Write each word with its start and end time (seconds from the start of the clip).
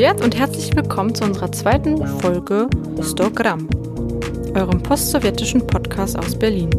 Привет 0.00 0.24
und 0.24 0.34
herzlich 0.34 0.74
willkommen 0.74 1.14
zu 1.14 1.22
unserer 1.22 1.52
zweiten 1.52 2.04
Folge 2.20 2.66
100 2.98 3.36
Gramm, 3.36 3.68
eurem 4.54 4.82
postsowjetischen 4.82 5.66
Podcast 5.66 6.18
aus 6.18 6.34
Berlin. 6.34 6.70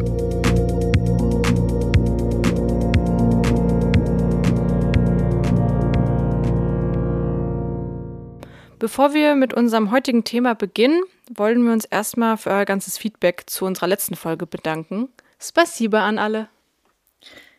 Bevor 8.80 9.14
wir 9.14 9.36
mit 9.36 9.54
unserem 9.54 9.92
heutigen 9.92 10.24
Thema 10.24 10.56
beginnen, 10.56 11.00
wollen 11.32 11.64
wir 11.64 11.72
uns 11.72 11.84
erstmal 11.84 12.36
für 12.36 12.50
euer 12.50 12.64
ganzes 12.64 12.98
Feedback 12.98 13.44
zu 13.46 13.64
unserer 13.64 13.86
letzten 13.86 14.16
Folge 14.16 14.44
bedanken. 14.44 15.08
Spasiba 15.40 16.04
an 16.04 16.18
alle. 16.18 16.48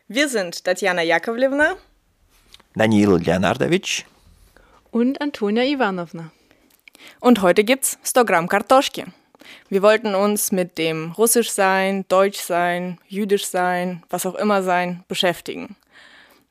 Wir 0.06 0.28
sind 0.28 0.62
Tatjana 0.66 1.00
Jakovlevna, 1.00 1.76
Danilo 2.74 3.16
Leonardowitsch 3.16 4.04
und 4.95 5.19
Antonia 5.19 5.63
Ivanovna. 5.63 6.31
Und 7.19 7.41
heute 7.41 7.65
gibt's 7.65 7.99
100 8.03 8.25
Gramm 8.25 8.47
Kartoschki. 8.47 9.03
Wir 9.67 9.81
wollten 9.81 10.15
uns 10.15 10.53
mit 10.53 10.77
dem 10.77 11.11
Russisch 11.11 11.51
sein, 11.51 12.05
Deutsch 12.07 12.39
sein, 12.39 12.97
Jüdisch 13.09 13.45
sein, 13.45 14.03
was 14.09 14.25
auch 14.25 14.35
immer 14.35 14.63
sein, 14.63 15.03
beschäftigen. 15.09 15.75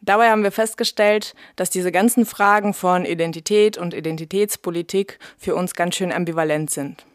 Dabei 0.02 0.28
haben 0.28 0.42
wir 0.42 0.52
festgestellt, 0.52 1.34
dass 1.56 1.70
diese 1.70 1.90
ganzen 1.90 2.26
Fragen 2.26 2.74
von 2.74 3.06
Identität 3.06 3.78
und 3.78 3.94
Identitätspolitik 3.94 5.18
für 5.38 5.54
uns 5.54 5.72
ganz 5.72 5.96
schön 5.96 6.12
ambivalent 6.12 6.70
sind. 6.70 7.06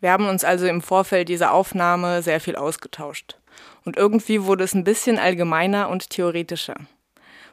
Wir 0.00 0.12
haben 0.12 0.26
uns 0.26 0.44
also 0.44 0.66
im 0.66 0.80
Vorfeld 0.80 1.28
dieser 1.28 1.52
Aufnahme 1.52 2.22
sehr 2.22 2.40
viel 2.40 2.56
ausgetauscht. 2.56 3.36
Und 3.84 3.98
irgendwie 3.98 4.44
wurde 4.44 4.64
es 4.64 4.72
ein 4.72 4.84
bisschen 4.84 5.18
allgemeiner 5.18 5.90
und 5.90 6.08
theoretischer. 6.08 6.76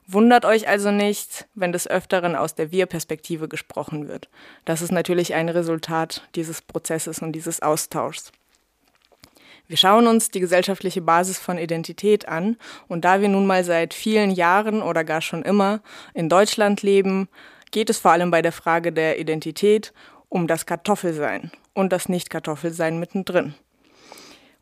Wundert 0.08 0.46
euch 0.46 0.68
also 0.68 0.92
nicht, 0.92 1.48
wenn 1.56 1.72
des 1.72 1.88
Öfteren 1.88 2.36
aus 2.36 2.56
der 2.56 2.72
Wir-Perspektive 2.72 3.48
gesprochen 3.48 4.08
wird. 4.08 4.30
Das 4.66 4.82
ist 4.82 4.92
natürlich 4.92 5.34
ein 5.34 5.50
Resultat 5.50 6.28
dieses 6.36 6.62
Prozesses 6.62 7.20
und 7.20 7.32
dieses 7.32 7.62
Austauschs. 7.62 8.32
Wir 9.68 9.78
schauen 9.78 10.08
uns 10.08 10.32
die 10.32 10.42
gesellschaftliche 10.42 11.02
Basis 11.02 11.40
von 11.40 11.58
Identität 11.58 12.28
an 12.28 12.58
und 12.90 13.06
da 13.06 13.22
wir 13.22 13.30
nun 13.30 13.48
mal 13.48 13.64
seit 13.64 13.94
vielen 13.94 14.32
Jahren 14.32 14.82
oder 14.82 15.06
gar 15.06 15.22
schon 15.22 15.44
immer 15.44 15.80
in 16.14 16.28
Deutschland 16.28 16.82
leben, 16.82 17.30
geht 17.72 17.90
es 17.90 17.98
vor 17.98 18.12
allem 18.12 18.32
bei 18.32 18.42
der 18.42 18.52
Frage 18.52 18.92
der 18.92 19.18
Identität 19.18 19.94
um 20.28 20.48
das 20.48 20.66
Kartoffelsein 20.66 21.52
und 21.74 21.94
das 21.94 22.10
Nicht-Kartoffelsein 22.10 23.00
mittendrin. 23.00 23.54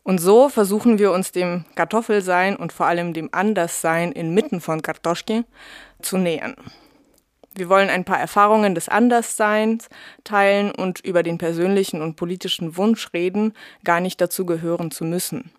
Und 0.09 0.17
so 0.17 0.49
versuchen 0.49 0.97
wir 0.97 1.11
uns 1.11 1.33
dem 1.33 1.65
Kartoffelsein 1.75 2.55
und 2.55 2.73
vor 2.73 2.87
allem 2.87 3.13
dem 3.13 3.29
Anderssein 3.31 4.11
inmitten 4.11 4.59
von 4.59 4.81
Kartoschki 4.81 5.43
zu 6.01 6.17
nähern. 6.17 6.55
Wir 7.53 7.69
wollen 7.69 7.91
ein 7.91 8.05
paar 8.05 8.19
Erfahrungen 8.19 8.73
des 8.73 8.89
Andersseins 8.89 9.87
teilen 10.23 10.71
und 10.71 10.99
über 11.01 11.21
den 11.21 11.37
persönlichen 11.37 12.01
und 12.01 12.15
politischen 12.15 12.75
Wunsch 12.75 13.13
reden, 13.13 13.53
gar 13.83 13.99
nicht 13.99 14.19
dazu 14.19 14.47
gehören 14.47 14.89
zu 14.89 15.05
müssen. 15.05 15.51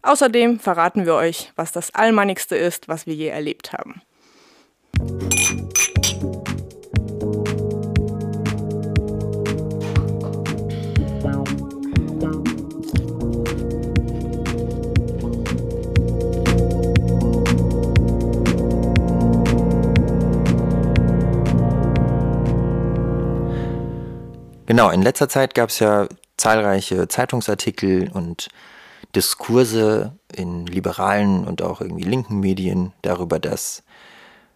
Außerdem 0.00 0.60
verraten 0.60 1.04
wir 1.04 1.16
euch, 1.16 1.52
was 1.54 1.70
das 1.70 1.94
Allmannigste 1.94 2.56
ist, 2.56 2.88
was 2.88 3.06
wir 3.06 3.14
je 3.14 3.28
erlebt 3.28 3.74
haben. 3.74 4.00
Genau, 24.78 24.90
in 24.90 25.02
letzter 25.02 25.28
Zeit 25.28 25.56
gab 25.56 25.70
es 25.70 25.80
ja 25.80 26.06
zahlreiche 26.36 27.08
Zeitungsartikel 27.08 28.12
und 28.12 28.46
Diskurse 29.16 30.16
in 30.32 30.66
liberalen 30.66 31.48
und 31.48 31.62
auch 31.62 31.80
irgendwie 31.80 32.04
linken 32.04 32.38
Medien 32.38 32.92
darüber, 33.02 33.40
dass 33.40 33.82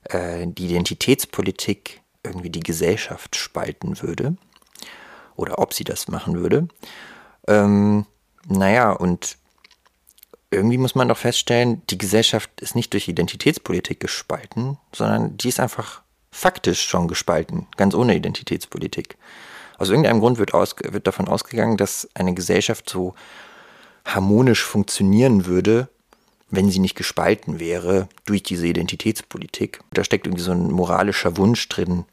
äh, 0.04 0.46
die 0.46 0.66
Identitätspolitik 0.66 2.02
irgendwie 2.22 2.50
die 2.50 2.60
Gesellschaft 2.60 3.34
spalten 3.34 4.00
würde 4.00 4.36
oder 5.34 5.58
ob 5.58 5.74
sie 5.74 5.82
das 5.82 6.06
machen 6.06 6.38
würde. 6.38 6.68
Ähm, 7.48 8.06
naja, 8.46 8.92
und 8.92 9.38
irgendwie 10.52 10.78
muss 10.78 10.94
man 10.94 11.08
doch 11.08 11.18
feststellen, 11.18 11.82
die 11.90 11.98
Gesellschaft 11.98 12.48
ist 12.60 12.76
nicht 12.76 12.92
durch 12.92 13.08
Identitätspolitik 13.08 13.98
gespalten, 13.98 14.78
sondern 14.94 15.36
die 15.36 15.48
ist 15.48 15.58
einfach 15.58 16.02
faktisch 16.30 16.86
schon 16.86 17.08
gespalten, 17.08 17.66
ganz 17.76 17.96
ohne 17.96 18.14
Identitätspolitik. 18.14 19.18
Aus 19.82 19.90
irgendeinem 19.90 20.20
Grund 20.20 20.38
wird, 20.38 20.54
aus, 20.54 20.76
wird 20.80 21.08
davon 21.08 21.26
ausgegangen, 21.26 21.76
dass 21.76 22.08
eine 22.14 22.34
Gesellschaft 22.34 22.88
so 22.88 23.16
harmonisch 24.04 24.62
funktionieren 24.62 25.46
würde, 25.46 25.88
wenn 26.50 26.70
sie 26.70 26.78
nicht 26.78 26.94
gespalten 26.94 27.58
wäre 27.58 28.08
durch 28.24 28.44
diese 28.44 28.68
Identitätspolitik. 28.68 29.80
Da 29.92 30.04
steckt 30.04 30.28
irgendwie 30.28 30.44
so 30.44 30.52
ein 30.52 30.70
moralischer 30.70 31.36
Wunsch 31.36 31.68
drin, 31.68 32.04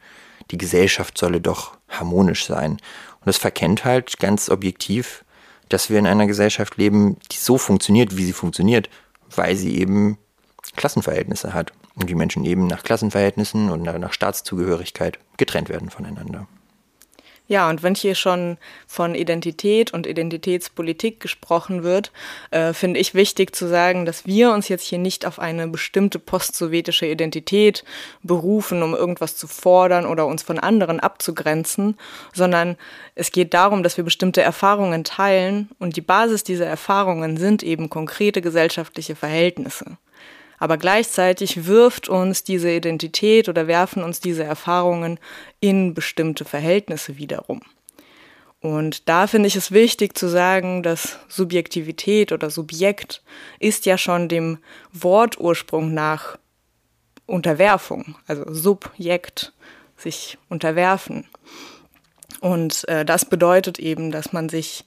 die 0.50 0.58
Gesellschaft 0.58 1.16
solle 1.16 1.42
doch 1.42 1.78
harmonisch 1.88 2.48
sein. 2.48 2.72
Und 2.72 3.26
das 3.26 3.38
verkennt 3.38 3.86
halt 3.86 4.18
ganz 4.18 4.50
objektiv, 4.50 5.24
dass 5.70 5.92
wir 5.92 6.00
in 6.00 6.08
einer 6.08 6.26
Gesellschaft 6.26 6.78
leben, 6.78 7.18
die 7.32 7.38
so 7.38 7.60
funktioniert, 7.60 8.18
wie 8.18 8.26
sie 8.26 8.34
funktioniert, 8.34 8.90
weil 9.36 9.56
sie 9.56 9.78
eben 9.78 10.18
Klassenverhältnisse 10.76 11.54
hat 11.54 11.72
und 11.94 12.10
die 12.10 12.16
Menschen 12.16 12.46
eben 12.46 12.66
nach 12.66 12.82
Klassenverhältnissen 12.82 13.70
und 13.70 13.84
nach 13.84 14.12
Staatszugehörigkeit 14.14 15.20
getrennt 15.38 15.70
werden 15.70 15.92
voneinander. 15.92 16.48
Ja, 17.50 17.68
und 17.68 17.82
wenn 17.82 17.96
hier 17.96 18.14
schon 18.14 18.60
von 18.86 19.16
Identität 19.16 19.92
und 19.92 20.06
Identitätspolitik 20.06 21.20
gesprochen 21.20 21.82
wird, 21.82 22.12
äh, 22.52 22.74
finde 22.74 23.00
ich 23.00 23.16
wichtig 23.16 23.56
zu 23.56 23.68
sagen, 23.68 24.06
dass 24.06 24.28
wir 24.28 24.52
uns 24.52 24.70
jetzt 24.70 24.86
hier 24.86 25.00
nicht 25.00 25.26
auf 25.26 25.40
eine 25.40 25.68
bestimmte 25.68 26.20
postsowjetische 26.20 27.08
Identität 27.08 27.84
berufen, 28.22 28.84
um 28.84 28.94
irgendwas 28.94 29.36
zu 29.36 29.48
fordern 29.48 30.06
oder 30.06 30.28
uns 30.28 30.44
von 30.44 30.60
anderen 30.60 31.00
abzugrenzen, 31.00 31.98
sondern 32.34 32.78
es 33.16 33.32
geht 33.32 33.56
darum, 33.56 33.82
dass 33.82 33.98
wir 33.98 34.04
bestimmte 34.04 34.44
Erfahrungen 34.44 35.04
teilen 35.04 35.70
und 35.80 35.96
die 35.96 36.02
Basis 36.02 36.44
dieser 36.44 36.68
Erfahrungen 36.68 37.36
sind 37.38 37.64
eben 37.64 37.90
konkrete 37.90 38.42
gesellschaftliche 38.42 39.16
Verhältnisse. 39.16 39.98
Aber 40.60 40.78
gleichzeitig 40.78 41.66
wirft 41.66 42.10
uns 42.10 42.44
diese 42.44 42.70
Identität 42.70 43.50
oder 43.50 43.68
werfen 43.68 44.04
uns 44.04 44.20
diese 44.20 44.44
Erfahrungen 44.44 45.20
in 45.60 45.94
bestimmte 45.94 46.46
Verhältnisse 46.46 47.18
wiederum. 47.18 47.62
Und 48.62 49.08
da 49.08 49.28
finde 49.28 49.48
ich 49.48 49.56
es 49.56 49.72
wichtig 49.72 50.18
zu 50.18 50.28
sagen, 50.28 50.84
dass 50.84 51.20
Subjektivität 51.30 52.34
oder 52.34 52.50
Subjekt 52.50 53.24
ist 53.60 53.86
ja 53.86 53.98
schon 53.98 54.28
dem 54.28 54.58
Wortursprung 54.92 55.94
nach 55.94 56.38
Unterwerfung, 57.26 58.16
also 58.28 58.44
Subjekt, 58.52 59.54
sich 59.96 60.38
unterwerfen. 60.50 61.26
Und 62.42 62.88
äh, 62.88 63.06
das 63.06 63.26
bedeutet 63.26 63.80
eben, 63.80 64.12
dass 64.12 64.34
man 64.34 64.50
sich 64.50 64.86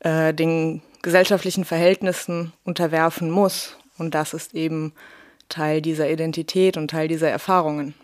äh, 0.00 0.32
den 0.32 0.82
gesellschaftlichen 1.02 1.64
Verhältnissen 1.64 2.52
unterwerfen 2.64 3.30
muss 3.30 3.77
und 3.98 4.14
das 4.14 4.34
ist 4.34 4.54
eben 4.54 4.92
Teil 5.48 5.82
dieser 5.82 6.10
Identität 6.10 6.76
und 6.76 6.88
Teil 6.88 7.08
dieser 7.08 7.30
Erfahrungen. 7.30 7.94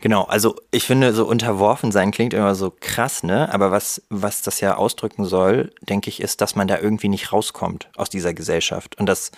Genau, 0.00 0.22
also 0.24 0.56
ich 0.70 0.84
finde, 0.84 1.12
so 1.12 1.26
unterworfen 1.26 1.92
sein 1.92 2.10
klingt 2.10 2.32
immer 2.32 2.54
so 2.54 2.72
krass, 2.80 3.22
ne? 3.22 3.52
Aber 3.52 3.70
was, 3.70 4.02
was 4.08 4.40
das 4.40 4.60
ja 4.60 4.76
ausdrücken 4.76 5.26
soll, 5.26 5.72
denke 5.82 6.08
ich, 6.08 6.20
ist, 6.20 6.40
dass 6.40 6.56
man 6.56 6.68
da 6.68 6.78
irgendwie 6.78 7.08
nicht 7.08 7.32
rauskommt 7.32 7.90
aus 7.96 8.08
dieser 8.08 8.32
Gesellschaft. 8.32 8.98
Und 8.98 9.06
das 9.06 9.30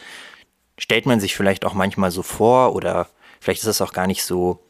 stellt 0.79 1.05
man 1.05 1.19
sich 1.19 1.35
vielleicht 1.35 1.65
auch 1.65 1.75
manchmal 1.75 2.13
so 2.13 2.23
vor 2.23 2.77
oder 2.77 3.09
vielleicht 3.41 3.63
ist 3.63 3.69
es 3.69 3.81
auch 3.81 3.93
gar 3.93 4.07
nicht 4.07 4.25
so 4.25 4.61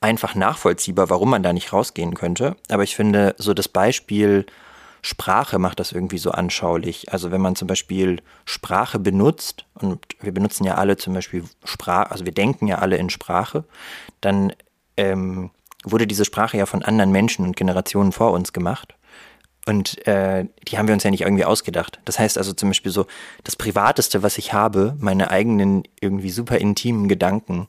einfach 0.00 0.34
nachvollziehbar, 0.34 1.10
warum 1.10 1.30
man 1.30 1.44
da 1.44 1.52
nicht 1.52 1.72
rausgehen 1.72 2.14
könnte. 2.14 2.56
Aber 2.68 2.82
ich 2.82 2.96
finde, 2.96 3.36
so 3.38 3.54
das 3.54 3.68
Beispiel 3.68 4.46
Sprache 5.08 5.58
macht 5.58 5.80
das 5.80 5.92
irgendwie 5.92 6.18
so 6.18 6.32
anschaulich. 6.32 7.10
Also 7.10 7.30
wenn 7.30 7.40
man 7.40 7.56
zum 7.56 7.66
Beispiel 7.66 8.20
Sprache 8.44 8.98
benutzt, 8.98 9.64
und 9.72 10.04
wir 10.20 10.32
benutzen 10.32 10.64
ja 10.64 10.74
alle 10.74 10.98
zum 10.98 11.14
Beispiel 11.14 11.44
Sprache, 11.64 12.10
also 12.10 12.26
wir 12.26 12.32
denken 12.32 12.66
ja 12.66 12.76
alle 12.76 12.98
in 12.98 13.08
Sprache, 13.08 13.64
dann 14.20 14.52
ähm, 14.98 15.50
wurde 15.82 16.06
diese 16.06 16.26
Sprache 16.26 16.58
ja 16.58 16.66
von 16.66 16.82
anderen 16.82 17.10
Menschen 17.10 17.46
und 17.46 17.56
Generationen 17.56 18.12
vor 18.12 18.32
uns 18.32 18.52
gemacht. 18.52 18.96
Und 19.64 20.06
äh, 20.06 20.44
die 20.68 20.76
haben 20.76 20.88
wir 20.88 20.92
uns 20.92 21.04
ja 21.04 21.10
nicht 21.10 21.22
irgendwie 21.22 21.46
ausgedacht. 21.46 22.00
Das 22.04 22.18
heißt 22.18 22.36
also 22.36 22.52
zum 22.52 22.68
Beispiel 22.68 22.92
so, 22.92 23.06
das 23.44 23.56
Privateste, 23.56 24.22
was 24.22 24.36
ich 24.36 24.52
habe, 24.52 24.94
meine 25.00 25.30
eigenen 25.30 25.84
irgendwie 26.02 26.30
super 26.30 26.58
intimen 26.58 27.08
Gedanken, 27.08 27.66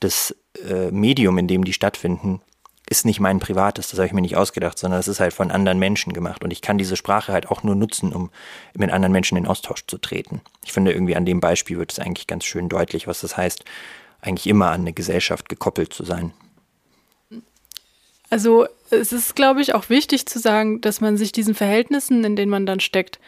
das 0.00 0.34
äh, 0.66 0.90
Medium, 0.90 1.36
in 1.36 1.48
dem 1.48 1.64
die 1.64 1.74
stattfinden, 1.74 2.40
ist 2.88 3.04
nicht 3.04 3.20
mein 3.20 3.38
privates, 3.38 3.88
das 3.88 3.98
habe 3.98 4.06
ich 4.06 4.12
mir 4.12 4.20
nicht 4.20 4.36
ausgedacht, 4.36 4.78
sondern 4.78 5.00
es 5.00 5.08
ist 5.08 5.20
halt 5.20 5.32
von 5.32 5.50
anderen 5.50 5.78
Menschen 5.78 6.12
gemacht. 6.12 6.42
Und 6.42 6.52
ich 6.52 6.62
kann 6.62 6.78
diese 6.78 6.96
Sprache 6.96 7.32
halt 7.32 7.50
auch 7.50 7.62
nur 7.62 7.74
nutzen, 7.74 8.12
um 8.12 8.30
mit 8.74 8.90
anderen 8.90 9.12
Menschen 9.12 9.36
in 9.36 9.46
Austausch 9.46 9.84
zu 9.86 9.98
treten. 9.98 10.40
Ich 10.64 10.72
finde 10.72 10.92
irgendwie 10.92 11.16
an 11.16 11.26
dem 11.26 11.40
Beispiel 11.40 11.78
wird 11.78 11.92
es 11.92 11.98
eigentlich 11.98 12.26
ganz 12.26 12.44
schön 12.44 12.68
deutlich, 12.68 13.06
was 13.06 13.20
das 13.20 13.36
heißt, 13.36 13.64
eigentlich 14.20 14.46
immer 14.46 14.70
an 14.70 14.82
eine 14.82 14.92
Gesellschaft 14.92 15.48
gekoppelt 15.48 15.92
zu 15.92 16.04
sein. 16.04 16.32
Also 18.30 18.66
es 18.90 19.12
ist, 19.12 19.36
glaube 19.36 19.62
ich, 19.62 19.74
auch 19.74 19.88
wichtig 19.88 20.26
zu 20.26 20.38
sagen, 20.38 20.80
dass 20.80 21.00
man 21.00 21.16
sich 21.16 21.32
diesen 21.32 21.54
Verhältnissen, 21.54 22.24
in 22.24 22.36
denen 22.36 22.50
man 22.50 22.66
dann 22.66 22.80
steckt, 22.80 23.18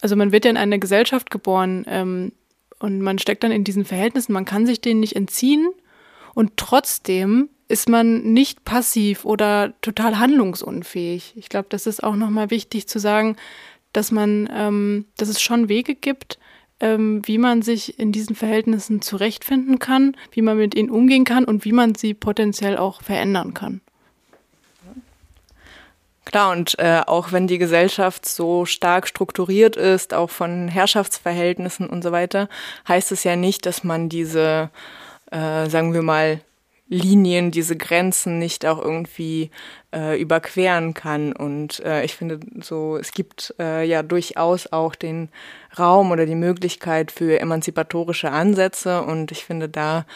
also 0.00 0.16
man 0.16 0.32
wird 0.32 0.44
ja 0.44 0.50
in 0.50 0.56
eine 0.56 0.78
Gesellschaft 0.78 1.30
geboren 1.30 1.84
ähm, 1.88 2.32
und 2.78 3.00
man 3.00 3.18
steckt 3.18 3.44
dann 3.44 3.52
in 3.52 3.64
diesen 3.64 3.84
Verhältnissen, 3.84 4.32
man 4.32 4.44
kann 4.44 4.66
sich 4.66 4.80
denen 4.80 5.00
nicht 5.00 5.16
entziehen 5.16 5.68
und 6.34 6.56
trotzdem 6.56 7.48
ist 7.68 7.88
man 7.88 8.22
nicht 8.32 8.64
passiv 8.64 9.24
oder 9.24 9.72
total 9.80 10.18
handlungsunfähig. 10.18 11.32
Ich 11.36 11.48
glaube, 11.48 11.66
das 11.70 11.86
ist 11.86 12.02
auch 12.02 12.16
nochmal 12.16 12.50
wichtig 12.50 12.86
zu 12.86 12.98
sagen, 12.98 13.36
dass 13.92 14.10
man, 14.10 14.48
ähm, 14.52 15.06
dass 15.16 15.28
es 15.28 15.40
schon 15.40 15.68
Wege 15.68 15.94
gibt, 15.94 16.38
ähm, 16.80 17.22
wie 17.26 17.38
man 17.38 17.62
sich 17.62 17.98
in 17.98 18.12
diesen 18.12 18.36
Verhältnissen 18.36 19.00
zurechtfinden 19.00 19.78
kann, 19.78 20.16
wie 20.32 20.42
man 20.42 20.58
mit 20.58 20.74
ihnen 20.74 20.90
umgehen 20.90 21.24
kann 21.24 21.44
und 21.44 21.64
wie 21.64 21.72
man 21.72 21.94
sie 21.94 22.12
potenziell 22.14 22.76
auch 22.76 23.02
verändern 23.02 23.54
kann. 23.54 23.80
Klar, 26.24 26.52
und 26.52 26.78
äh, 26.78 27.02
auch 27.06 27.32
wenn 27.32 27.46
die 27.46 27.58
Gesellschaft 27.58 28.26
so 28.26 28.64
stark 28.64 29.06
strukturiert 29.06 29.76
ist, 29.76 30.14
auch 30.14 30.30
von 30.30 30.68
Herrschaftsverhältnissen 30.68 31.88
und 31.88 32.02
so 32.02 32.12
weiter, 32.12 32.48
heißt 32.88 33.12
es 33.12 33.24
ja 33.24 33.36
nicht, 33.36 33.66
dass 33.66 33.84
man 33.84 34.08
diese, 34.08 34.70
äh, 35.30 35.68
sagen 35.68 35.92
wir 35.92 36.02
mal, 36.02 36.40
Linien, 36.94 37.50
diese 37.50 37.76
Grenzen 37.76 38.38
nicht 38.38 38.64
auch 38.66 38.80
irgendwie 38.80 39.50
äh, 39.94 40.20
überqueren 40.20 40.94
kann. 40.94 41.32
Und 41.32 41.80
äh, 41.80 42.04
ich 42.04 42.14
finde 42.14 42.40
so, 42.60 42.96
es 42.96 43.12
gibt 43.12 43.54
äh, 43.58 43.84
ja 43.84 44.02
durchaus 44.02 44.72
auch 44.72 44.94
den 44.94 45.28
Raum 45.78 46.12
oder 46.12 46.24
die 46.24 46.36
Möglichkeit 46.36 47.10
für 47.10 47.40
emanzipatorische 47.40 48.30
Ansätze. 48.30 49.02
Und 49.02 49.32
ich 49.32 49.44
finde, 49.44 49.68
da 49.68 50.06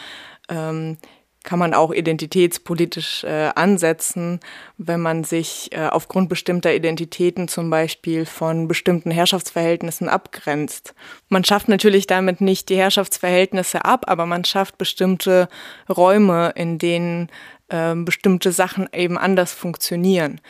ähm, 0.47 0.97
kann 1.43 1.59
man 1.59 1.73
auch 1.73 1.91
identitätspolitisch 1.91 3.23
äh, 3.23 3.49
ansetzen, 3.55 4.39
wenn 4.77 4.99
man 4.99 5.23
sich 5.23 5.69
äh, 5.71 5.87
aufgrund 5.87 6.29
bestimmter 6.29 6.73
Identitäten 6.73 7.47
zum 7.47 7.69
Beispiel 7.69 8.25
von 8.25 8.67
bestimmten 8.67 9.09
Herrschaftsverhältnissen 9.09 10.09
abgrenzt. 10.09 10.93
Man 11.29 11.43
schafft 11.43 11.69
natürlich 11.69 12.07
damit 12.07 12.41
nicht 12.41 12.69
die 12.69 12.77
Herrschaftsverhältnisse 12.77 13.85
ab, 13.85 14.05
aber 14.07 14.25
man 14.25 14.43
schafft 14.43 14.77
bestimmte 14.77 15.47
Räume, 15.87 16.51
in 16.55 16.77
denen 16.77 17.29
äh, 17.69 17.95
bestimmte 17.95 18.51
Sachen 18.51 18.89
eben 18.93 19.17
anders 19.17 19.53
funktionieren. 19.53 20.41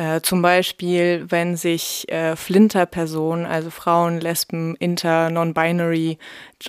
Äh, 0.00 0.22
zum 0.22 0.40
Beispiel, 0.40 1.26
wenn 1.28 1.56
sich 1.58 2.10
äh, 2.10 2.34
Flinter-Personen, 2.34 3.44
also 3.44 3.68
Frauen, 3.68 4.18
Lesben, 4.18 4.74
Inter, 4.76 5.28
Non-Binary, 5.28 6.16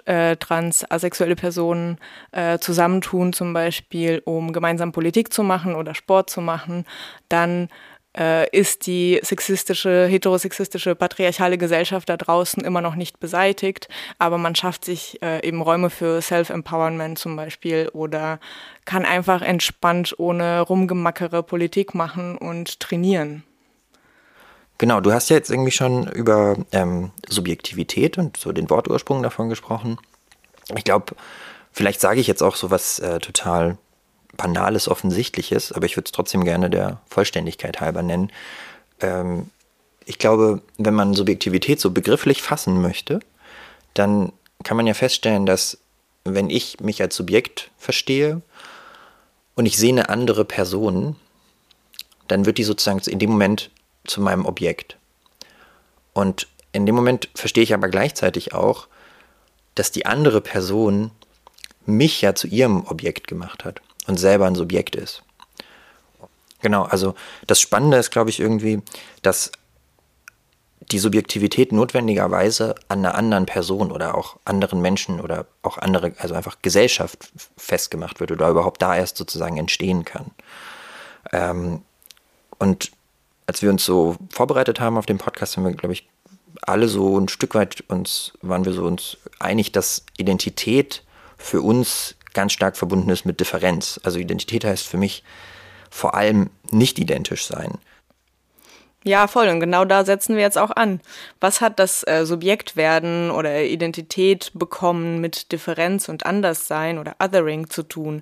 äh, 0.04 0.36
trans, 0.36 0.84
asexuelle 0.92 1.38
Personen 1.38 1.98
äh, 2.34 2.60
zusammentun, 2.60 3.32
zum 3.32 3.54
Beispiel, 3.54 4.22
um 4.26 4.52
gemeinsam 4.52 4.92
Politik 4.92 5.32
zu 5.32 5.44
machen 5.44 5.76
oder 5.76 5.96
Sport 5.96 6.30
zu 6.30 6.42
machen, 6.42 6.84
dann 7.30 7.70
ist 8.14 8.88
die 8.88 9.20
sexistische, 9.24 10.06
heterosexistische, 10.06 10.96
patriarchale 10.96 11.58
Gesellschaft 11.58 12.10
da 12.10 12.18
draußen 12.18 12.64
immer 12.64 12.82
noch 12.82 12.96
nicht 12.96 13.20
beseitigt, 13.20 13.88
aber 14.20 14.38
man 14.38 14.54
schafft 14.54 14.84
sich 14.84 15.22
äh, 15.22 15.48
eben 15.48 15.62
Räume 15.62 15.90
für 15.90 16.22
Self-Empowerment 16.22 17.18
zum 17.18 17.38
Beispiel 17.38 17.90
oder 17.94 18.40
kann 18.84 19.06
einfach 19.06 19.42
entspannt 19.42 20.16
ohne 20.18 20.60
rumgemackere 20.60 21.42
Politik 21.42 21.96
machen 21.96 22.38
und 22.38 22.82
trainieren. 22.82 23.44
Genau, 24.78 25.00
du 25.00 25.14
hast 25.14 25.30
ja 25.30 25.36
jetzt 25.36 25.52
irgendwie 25.52 25.72
schon 25.72 26.08
über 26.08 26.58
ähm, 26.72 27.12
Subjektivität 27.30 28.18
und 28.18 28.36
so 28.36 28.52
den 28.52 28.70
Wortursprung 28.70 29.22
davon 29.22 29.48
gesprochen. 29.48 30.00
Ich 30.76 30.84
glaube, 30.84 31.16
vielleicht 31.72 32.02
sage 32.02 32.20
ich 32.20 32.26
jetzt 32.26 32.42
auch 32.42 32.56
so 32.56 32.72
was 32.72 32.98
äh, 32.98 33.20
total 33.20 33.78
Banales, 34.38 34.88
Offensichtliches, 34.88 35.72
aber 35.72 35.86
ich 35.86 35.98
würde 35.98 36.06
es 36.06 36.12
trotzdem 36.12 36.44
gerne 36.44 36.70
der 36.70 37.02
Vollständigkeit 37.08 37.82
halber 37.82 38.02
nennen. 38.02 38.32
Ähm, 39.00 39.50
ich 40.06 40.18
glaube, 40.18 40.62
wenn 40.78 40.94
man 40.94 41.14
Subjektivität 41.14 41.80
so 41.80 41.92
begrifflich 41.92 42.42
fassen 42.42 42.82
möchte, 42.82 43.20
dann 43.94 44.32
kann 44.64 44.78
man 44.78 44.88
ja 44.88 44.94
feststellen, 44.94 45.46
dass 45.46 45.78
wenn 46.24 46.50
ich 46.50 46.80
mich 46.80 47.02
als 47.02 47.16
Subjekt 47.16 47.72
verstehe 47.78 48.42
und 49.56 49.66
ich 49.66 49.78
sehe 49.78 49.92
eine 49.92 50.10
andere 50.10 50.46
Person, 50.46 51.16
dann 52.28 52.46
wird 52.46 52.58
die 52.58 52.64
sozusagen 52.64 53.00
in 53.00 53.20
dem 53.20 53.32
Moment 53.32 53.70
zu 54.06 54.22
meinem 54.22 54.46
Objekt. 54.46 54.98
Und 56.14 56.48
in 56.72 56.86
dem 56.86 56.96
Moment 56.96 57.30
verstehe 57.36 57.64
ich 57.64 57.74
aber 57.74 57.90
gleichzeitig 57.90 58.54
auch, 58.54 58.88
dass 59.76 59.92
die 59.92 60.06
andere 60.06 60.42
Person 60.42 61.12
mich 61.86 62.22
ja 62.22 62.36
zu 62.36 62.48
ihrem 62.48 62.86
Objekt 62.86 63.28
gemacht 63.28 63.66
hat 63.66 63.82
und 64.08 64.18
selber 64.18 64.48
ein 64.48 64.56
Subjekt 64.56 64.96
ist. 64.96 65.24
Genau, 66.62 66.84
also 66.84 67.16
das 67.48 67.60
Spannende 67.60 67.98
ist, 67.98 68.12
glaube 68.12 68.30
ich, 68.30 68.40
irgendwie, 68.40 68.82
dass 69.22 69.52
die 70.92 71.00
Subjektivität 71.00 71.72
notwendigerweise 71.72 72.76
an 72.88 73.00
einer 73.00 73.16
anderen 73.16 73.46
Person 73.46 73.92
oder 73.92 74.16
auch 74.16 74.38
anderen 74.46 74.82
Menschen 74.82 75.22
oder 75.22 75.46
auch 75.64 75.78
andere, 75.78 76.14
also 76.18 76.36
einfach 76.36 76.58
Gesellschaft 76.62 77.32
festgemacht 77.58 78.20
wird 78.20 78.32
oder 78.32 78.50
überhaupt 78.50 78.82
da 78.82 78.96
erst 78.96 79.18
sozusagen 79.18 79.58
entstehen 79.58 80.06
kann. 80.06 80.32
Ähm, 81.32 81.82
und 82.60 82.92
als 83.48 83.62
wir 83.62 83.70
uns 83.70 83.86
so 83.86 84.18
vorbereitet 84.32 84.80
haben 84.80 84.98
auf 84.98 85.06
den 85.06 85.18
Podcast, 85.18 85.58
haben 85.58 85.66
wir, 85.66 85.72
glaube 85.72 85.94
ich, 85.94 86.08
alle 86.62 86.88
so 86.88 87.18
ein 87.18 87.30
Stück 87.30 87.56
weit 87.56 87.84
uns, 87.88 88.34
waren 88.42 88.66
wir 88.66 88.74
so 88.74 88.84
uns 88.84 89.18
einig, 89.40 89.72
dass 89.72 90.06
Identität 90.18 91.04
für 91.38 91.62
uns 91.62 92.16
ganz 92.34 92.54
stark 92.54 92.78
verbunden 92.78 93.10
ist 93.10 93.26
mit 93.26 93.40
Differenz. 93.40 94.00
Also 94.04 94.20
Identität 94.20 94.64
heißt 94.66 94.88
für 94.88 94.98
mich 94.98 95.24
vor 95.90 96.16
allem 96.16 96.50
nicht 96.72 97.00
identisch 97.00 97.46
sein. 97.46 97.78
Ja, 99.04 99.26
voll. 99.28 99.48
Und 99.48 99.60
genau 99.60 99.84
da 99.84 100.06
setzen 100.06 100.36
wir 100.36 100.44
jetzt 100.44 100.60
auch 100.60 100.70
an. 100.72 101.02
Was 101.40 101.60
hat 101.60 101.80
das 101.80 102.06
äh, 102.08 102.24
Subjektwerden 102.26 103.32
oder 103.32 103.64
Identität 103.64 104.52
bekommen 104.54 105.20
mit 105.20 105.52
Differenz 105.52 106.08
und 106.08 106.26
Anderssein 106.26 107.00
oder 107.00 107.16
Othering 107.20 107.70
zu 107.70 107.82
tun? 107.82 108.22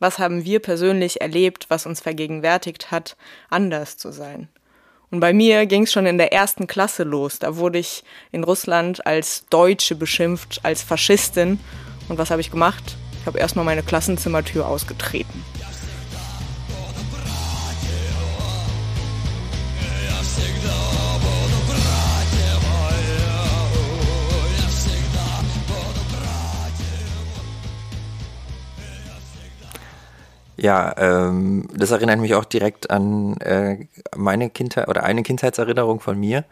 Was 0.00 0.18
haben 0.18 0.44
wir 0.44 0.60
persönlich 0.60 1.22
erlebt, 1.22 1.66
was 1.70 1.86
uns 1.86 2.00
vergegenwärtigt 2.00 2.90
hat, 2.90 3.16
anders 3.48 3.96
zu 3.96 4.12
sein? 4.12 4.48
Und 5.10 5.20
bei 5.20 5.32
mir 5.32 5.64
ging 5.64 5.84
es 5.84 5.92
schon 5.92 6.04
in 6.04 6.18
der 6.18 6.34
ersten 6.34 6.66
Klasse 6.66 7.04
los. 7.04 7.38
Da 7.38 7.56
wurde 7.56 7.78
ich 7.78 8.04
in 8.30 8.44
Russland 8.44 9.06
als 9.06 9.46
Deutsche 9.48 9.94
beschimpft, 9.94 10.60
als 10.62 10.82
Faschistin. 10.82 11.58
Und 12.10 12.18
was 12.18 12.30
habe 12.30 12.42
ich 12.42 12.50
gemacht? 12.50 12.98
Habe 13.28 13.38
erstmal 13.38 13.64
meine 13.64 13.82
Klassenzimmertür 13.82 14.66
ausgetreten. 14.66 15.44
Ja, 30.60 30.92
ähm, 30.98 31.68
das 31.72 31.92
erinnert 31.92 32.18
mich 32.18 32.34
auch 32.34 32.44
direkt 32.44 32.90
an 32.90 33.36
äh, 33.36 33.86
meine 34.16 34.50
Kindheit 34.50 34.88
oder 34.88 35.04
eine 35.04 35.22
Kindheitserinnerung 35.22 36.00
von 36.00 36.18
mir. 36.18 36.44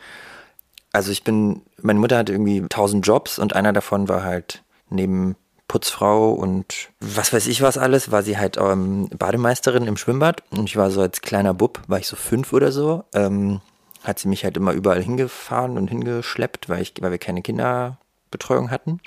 Also 0.92 1.10
ich 1.10 1.24
bin, 1.24 1.62
meine 1.82 1.98
Mutter 1.98 2.18
hatte 2.18 2.32
irgendwie 2.32 2.64
tausend 2.68 3.04
Jobs 3.04 3.40
und 3.40 3.56
einer 3.56 3.72
davon 3.72 4.08
war 4.08 4.22
halt 4.22 4.62
neben 4.90 5.34
Putzfrau 5.68 6.30
und 6.30 6.90
was 7.00 7.32
weiß 7.32 7.46
ich 7.48 7.62
was 7.62 7.78
alles, 7.78 8.10
war 8.10 8.22
sie 8.22 8.38
halt 8.38 8.56
ähm, 8.56 9.08
Bademeisterin 9.08 9.86
im 9.86 9.96
Schwimmbad 9.96 10.42
und 10.50 10.68
ich 10.68 10.76
war 10.76 10.90
so 10.90 11.00
als 11.00 11.20
kleiner 11.20 11.54
Bub, 11.54 11.80
war 11.88 11.98
ich 11.98 12.06
so 12.06 12.16
fünf 12.16 12.52
oder 12.52 12.70
so, 12.70 13.04
ähm, 13.14 13.60
hat 14.04 14.18
sie 14.18 14.28
mich 14.28 14.44
halt 14.44 14.56
immer 14.56 14.72
überall 14.72 15.02
hingefahren 15.02 15.76
und 15.76 15.88
hingeschleppt, 15.88 16.68
weil, 16.68 16.82
ich, 16.82 16.94
weil 17.00 17.10
wir 17.10 17.18
keine 17.18 17.42
Kinderbetreuung 17.42 18.70
hatten. 18.70 19.00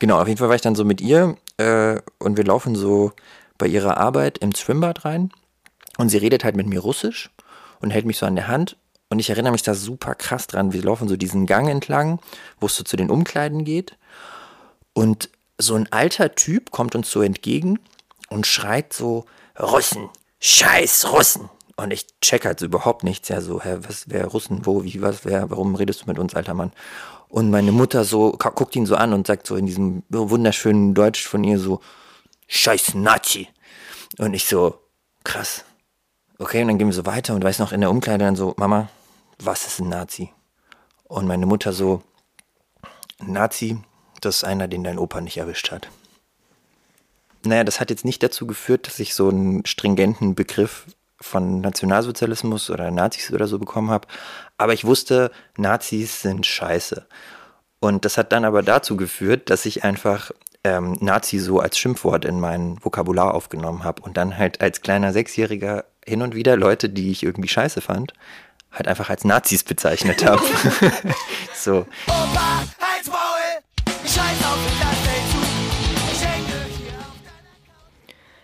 Genau, 0.00 0.20
auf 0.20 0.26
jeden 0.26 0.38
Fall 0.38 0.48
war 0.48 0.56
ich 0.56 0.62
dann 0.62 0.74
so 0.74 0.84
mit 0.84 1.00
ihr 1.00 1.36
äh, 1.58 2.00
und 2.18 2.36
wir 2.36 2.44
laufen 2.44 2.74
so 2.74 3.12
bei 3.56 3.68
ihrer 3.68 3.98
Arbeit 3.98 4.38
im 4.38 4.52
Schwimmbad 4.52 5.04
rein 5.04 5.30
und 5.98 6.08
sie 6.08 6.18
redet 6.18 6.42
halt 6.42 6.56
mit 6.56 6.66
mir 6.66 6.80
Russisch 6.80 7.30
und 7.80 7.90
hält 7.90 8.06
mich 8.06 8.18
so 8.18 8.26
an 8.26 8.34
der 8.34 8.48
Hand 8.48 8.76
und 9.08 9.20
ich 9.20 9.30
erinnere 9.30 9.52
mich 9.52 9.62
da 9.62 9.74
super 9.74 10.16
krass 10.16 10.48
dran. 10.48 10.72
Wir 10.72 10.82
laufen 10.82 11.06
so 11.06 11.16
diesen 11.16 11.46
Gang 11.46 11.68
entlang, 11.68 12.18
wo 12.58 12.66
es 12.66 12.74
so 12.74 12.82
zu 12.82 12.96
den 12.96 13.10
Umkleiden 13.10 13.64
geht 13.64 13.96
und 14.94 15.28
so 15.62 15.74
ein 15.74 15.90
alter 15.90 16.34
Typ 16.34 16.70
kommt 16.70 16.94
uns 16.94 17.10
so 17.10 17.22
entgegen 17.22 17.78
und 18.28 18.46
schreit 18.46 18.92
so, 18.92 19.24
Russen, 19.58 20.08
scheiß 20.40 21.12
Russen. 21.12 21.48
Und 21.76 21.90
ich 21.90 22.06
check 22.20 22.44
halt 22.44 22.60
so 22.60 22.66
überhaupt 22.66 23.02
nichts. 23.02 23.28
Ja, 23.28 23.40
so, 23.40 23.62
Herr, 23.62 23.88
was, 23.88 24.04
wer 24.08 24.26
Russen, 24.26 24.66
wo, 24.66 24.84
wie, 24.84 25.00
was, 25.00 25.24
wer, 25.24 25.50
warum 25.50 25.74
redest 25.74 26.02
du 26.02 26.06
mit 26.06 26.18
uns, 26.18 26.34
alter 26.34 26.54
Mann? 26.54 26.72
Und 27.28 27.50
meine 27.50 27.72
Mutter 27.72 28.04
so, 28.04 28.32
guckt 28.32 28.76
ihn 28.76 28.84
so 28.84 28.94
an 28.94 29.14
und 29.14 29.26
sagt 29.26 29.46
so 29.46 29.56
in 29.56 29.66
diesem 29.66 30.02
wunderschönen 30.10 30.94
Deutsch 30.94 31.26
von 31.26 31.44
ihr 31.44 31.58
so, 31.58 31.80
scheiß 32.48 32.94
Nazi. 32.94 33.48
Und 34.18 34.34
ich 34.34 34.46
so, 34.46 34.78
krass. 35.24 35.64
Okay, 36.38 36.60
und 36.60 36.68
dann 36.68 36.78
gehen 36.78 36.88
wir 36.88 36.94
so 36.94 37.06
weiter 37.06 37.34
und 37.34 37.42
weiß 37.42 37.58
noch 37.58 37.72
in 37.72 37.80
der 37.80 37.90
Umkleide 37.90 38.24
dann 38.24 38.36
so, 38.36 38.54
Mama, 38.58 38.88
was 39.38 39.66
ist 39.66 39.80
ein 39.80 39.88
Nazi? 39.88 40.30
Und 41.04 41.26
meine 41.26 41.46
Mutter 41.46 41.72
so, 41.72 42.02
Nazi 43.20 43.78
das 44.24 44.36
ist 44.36 44.44
einer, 44.44 44.68
den 44.68 44.84
dein 44.84 44.98
Opa 44.98 45.20
nicht 45.20 45.36
erwischt 45.36 45.70
hat. 45.70 45.88
Naja, 47.44 47.64
das 47.64 47.80
hat 47.80 47.90
jetzt 47.90 48.04
nicht 48.04 48.22
dazu 48.22 48.46
geführt, 48.46 48.86
dass 48.86 48.98
ich 48.98 49.14
so 49.14 49.28
einen 49.28 49.66
stringenten 49.66 50.34
Begriff 50.34 50.86
von 51.20 51.60
Nationalsozialismus 51.60 52.70
oder 52.70 52.90
Nazis 52.90 53.32
oder 53.32 53.46
so 53.46 53.58
bekommen 53.58 53.90
habe. 53.90 54.08
Aber 54.58 54.72
ich 54.72 54.84
wusste, 54.84 55.30
Nazis 55.56 56.22
sind 56.22 56.46
scheiße. 56.46 57.06
Und 57.80 58.04
das 58.04 58.16
hat 58.16 58.32
dann 58.32 58.44
aber 58.44 58.62
dazu 58.62 58.96
geführt, 58.96 59.50
dass 59.50 59.66
ich 59.66 59.82
einfach 59.82 60.30
ähm, 60.64 60.96
Nazi 61.00 61.38
so 61.38 61.58
als 61.58 61.78
Schimpfwort 61.78 62.24
in 62.24 62.38
mein 62.38 62.76
Vokabular 62.82 63.34
aufgenommen 63.34 63.82
habe 63.82 64.02
und 64.02 64.16
dann 64.16 64.38
halt 64.38 64.60
als 64.60 64.80
kleiner 64.80 65.12
Sechsjähriger 65.12 65.84
hin 66.04 66.22
und 66.22 66.34
wieder 66.34 66.56
Leute, 66.56 66.88
die 66.88 67.10
ich 67.10 67.24
irgendwie 67.24 67.48
scheiße 67.48 67.80
fand, 67.80 68.12
halt 68.70 68.88
einfach 68.88 69.10
als 69.10 69.24
Nazis 69.24 69.64
bezeichnet 69.64 70.24
habe. 70.24 70.42
so. 71.54 71.86
Opa, 72.06 72.64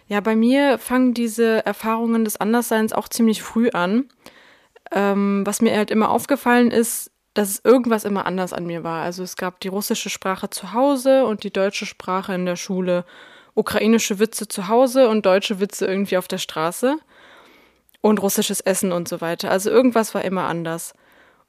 Ja, 0.09 0.21
bei 0.21 0.37
mir 0.37 0.79
fangen 0.79 1.13
diese 1.15 1.65
Erfahrungen 1.67 2.25
des 2.25 2.39
Andersseins 2.39 2.93
auch 2.93 3.09
ziemlich 3.09 3.43
früh 3.43 3.71
an. 3.71 4.09
Ähm, 4.91 5.43
was 5.45 5.61
mir 5.61 5.77
halt 5.77 5.91
immer 5.91 6.11
aufgefallen 6.11 6.71
ist, 6.71 7.11
dass 7.35 7.61
irgendwas 7.63 8.05
immer 8.05 8.27
anders 8.27 8.55
an 8.55 8.67
mir 8.67 8.85
war. 8.85 9.03
Also 9.05 9.23
es 9.23 9.37
gab 9.37 9.61
die 9.61 9.69
russische 9.69 10.11
Sprache 10.11 10.49
zu 10.51 10.73
Hause 10.73 11.27
und 11.27 11.45
die 11.45 11.53
deutsche 11.53 11.85
Sprache 11.87 12.35
in 12.35 12.47
der 12.47 12.57
Schule, 12.57 13.05
ukrainische 13.55 14.19
Witze 14.19 14.49
zu 14.49 14.69
Hause 14.69 15.09
und 15.09 15.27
deutsche 15.27 15.61
Witze 15.61 15.87
irgendwie 15.87 16.17
auf 16.17 16.27
der 16.27 16.39
Straße 16.39 16.97
und 18.01 18.23
russisches 18.23 18.61
Essen 18.61 18.93
und 18.93 19.09
so 19.09 19.21
weiter. 19.21 19.51
Also 19.51 19.71
irgendwas 19.71 20.15
war 20.15 20.25
immer 20.25 20.45
anders. 20.45 20.95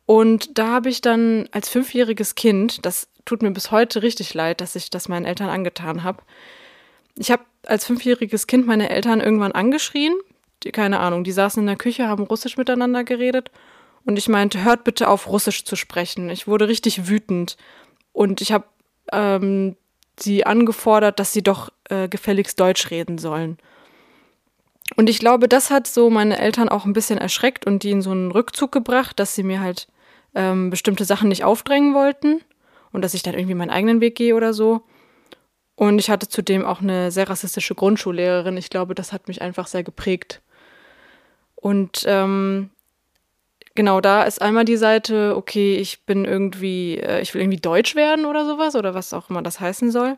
Und 0.06 0.58
da 0.58 0.68
habe 0.68 0.90
ich 0.90 1.02
dann 1.02 1.48
als 1.52 1.70
fünfjähriges 1.70 2.36
Kind, 2.36 2.86
das 2.86 3.08
tut 3.26 3.42
mir 3.42 3.52
bis 3.52 3.72
heute 3.72 4.02
richtig 4.02 4.34
leid, 4.34 4.60
dass 4.60 4.76
ich 4.76 4.90
das 4.90 5.08
meinen 5.08 5.26
Eltern 5.26 5.50
angetan 5.50 6.04
habe, 6.04 6.24
ich 7.16 7.32
habe 7.32 7.44
als 7.66 7.86
fünfjähriges 7.86 8.48
Kind 8.48 8.68
meine 8.68 8.90
Eltern 8.90 9.22
irgendwann 9.22 9.52
angeschrien. 9.52 10.14
Die, 10.64 10.72
keine 10.72 11.00
Ahnung, 11.00 11.24
die 11.24 11.32
saßen 11.32 11.62
in 11.62 11.68
der 11.68 11.76
Küche, 11.76 12.08
haben 12.08 12.24
Russisch 12.24 12.58
miteinander 12.58 13.04
geredet. 13.04 13.52
Und 14.06 14.18
ich 14.18 14.28
meinte, 14.28 14.64
hört 14.64 14.84
bitte 14.84 15.08
auf, 15.08 15.28
Russisch 15.28 15.66
zu 15.66 15.76
sprechen. 15.76 16.30
Ich 16.30 16.48
wurde 16.48 16.68
richtig 16.68 17.08
wütend. 17.08 17.58
Und 18.14 18.42
ich 18.42 18.52
habe 18.52 18.66
ähm, 19.12 19.76
sie 20.18 20.46
angefordert, 20.46 21.20
dass 21.20 21.34
sie 21.34 21.44
doch 21.44 21.70
äh, 21.90 22.08
gefälligst 22.08 22.60
Deutsch 22.60 22.92
reden 22.92 23.18
sollen. 23.18 23.58
Und 24.96 25.10
ich 25.10 25.20
glaube, 25.20 25.48
das 25.48 25.70
hat 25.70 25.88
so 25.88 26.10
meine 26.10 26.40
Eltern 26.40 26.70
auch 26.70 26.86
ein 26.86 26.94
bisschen 26.94 27.20
erschreckt 27.20 27.66
und 27.68 27.84
die 27.84 27.92
in 27.92 28.02
so 28.02 28.12
einen 28.12 28.32
Rückzug 28.32 28.72
gebracht, 28.72 29.20
dass 29.20 29.36
sie 29.36 29.44
mir 29.44 29.62
halt 29.62 29.88
ähm, 30.36 30.70
bestimmte 30.70 31.06
Sachen 31.06 31.30
nicht 31.30 31.44
aufdrängen 31.44 31.94
wollten 31.94 32.42
und 32.92 33.04
dass 33.04 33.14
ich 33.14 33.24
dann 33.24 33.36
irgendwie 33.36 33.56
meinen 33.56 33.70
eigenen 33.70 34.02
Weg 34.02 34.16
gehe 34.16 34.36
oder 34.36 34.54
so. 34.54 34.82
Und 35.80 35.98
ich 35.98 36.10
hatte 36.10 36.28
zudem 36.28 36.66
auch 36.66 36.82
eine 36.82 37.10
sehr 37.10 37.30
rassistische 37.30 37.74
Grundschullehrerin. 37.74 38.58
Ich 38.58 38.70
glaube, 38.70 38.96
das 38.96 39.14
hat 39.14 39.30
mich 39.30 39.42
einfach 39.42 39.66
sehr 39.66 39.82
geprägt. 39.82 40.42
Und 41.56 42.04
ähm, 42.06 42.70
genau 43.76 44.02
da 44.02 44.24
ist 44.24 44.42
einmal 44.42 44.66
die 44.66 44.76
Seite, 44.76 45.38
okay, 45.38 45.78
ich 45.78 46.02
bin 46.02 46.26
irgendwie, 46.26 46.98
äh, 46.98 47.22
ich 47.22 47.34
will 47.34 47.42
irgendwie 47.42 47.62
Deutsch 47.62 47.96
werden 47.96 48.26
oder 48.26 48.46
sowas 48.46 48.76
oder 48.76 48.94
was 48.94 49.14
auch 49.14 49.30
immer 49.30 49.42
das 49.42 49.62
heißen 49.62 49.90
soll. 49.90 50.18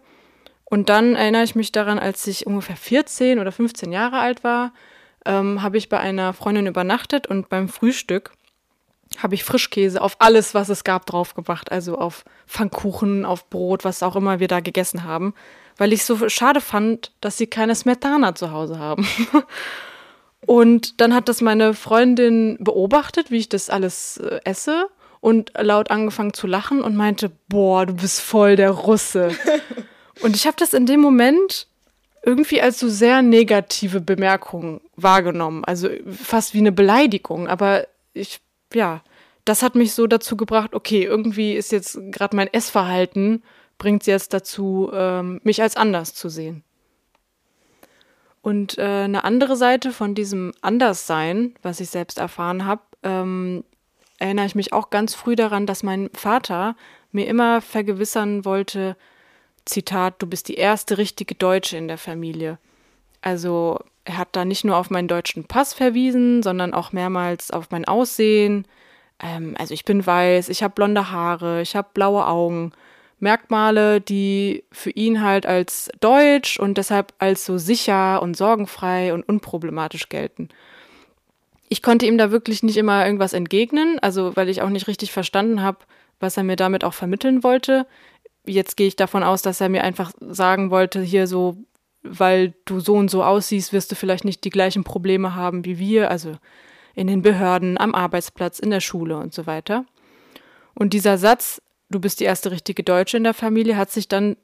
Und 0.65 0.89
dann 0.89 1.15
erinnere 1.15 1.43
ich 1.43 1.53
mich 1.53 1.71
daran, 1.71 1.99
als 1.99 2.25
ich 2.25 2.47
ungefähr 2.47 2.75
14 2.75 3.37
oder 3.37 3.51
15 3.51 3.91
Jahre 3.91 4.17
alt 4.17 4.43
war, 4.43 4.73
ähm, 5.27 5.61
habe 5.61 5.77
ich 5.77 5.89
bei 5.89 5.99
einer 5.99 6.33
Freundin 6.33 6.65
übernachtet 6.65 7.27
und 7.27 7.49
beim 7.49 7.69
Frühstück 7.69 8.31
habe 9.17 9.35
ich 9.35 9.43
Frischkäse 9.43 10.01
auf 10.01 10.15
alles, 10.19 10.53
was 10.53 10.69
es 10.69 10.83
gab, 10.83 11.05
draufgebracht. 11.05 11.71
Also 11.71 11.97
auf 11.97 12.23
Pfannkuchen, 12.47 13.25
auf 13.25 13.49
Brot, 13.49 13.83
was 13.83 14.03
auch 14.03 14.15
immer 14.15 14.39
wir 14.39 14.47
da 14.47 14.59
gegessen 14.59 15.03
haben. 15.03 15.33
Weil 15.77 15.93
ich 15.93 16.05
so 16.05 16.29
schade 16.29 16.61
fand, 16.61 17.11
dass 17.21 17.37
sie 17.37 17.47
keine 17.47 17.75
Smetana 17.75 18.35
zu 18.35 18.51
Hause 18.51 18.79
haben. 18.79 19.07
und 20.45 21.01
dann 21.01 21.13
hat 21.13 21.29
das 21.29 21.41
meine 21.41 21.73
Freundin 21.73 22.57
beobachtet, 22.59 23.31
wie 23.31 23.37
ich 23.37 23.49
das 23.49 23.69
alles 23.69 24.17
äh, 24.17 24.39
esse 24.43 24.87
und 25.19 25.53
laut 25.57 25.91
angefangen 25.91 26.33
zu 26.33 26.47
lachen 26.47 26.81
und 26.81 26.95
meinte, 26.95 27.31
boah, 27.47 27.85
du 27.85 27.93
bist 27.93 28.21
voll 28.21 28.55
der 28.55 28.71
Russe. 28.71 29.35
und 30.21 30.35
ich 30.35 30.47
habe 30.47 30.57
das 30.57 30.73
in 30.73 30.85
dem 30.85 30.99
Moment 30.99 31.67
irgendwie 32.23 32.61
als 32.61 32.79
so 32.79 32.89
sehr 32.89 33.21
negative 33.21 34.01
Bemerkung 34.01 34.81
wahrgenommen, 34.95 35.65
also 35.65 35.89
fast 36.11 36.53
wie 36.53 36.59
eine 36.59 36.71
Beleidigung, 36.71 37.47
aber 37.47 37.87
ich 38.13 38.41
ja, 38.75 39.01
das 39.45 39.63
hat 39.63 39.75
mich 39.75 39.93
so 39.93 40.07
dazu 40.07 40.37
gebracht, 40.37 40.73
okay, 40.73 41.03
irgendwie 41.03 41.53
ist 41.53 41.71
jetzt 41.71 41.99
gerade 42.11 42.35
mein 42.35 42.51
Essverhalten, 42.53 43.43
bringt 43.77 44.03
es 44.03 44.07
jetzt 44.07 44.33
dazu, 44.33 44.91
ähm, 44.93 45.41
mich 45.43 45.61
als 45.61 45.75
anders 45.75 46.13
zu 46.13 46.29
sehen. 46.29 46.63
Und 48.41 48.77
äh, 48.77 48.81
eine 48.81 49.23
andere 49.23 49.55
Seite 49.55 49.91
von 49.91 50.15
diesem 50.15 50.51
Anderssein, 50.61 51.55
was 51.61 51.79
ich 51.79 51.89
selbst 51.89 52.17
erfahren 52.17 52.65
habe, 52.65 52.81
ähm, 53.03 53.63
erinnere 54.19 54.45
ich 54.45 54.55
mich 54.55 54.73
auch 54.73 54.89
ganz 54.89 55.15
früh 55.15 55.35
daran, 55.35 55.65
dass 55.65 55.83
mein 55.83 56.09
Vater 56.13 56.75
mir 57.11 57.27
immer 57.27 57.61
vergewissern 57.61 58.45
wollte, 58.45 58.95
Zitat, 59.65 60.21
du 60.21 60.27
bist 60.27 60.47
die 60.47 60.55
erste 60.55 60.97
richtige 60.97 61.35
Deutsche 61.35 61.77
in 61.77 61.87
der 61.87 61.97
Familie. 61.97 62.57
Also 63.21 63.79
er 64.11 64.17
hat 64.17 64.29
da 64.33 64.43
nicht 64.43 64.65
nur 64.65 64.75
auf 64.75 64.89
meinen 64.89 65.07
deutschen 65.07 65.45
Pass 65.45 65.73
verwiesen, 65.73 66.43
sondern 66.43 66.73
auch 66.73 66.91
mehrmals 66.91 67.49
auf 67.49 67.71
mein 67.71 67.85
Aussehen. 67.85 68.65
Ähm, 69.21 69.55
also 69.57 69.73
ich 69.73 69.85
bin 69.85 70.05
weiß, 70.05 70.49
ich 70.49 70.63
habe 70.63 70.73
blonde 70.73 71.11
Haare, 71.11 71.61
ich 71.61 71.75
habe 71.75 71.89
blaue 71.93 72.27
Augen. 72.27 72.73
Merkmale, 73.19 74.01
die 74.01 74.63
für 74.71 74.89
ihn 74.89 75.21
halt 75.21 75.45
als 75.45 75.91
deutsch 75.99 76.59
und 76.59 76.77
deshalb 76.79 77.13
als 77.19 77.45
so 77.45 77.59
sicher 77.59 78.21
und 78.21 78.35
sorgenfrei 78.35 79.13
und 79.13 79.21
unproblematisch 79.21 80.09
gelten. 80.09 80.49
Ich 81.69 81.83
konnte 81.83 82.07
ihm 82.07 82.17
da 82.17 82.31
wirklich 82.31 82.63
nicht 82.63 82.77
immer 82.77 83.05
irgendwas 83.05 83.33
entgegnen, 83.33 83.99
also 83.99 84.35
weil 84.35 84.49
ich 84.49 84.63
auch 84.63 84.69
nicht 84.69 84.87
richtig 84.87 85.11
verstanden 85.11 85.61
habe, 85.61 85.77
was 86.19 86.35
er 86.35 86.43
mir 86.43 86.55
damit 86.55 86.83
auch 86.83 86.95
vermitteln 86.95 87.43
wollte. 87.43 87.85
Jetzt 88.43 88.75
gehe 88.75 88.87
ich 88.87 88.95
davon 88.95 89.23
aus, 89.23 89.43
dass 89.43 89.61
er 89.61 89.69
mir 89.69 89.83
einfach 89.83 90.11
sagen 90.19 90.71
wollte, 90.71 91.01
hier 91.01 91.27
so, 91.27 91.57
weil 92.03 92.53
du 92.65 92.79
so 92.79 92.95
und 92.95 93.11
so 93.11 93.23
aussiehst, 93.23 93.73
wirst 93.73 93.91
du 93.91 93.95
vielleicht 93.95 94.25
nicht 94.25 94.43
die 94.43 94.49
gleichen 94.49 94.83
Probleme 94.83 95.35
haben 95.35 95.65
wie 95.65 95.77
wir, 95.77 96.09
also 96.09 96.37
in 96.95 97.07
den 97.07 97.21
Behörden, 97.21 97.77
am 97.77 97.95
Arbeitsplatz, 97.95 98.59
in 98.59 98.69
der 98.69 98.81
Schule 98.81 99.17
und 99.17 99.33
so 99.33 99.45
weiter. 99.45 99.85
Und 100.73 100.93
dieser 100.93 101.17
Satz, 101.17 101.61
du 101.89 101.99
bist 101.99 102.19
die 102.19 102.25
erste 102.25 102.51
richtige 102.51 102.83
Deutsche 102.83 103.17
in 103.17 103.23
der 103.23 103.33
Familie, 103.33 103.77
hat 103.77 103.91
sich 103.91 104.07
dann 104.07 104.35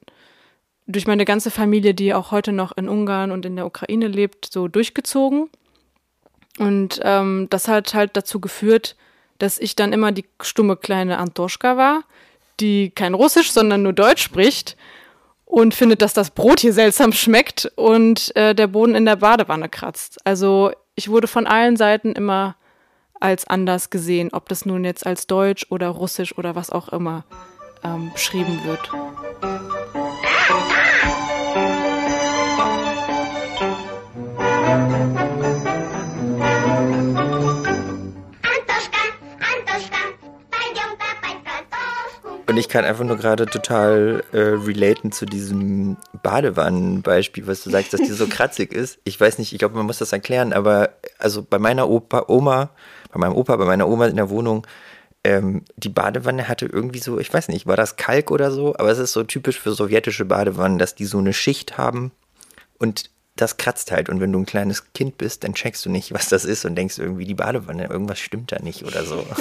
durch 0.86 1.06
meine 1.06 1.24
ganze 1.24 1.50
Familie, 1.50 1.94
die 1.94 2.14
auch 2.14 2.30
heute 2.30 2.52
noch 2.52 2.76
in 2.76 2.88
Ungarn 2.88 3.30
und 3.30 3.44
in 3.44 3.56
der 3.56 3.66
Ukraine 3.66 4.08
lebt, 4.08 4.46
so 4.50 4.68
durchgezogen. 4.68 5.50
Und 6.58 7.00
ähm, 7.02 7.46
das 7.50 7.68
hat 7.68 7.92
halt 7.92 8.16
dazu 8.16 8.40
geführt, 8.40 8.96
dass 9.38 9.58
ich 9.58 9.76
dann 9.76 9.92
immer 9.92 10.12
die 10.12 10.24
stumme 10.40 10.76
kleine 10.76 11.18
Antoschka 11.18 11.76
war, 11.76 12.04
die 12.58 12.90
kein 12.90 13.14
Russisch, 13.14 13.52
sondern 13.52 13.82
nur 13.82 13.92
Deutsch 13.92 14.22
spricht 14.22 14.76
und 15.48 15.74
findet, 15.74 16.02
dass 16.02 16.12
das 16.12 16.30
Brot 16.30 16.60
hier 16.60 16.74
seltsam 16.74 17.12
schmeckt 17.12 17.72
und 17.74 18.36
äh, 18.36 18.54
der 18.54 18.66
Boden 18.66 18.94
in 18.94 19.06
der 19.06 19.16
Badewanne 19.16 19.70
kratzt. 19.70 20.18
Also 20.24 20.72
ich 20.94 21.08
wurde 21.08 21.26
von 21.26 21.46
allen 21.46 21.76
Seiten 21.76 22.12
immer 22.12 22.56
als 23.18 23.46
anders 23.46 23.88
gesehen, 23.88 24.28
ob 24.32 24.50
das 24.50 24.66
nun 24.66 24.84
jetzt 24.84 25.06
als 25.06 25.26
Deutsch 25.26 25.66
oder 25.70 25.88
Russisch 25.88 26.36
oder 26.36 26.54
was 26.54 26.68
auch 26.68 26.90
immer 26.90 27.24
ähm, 27.82 28.10
beschrieben 28.12 28.60
wird. 28.64 28.90
Und 42.58 42.62
ich 42.62 42.68
kann 42.68 42.84
einfach 42.84 43.04
nur 43.04 43.16
gerade 43.16 43.46
total 43.46 44.24
äh, 44.32 44.38
relaten 44.38 45.12
zu 45.12 45.26
diesem 45.26 45.96
Badewannenbeispiel, 46.24 47.46
was 47.46 47.62
du 47.62 47.70
sagst, 47.70 47.92
dass 47.92 48.00
die 48.00 48.10
so 48.10 48.26
kratzig 48.28 48.72
ist. 48.72 48.98
Ich 49.04 49.20
weiß 49.20 49.38
nicht, 49.38 49.52
ich 49.52 49.60
glaube, 49.60 49.76
man 49.76 49.86
muss 49.86 49.98
das 49.98 50.10
erklären, 50.10 50.52
aber 50.52 50.90
also 51.20 51.44
bei 51.44 51.60
meiner 51.60 51.88
Opa, 51.88 52.24
Oma, 52.26 52.70
bei 53.12 53.20
meinem 53.20 53.36
Opa, 53.36 53.54
bei 53.54 53.64
meiner 53.64 53.86
Oma 53.86 54.08
in 54.08 54.16
der 54.16 54.28
Wohnung, 54.28 54.66
ähm, 55.22 55.62
die 55.76 55.88
Badewanne 55.88 56.48
hatte 56.48 56.66
irgendwie 56.66 56.98
so, 56.98 57.20
ich 57.20 57.32
weiß 57.32 57.46
nicht, 57.46 57.68
war 57.68 57.76
das 57.76 57.94
Kalk 57.94 58.32
oder 58.32 58.50
so, 58.50 58.74
aber 58.76 58.90
es 58.90 58.98
ist 58.98 59.12
so 59.12 59.22
typisch 59.22 59.60
für 59.60 59.70
sowjetische 59.70 60.24
Badewannen, 60.24 60.78
dass 60.78 60.96
die 60.96 61.04
so 61.04 61.18
eine 61.18 61.34
Schicht 61.34 61.78
haben 61.78 62.10
und 62.80 63.08
das 63.36 63.56
kratzt 63.56 63.92
halt. 63.92 64.08
Und 64.08 64.18
wenn 64.18 64.32
du 64.32 64.40
ein 64.40 64.46
kleines 64.46 64.92
Kind 64.94 65.16
bist, 65.16 65.44
dann 65.44 65.54
checkst 65.54 65.86
du 65.86 65.90
nicht, 65.90 66.12
was 66.12 66.28
das 66.28 66.44
ist 66.44 66.64
und 66.64 66.74
denkst 66.74 66.98
irgendwie, 66.98 67.24
die 67.24 67.34
Badewanne, 67.34 67.86
irgendwas 67.86 68.18
stimmt 68.18 68.50
da 68.50 68.58
nicht 68.58 68.84
oder 68.84 69.04
so. 69.04 69.24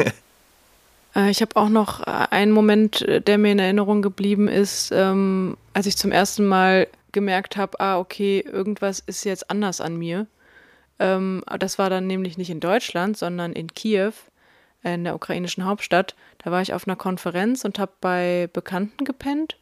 Äh, 1.14 1.30
ich 1.30 1.40
habe 1.40 1.56
auch 1.56 1.68
noch 1.68 2.00
äh, 2.00 2.26
einen 2.30 2.52
Moment, 2.52 3.02
äh, 3.02 3.20
der 3.20 3.38
mir 3.38 3.52
in 3.52 3.58
Erinnerung 3.58 4.02
geblieben 4.02 4.48
ist, 4.48 4.90
ähm, 4.92 5.56
als 5.74 5.86
ich 5.86 5.96
zum 5.96 6.12
ersten 6.12 6.46
Mal 6.46 6.88
gemerkt 7.12 7.56
habe, 7.56 7.80
ah, 7.80 7.98
okay, 7.98 8.40
irgendwas 8.40 9.00
ist 9.00 9.24
jetzt 9.24 9.50
anders 9.50 9.80
an 9.80 9.96
mir. 9.96 10.26
Ähm, 10.98 11.42
das 11.58 11.78
war 11.78 11.90
dann 11.90 12.06
nämlich 12.06 12.38
nicht 12.38 12.50
in 12.50 12.60
Deutschland, 12.60 13.16
sondern 13.16 13.52
in 13.52 13.68
Kiew, 13.74 14.12
in 14.82 15.04
der 15.04 15.14
ukrainischen 15.14 15.64
Hauptstadt. 15.64 16.14
Da 16.38 16.50
war 16.50 16.62
ich 16.62 16.72
auf 16.72 16.86
einer 16.86 16.96
Konferenz 16.96 17.64
und 17.64 17.78
habe 17.78 17.92
bei 18.00 18.48
Bekannten 18.52 19.04
gepennt. 19.04 19.56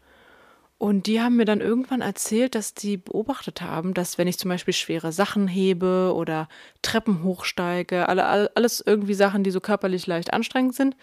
Und 0.79 1.09
die 1.09 1.21
haben 1.21 1.37
mir 1.37 1.45
dann 1.45 1.61
irgendwann 1.61 2.03
erzählt, 2.03 2.55
dass 2.55 2.73
die 2.73 2.99
beobachtet 2.99 3.63
haben, 3.63 3.95
dass 3.95 4.17
wenn 4.17 4.29
ich 4.29 4.39
zum 4.39 4.49
Beispiel 4.49 4.75
schwere 4.75 5.11
Sachen 5.11 5.49
hebe 5.49 6.13
oder 6.15 6.49
Treppen 6.83 7.25
hochsteige, 7.25 8.09
alle, 8.09 8.55
alles 8.55 8.81
irgendwie 8.87 9.15
Sachen, 9.15 9.43
die 9.43 9.51
so 9.51 9.61
körperlich 9.61 10.07
leicht 10.07 10.33
anstrengend 10.33 10.77
sind, 10.77 10.95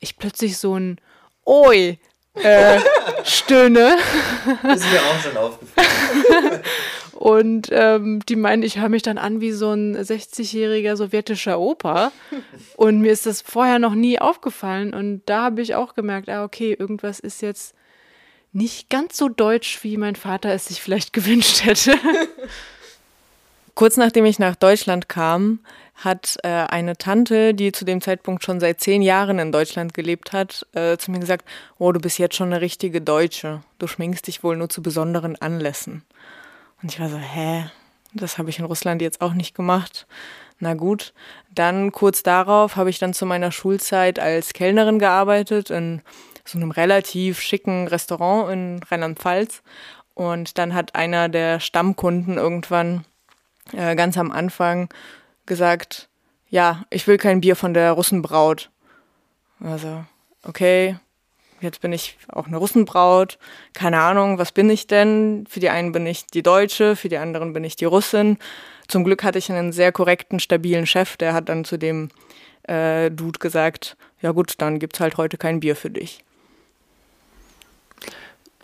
ich 0.00 0.16
plötzlich 0.16 0.58
so 0.58 0.74
ein 0.74 1.00
Oi 1.46 1.98
äh, 2.34 2.80
stöhne. 3.24 3.96
Das 4.62 4.80
ist 4.80 4.90
mir 4.90 5.00
auch 5.00 5.20
schon 5.20 5.36
aufgefallen. 5.36 6.62
Und 7.18 7.68
ähm, 7.72 8.20
die 8.28 8.36
meinen, 8.36 8.62
ich 8.62 8.78
höre 8.78 8.88
mich 8.88 9.02
dann 9.02 9.18
an 9.18 9.40
wie 9.40 9.50
so 9.50 9.72
ein 9.72 9.96
60-jähriger 9.96 10.94
sowjetischer 10.94 11.58
Opa. 11.58 12.12
Und 12.76 13.00
mir 13.00 13.10
ist 13.10 13.26
das 13.26 13.40
vorher 13.42 13.80
noch 13.80 13.94
nie 13.94 14.20
aufgefallen. 14.20 14.94
Und 14.94 15.22
da 15.26 15.42
habe 15.42 15.60
ich 15.60 15.74
auch 15.74 15.94
gemerkt, 15.94 16.28
ah, 16.28 16.44
okay, 16.44 16.76
irgendwas 16.78 17.18
ist 17.18 17.42
jetzt 17.42 17.74
nicht 18.52 18.88
ganz 18.88 19.16
so 19.16 19.28
deutsch, 19.28 19.82
wie 19.82 19.96
mein 19.96 20.14
Vater 20.14 20.52
es 20.52 20.66
sich 20.66 20.80
vielleicht 20.80 21.12
gewünscht 21.12 21.64
hätte. 21.64 21.96
Kurz 23.74 23.96
nachdem 23.96 24.24
ich 24.24 24.38
nach 24.38 24.54
Deutschland 24.54 25.08
kam, 25.08 25.58
hat 25.98 26.36
äh, 26.44 26.48
eine 26.48 26.96
Tante, 26.96 27.54
die 27.54 27.72
zu 27.72 27.84
dem 27.84 28.00
Zeitpunkt 28.00 28.44
schon 28.44 28.60
seit 28.60 28.80
zehn 28.80 29.02
Jahren 29.02 29.38
in 29.40 29.50
Deutschland 29.50 29.94
gelebt 29.94 30.32
hat, 30.32 30.64
äh, 30.72 30.96
zu 30.96 31.10
mir 31.10 31.18
gesagt, 31.18 31.44
oh, 31.78 31.90
du 31.90 31.98
bist 31.98 32.18
jetzt 32.18 32.36
schon 32.36 32.52
eine 32.52 32.60
richtige 32.60 33.00
Deutsche. 33.00 33.62
Du 33.78 33.88
schminkst 33.88 34.26
dich 34.28 34.44
wohl 34.44 34.56
nur 34.56 34.68
zu 34.68 34.80
besonderen 34.80 35.40
Anlässen. 35.40 36.04
Und 36.80 36.92
ich 36.92 37.00
war 37.00 37.08
so, 37.08 37.18
hä? 37.18 37.66
Das 38.14 38.38
habe 38.38 38.48
ich 38.48 38.60
in 38.60 38.64
Russland 38.64 39.02
jetzt 39.02 39.20
auch 39.20 39.34
nicht 39.34 39.54
gemacht. 39.54 40.06
Na 40.60 40.74
gut. 40.74 41.12
Dann 41.52 41.90
kurz 41.90 42.22
darauf 42.22 42.76
habe 42.76 42.90
ich 42.90 43.00
dann 43.00 43.12
zu 43.12 43.26
meiner 43.26 43.50
Schulzeit 43.50 44.20
als 44.20 44.52
Kellnerin 44.52 45.00
gearbeitet 45.00 45.70
in 45.70 46.00
so 46.44 46.58
einem 46.58 46.70
relativ 46.70 47.40
schicken 47.40 47.88
Restaurant 47.88 48.52
in 48.52 48.80
Rheinland-Pfalz. 48.88 49.62
Und 50.14 50.58
dann 50.58 50.74
hat 50.74 50.94
einer 50.94 51.28
der 51.28 51.58
Stammkunden 51.58 52.38
irgendwann 52.38 53.04
äh, 53.72 53.96
ganz 53.96 54.16
am 54.16 54.30
Anfang 54.30 54.88
gesagt, 55.48 56.08
ja, 56.48 56.84
ich 56.90 57.06
will 57.06 57.18
kein 57.18 57.40
Bier 57.40 57.56
von 57.56 57.74
der 57.74 57.92
Russenbraut. 57.92 58.70
Also, 59.60 60.04
okay, 60.44 60.96
jetzt 61.60 61.80
bin 61.80 61.92
ich 61.92 62.16
auch 62.28 62.46
eine 62.46 62.56
Russenbraut. 62.56 63.38
Keine 63.72 64.00
Ahnung, 64.00 64.38
was 64.38 64.52
bin 64.52 64.70
ich 64.70 64.86
denn? 64.86 65.46
Für 65.48 65.60
die 65.60 65.70
einen 65.70 65.92
bin 65.92 66.06
ich 66.06 66.26
die 66.26 66.42
Deutsche, 66.42 66.96
für 66.96 67.08
die 67.08 67.18
anderen 67.18 67.52
bin 67.52 67.64
ich 67.64 67.76
die 67.76 67.84
Russin. 67.84 68.38
Zum 68.86 69.04
Glück 69.04 69.24
hatte 69.24 69.38
ich 69.38 69.50
einen 69.50 69.72
sehr 69.72 69.92
korrekten, 69.92 70.40
stabilen 70.40 70.86
Chef, 70.86 71.16
der 71.16 71.34
hat 71.34 71.48
dann 71.48 71.64
zu 71.64 71.76
dem 71.76 72.08
äh, 72.62 73.10
Dude 73.10 73.38
gesagt, 73.38 73.96
ja 74.22 74.32
gut, 74.32 74.54
dann 74.58 74.78
gibt's 74.78 75.00
halt 75.00 75.16
heute 75.16 75.36
kein 75.36 75.60
Bier 75.60 75.76
für 75.76 75.90
dich. 75.90 76.24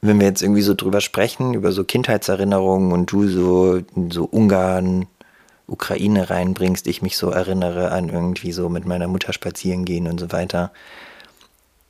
Wenn 0.01 0.21
wir 0.21 0.27
jetzt 0.27 0.43
irgendwie 0.43 0.63
so 0.63 0.75
drüber 0.75 1.01
sprechen, 1.01 1.55
über 1.55 1.73
so 1.73 1.85
Kindheitserinnerungen 1.85 2.93
und 2.93 3.11
du 3.11 3.27
so, 3.27 3.81
so 4.11 4.25
Ungarn, 4.25 5.07
Ukraine 5.67 6.31
reinbringst, 6.31 6.87
ich 6.87 7.03
mich 7.03 7.17
so 7.17 7.31
erinnere 7.31 7.91
an 7.91 8.09
irgendwie 8.09 8.53
so 8.53 8.69
mit 8.69 8.87
meiner 8.87 9.09
Mutter 9.09 9.33
spazieren 9.33 9.85
gehen 9.85 10.07
und 10.07 10.21
so 10.21 10.33
weiter. 10.33 10.73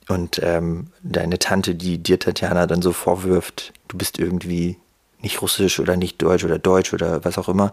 Und 0.09 0.41
ähm, 0.43 0.89
deine 1.03 1.39
Tante, 1.39 1.75
die 1.75 1.99
dir 1.99 2.19
Tatjana 2.19 2.67
dann 2.67 2.83
so 2.83 2.93
vorwirft, 2.93 3.73
du 3.89 3.97
bist 3.97 4.19
irgendwie 4.19 4.77
nicht 5.21 5.41
russisch 5.41 5.81
oder 5.81 5.97
nicht 5.97 6.21
deutsch 6.21 6.45
oder 6.45 6.59
deutsch 6.59 6.93
oder 6.93 7.25
was 7.25 7.39
auch 7.39 7.49
immer. 7.49 7.73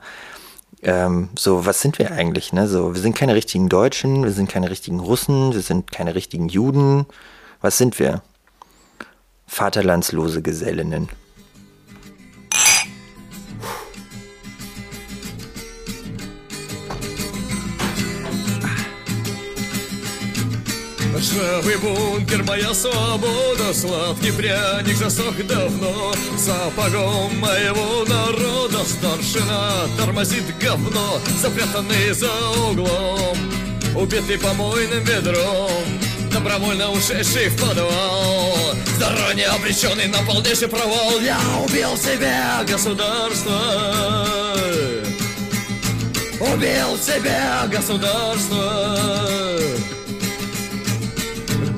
Ähm, 0.82 1.30
so, 1.38 1.66
was 1.66 1.82
sind 1.82 2.00
wir 2.00 2.12
eigentlich? 2.12 2.54
Ne? 2.54 2.68
So, 2.68 2.96
wir 2.96 3.02
sind 3.02 3.16
keine 3.16 3.36
richtigen 3.36 3.70
Deutschen, 3.70 4.24
wir 4.24 4.32
sind 4.32 4.50
keine 4.50 4.70
richtigen 4.70 5.00
Russen, 5.00 5.54
wir 5.54 5.62
sind 5.62 5.92
keine 5.92 6.16
richtigen 6.16 6.48
Juden. 6.48 7.06
Was 7.60 7.78
sind 7.78 8.00
wir? 8.00 8.24
Vaterlandslose 9.46 10.42
Gesellinnen. 10.42 11.10
Ржавый 21.22 21.78
бункер, 21.78 22.44
моя 22.44 22.74
свобода 22.74 23.72
Сладкий 23.76 24.32
пряник 24.32 24.98
засох 24.98 25.36
давно. 25.46 26.14
Сапогом 26.36 27.40
моего 27.40 28.04
народа 28.06 28.80
Старшина 28.84 29.88
тормозит 30.00 30.44
говно 30.58 31.20
Запрятанный 31.40 32.12
за 32.14 32.32
углом 32.68 33.38
Убитый 33.96 34.40
помойным 34.40 35.04
ведром. 35.04 35.70
Добровольно 36.34 36.90
ушедший 36.90 37.50
в 37.50 37.62
подвал 37.62 38.76
Заранее 38.98 39.50
обреченный 39.50 40.08
на 40.08 40.24
полнейший 40.24 40.70
провал. 40.70 41.20
Я 41.20 41.38
убил 41.64 41.96
себя 41.98 42.66
государство. 42.68 44.26
Убил 46.40 46.98
себя 46.98 47.68
государство 47.68 49.61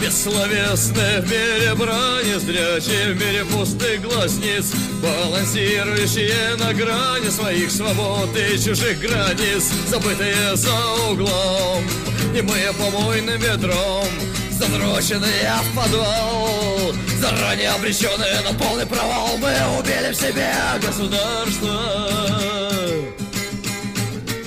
Бессловесное 0.03 1.21
в 1.21 1.31
мире 1.31 1.73
брани, 1.75 2.37
зрячие 2.37 3.13
в 3.13 3.15
мире 3.15 3.45
пустых 3.45 4.01
глазниц, 4.01 4.73
балансирующие 5.01 6.57
на 6.57 6.73
грани 6.73 7.29
своих 7.29 7.71
свобод 7.71 8.29
и 8.35 8.61
чужих 8.61 8.99
границ, 8.99 9.63
забытые 9.87 10.57
за 10.57 10.75
углом, 11.09 11.85
немые 12.33 12.73
помойным 12.73 13.39
ветром, 13.39 14.09
задроченные 14.51 15.53
в 15.71 15.73
подвал, 15.73 16.93
заранее 17.21 17.69
обреченные 17.69 18.41
на 18.41 18.53
полный 18.59 18.85
провал, 18.85 19.37
мы 19.37 19.55
убили 19.79 20.11
в 20.11 20.15
себе 20.15 20.51
государство. 20.85 21.79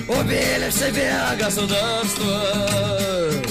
Убили 0.07 0.69
в 0.69 0.73
себе 0.73 1.15
государство. 1.39 3.46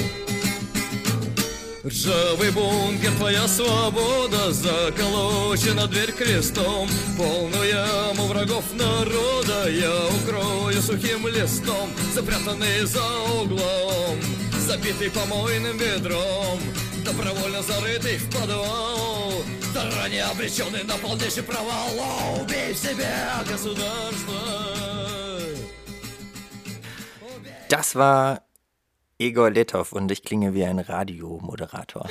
Ржавый 1.86 2.50
бункер, 2.50 3.12
твоя 3.12 3.46
свобода 3.46 4.52
Заколочена 4.52 5.86
дверь 5.86 6.10
крестом. 6.10 6.88
Полную 7.16 7.68
яму 7.68 8.26
врагов 8.26 8.64
народа 8.72 9.70
Я 9.70 10.06
укрою 10.08 10.82
сухим 10.82 11.28
листом 11.28 11.90
Запрятанный 12.12 12.84
за 12.84 13.06
углом 13.40 14.18
Забитый 14.66 15.10
помойным 15.10 15.78
ведром. 15.78 16.58
Добровольно 17.04 17.62
зарытый 17.62 18.16
в 18.16 18.32
подвал 18.32 19.44
Заранее 19.72 20.24
обреченный 20.24 20.82
на 20.82 20.96
полнейший 20.96 21.44
провал. 21.44 21.88
О, 22.00 22.42
Убей 22.42 22.72
в 22.72 22.78
себе 22.78 23.14
государство! 23.48 24.34
Das 27.68 27.96
war 27.96 28.45
Egor 29.18 29.50
Letov 29.50 29.92
und 29.92 30.10
ich 30.10 30.22
klinge 30.22 30.54
wie 30.54 30.64
ein 30.64 30.78
Radiomoderator. 30.78 32.08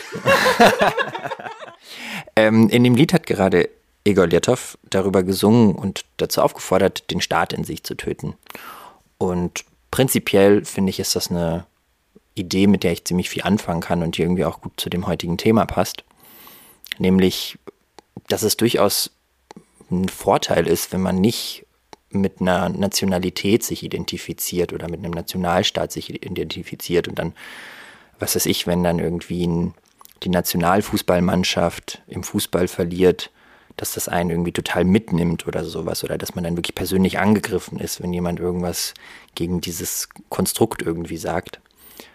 ähm, 2.36 2.70
in 2.70 2.84
dem 2.84 2.96
Lied 2.96 3.14
hat 3.14 3.28
gerade 3.28 3.70
Egor 4.04 4.28
Letov 4.28 4.78
darüber 4.90 5.24
gesungen 5.24 5.76
und 5.76 6.06
dazu 6.18 6.42
aufgefordert, 6.42 7.10
den 7.12 7.22
Staat 7.22 7.54
in 7.54 7.64
sich 7.64 7.84
zu 7.84 7.96
töten. 7.96 8.36
Und 9.18 9.66
prinzipiell 9.92 10.66
finde 10.66 10.90
ich, 10.90 11.00
ist 11.00 11.16
das 11.16 11.30
eine 11.30 11.66
Idee, 12.34 12.68
mit 12.68 12.84
der 12.84 12.92
ich 12.92 13.06
ziemlich 13.06 13.30
viel 13.30 13.44
anfangen 13.44 13.82
kann 13.82 14.04
und 14.04 14.18
die 14.18 14.22
irgendwie 14.22 14.46
auch 14.46 14.62
gut 14.62 14.74
zu 14.78 14.90
dem 14.90 15.08
heutigen 15.08 15.38
Thema 15.38 15.66
passt. 15.66 16.04
Nämlich, 16.98 17.58
dass 18.28 18.44
es 18.44 18.58
durchaus 18.58 19.12
ein 19.92 20.10
Vorteil 20.10 20.68
ist, 20.68 20.92
wenn 20.92 21.02
man 21.02 21.22
nicht 21.22 21.65
mit 22.10 22.42
einer 22.42 22.70
Nationalität 22.70 23.64
sich 23.64 23.84
identifiziert 23.84 24.74
oder 24.74 24.90
mit 24.90 25.00
einem 25.00 25.12
Nationalstaat 25.12 25.92
sich 25.92 26.10
identifiziert 26.10 27.08
und 27.08 27.20
dann, 27.20 27.34
was 28.20 28.36
weiß 28.36 28.46
ich, 28.46 28.68
wenn 28.68 28.84
dann 28.84 29.00
irgendwie 29.00 29.46
ein, 29.46 29.74
die 30.24 30.30
Nationalfußballmannschaft 30.30 32.02
im 32.08 32.24
Fußball 32.24 32.68
verliert, 32.68 33.32
dass 33.78 33.94
das 33.94 34.08
einen 34.08 34.30
irgendwie 34.30 34.54
total 34.54 34.86
mitnimmt 34.86 35.48
oder 35.48 35.66
sowas 35.66 36.04
oder 36.04 36.18
dass 36.18 36.36
man 36.36 36.44
dann 36.44 36.56
wirklich 36.56 36.76
persönlich 36.76 37.20
angegriffen 37.20 37.80
ist, 37.80 38.02
wenn 38.02 38.14
jemand 38.14 38.40
irgendwas 38.40 38.94
gegen 39.36 39.60
dieses 39.60 40.08
Konstrukt 40.30 40.82
irgendwie 40.82 41.18
sagt. 41.18 41.60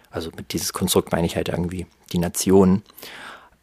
Also 0.09 0.31
mit 0.35 0.53
dieses 0.53 0.73
Konstrukt 0.73 1.11
meine 1.11 1.27
ich 1.27 1.35
halt 1.35 1.49
irgendwie 1.49 1.85
die 2.11 2.17
Nation. 2.17 2.81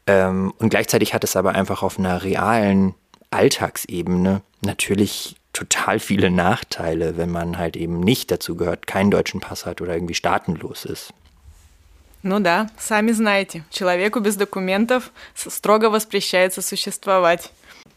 Ähm, 0.07 0.53
und 0.59 0.71
gleichzeitig 0.71 1.13
hat 1.13 1.25
es 1.25 1.37
aber 1.37 1.55
einfach 1.55 1.83
auf 1.83 1.99
einer 1.99 2.23
realen 2.23 2.95
Alltagsebene 3.31 4.43
natürlich 4.63 5.37
total 5.58 6.00
viele 6.00 6.32
Nachteile, 6.32 7.18
wenn 7.18 7.30
man 7.30 7.58
halt 7.58 7.76
eben 7.76 8.00
nicht 8.00 8.32
dazu 8.32 8.56
gehört, 8.56 8.88
keinen 8.88 9.12
deutschen 9.12 9.40
Pass 9.40 9.66
hat 9.66 9.82
oder 9.82 9.94
irgendwie 9.94 10.16
staatenlos 10.16 10.86
ist. 10.86 11.14
Ну 12.26 12.40
да, 12.40 12.68
сами 12.78 13.12
знаете, 13.12 13.64
человеку 13.70 14.22
без 14.22 14.38
документов 14.38 15.12
строго 15.36 15.90
воспрещается 15.90 16.62
существовать. 16.62 17.52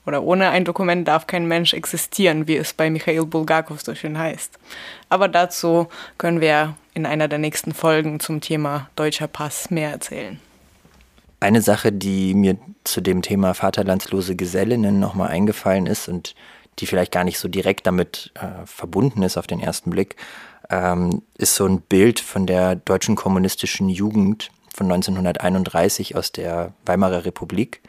Oder 0.04 0.22
ohne 0.22 0.50
ein 0.50 0.64
Dokument 0.64 1.06
darf 1.06 1.26
kein 1.26 1.46
Mensch 1.46 1.74
existieren, 1.74 2.46
wie 2.48 2.56
es 2.56 2.72
bei 2.72 2.90
Michail 2.90 3.24
Bulgakov 3.24 3.82
so 3.82 3.94
schön 3.94 4.18
heißt. 4.18 4.58
Aber 5.08 5.28
dazu 5.28 5.88
können 6.18 6.40
wir 6.40 6.74
in 6.94 7.06
einer 7.06 7.28
der 7.28 7.38
nächsten 7.38 7.72
Folgen 7.72 8.18
zum 8.20 8.40
Thema 8.40 8.88
deutscher 8.96 9.28
Pass 9.28 9.70
mehr 9.70 9.90
erzählen. 9.90 10.40
Eine 11.38 11.60
Sache, 11.60 11.92
die 11.92 12.34
mir 12.34 12.56
zu 12.84 13.00
dem 13.00 13.22
Thema 13.22 13.54
vaterlandslose 13.54 14.36
Gesellinnen 14.36 14.98
nochmal 14.98 15.28
eingefallen 15.28 15.86
ist 15.86 16.08
und 16.08 16.34
die 16.79 16.85
vielleicht 16.85 17.11
gar 17.11 17.23
nicht 17.23 17.39
so 17.39 17.47
direkt 17.47 17.85
damit 17.87 18.31
äh, 18.35 18.65
verbunden 18.65 19.23
ist 19.23 19.37
auf 19.37 19.47
den 19.47 19.59
ersten 19.59 19.89
Blick, 19.89 20.15
ähm, 20.69 21.21
ist 21.37 21.55
so 21.55 21.65
ein 21.65 21.81
Bild 21.81 22.19
von 22.19 22.47
der 22.47 22.75
deutschen 22.75 23.15
kommunistischen 23.15 23.89
Jugend 23.89 24.51
von 24.73 24.91
1931 24.91 26.15
aus 26.15 26.31
der 26.31 26.73
Weimarer 26.85 27.25
Republik. 27.25 27.81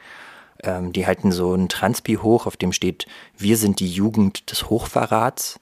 Ähm, 0.62 0.92
die 0.92 1.06
halten 1.06 1.32
so 1.32 1.54
ein 1.54 1.68
Transpi 1.68 2.14
hoch, 2.16 2.46
auf 2.46 2.56
dem 2.56 2.72
steht, 2.72 3.06
wir 3.38 3.56
sind 3.56 3.80
die 3.80 3.88
Jugend 3.90 4.50
des 4.50 4.68
Hochverrats 4.68 5.60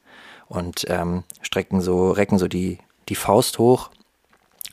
und 0.48 0.86
ähm, 0.88 1.24
strecken 1.42 1.80
so, 1.80 2.10
recken 2.10 2.38
so 2.38 2.48
die, 2.48 2.78
die 3.08 3.14
Faust 3.14 3.58
hoch. 3.58 3.90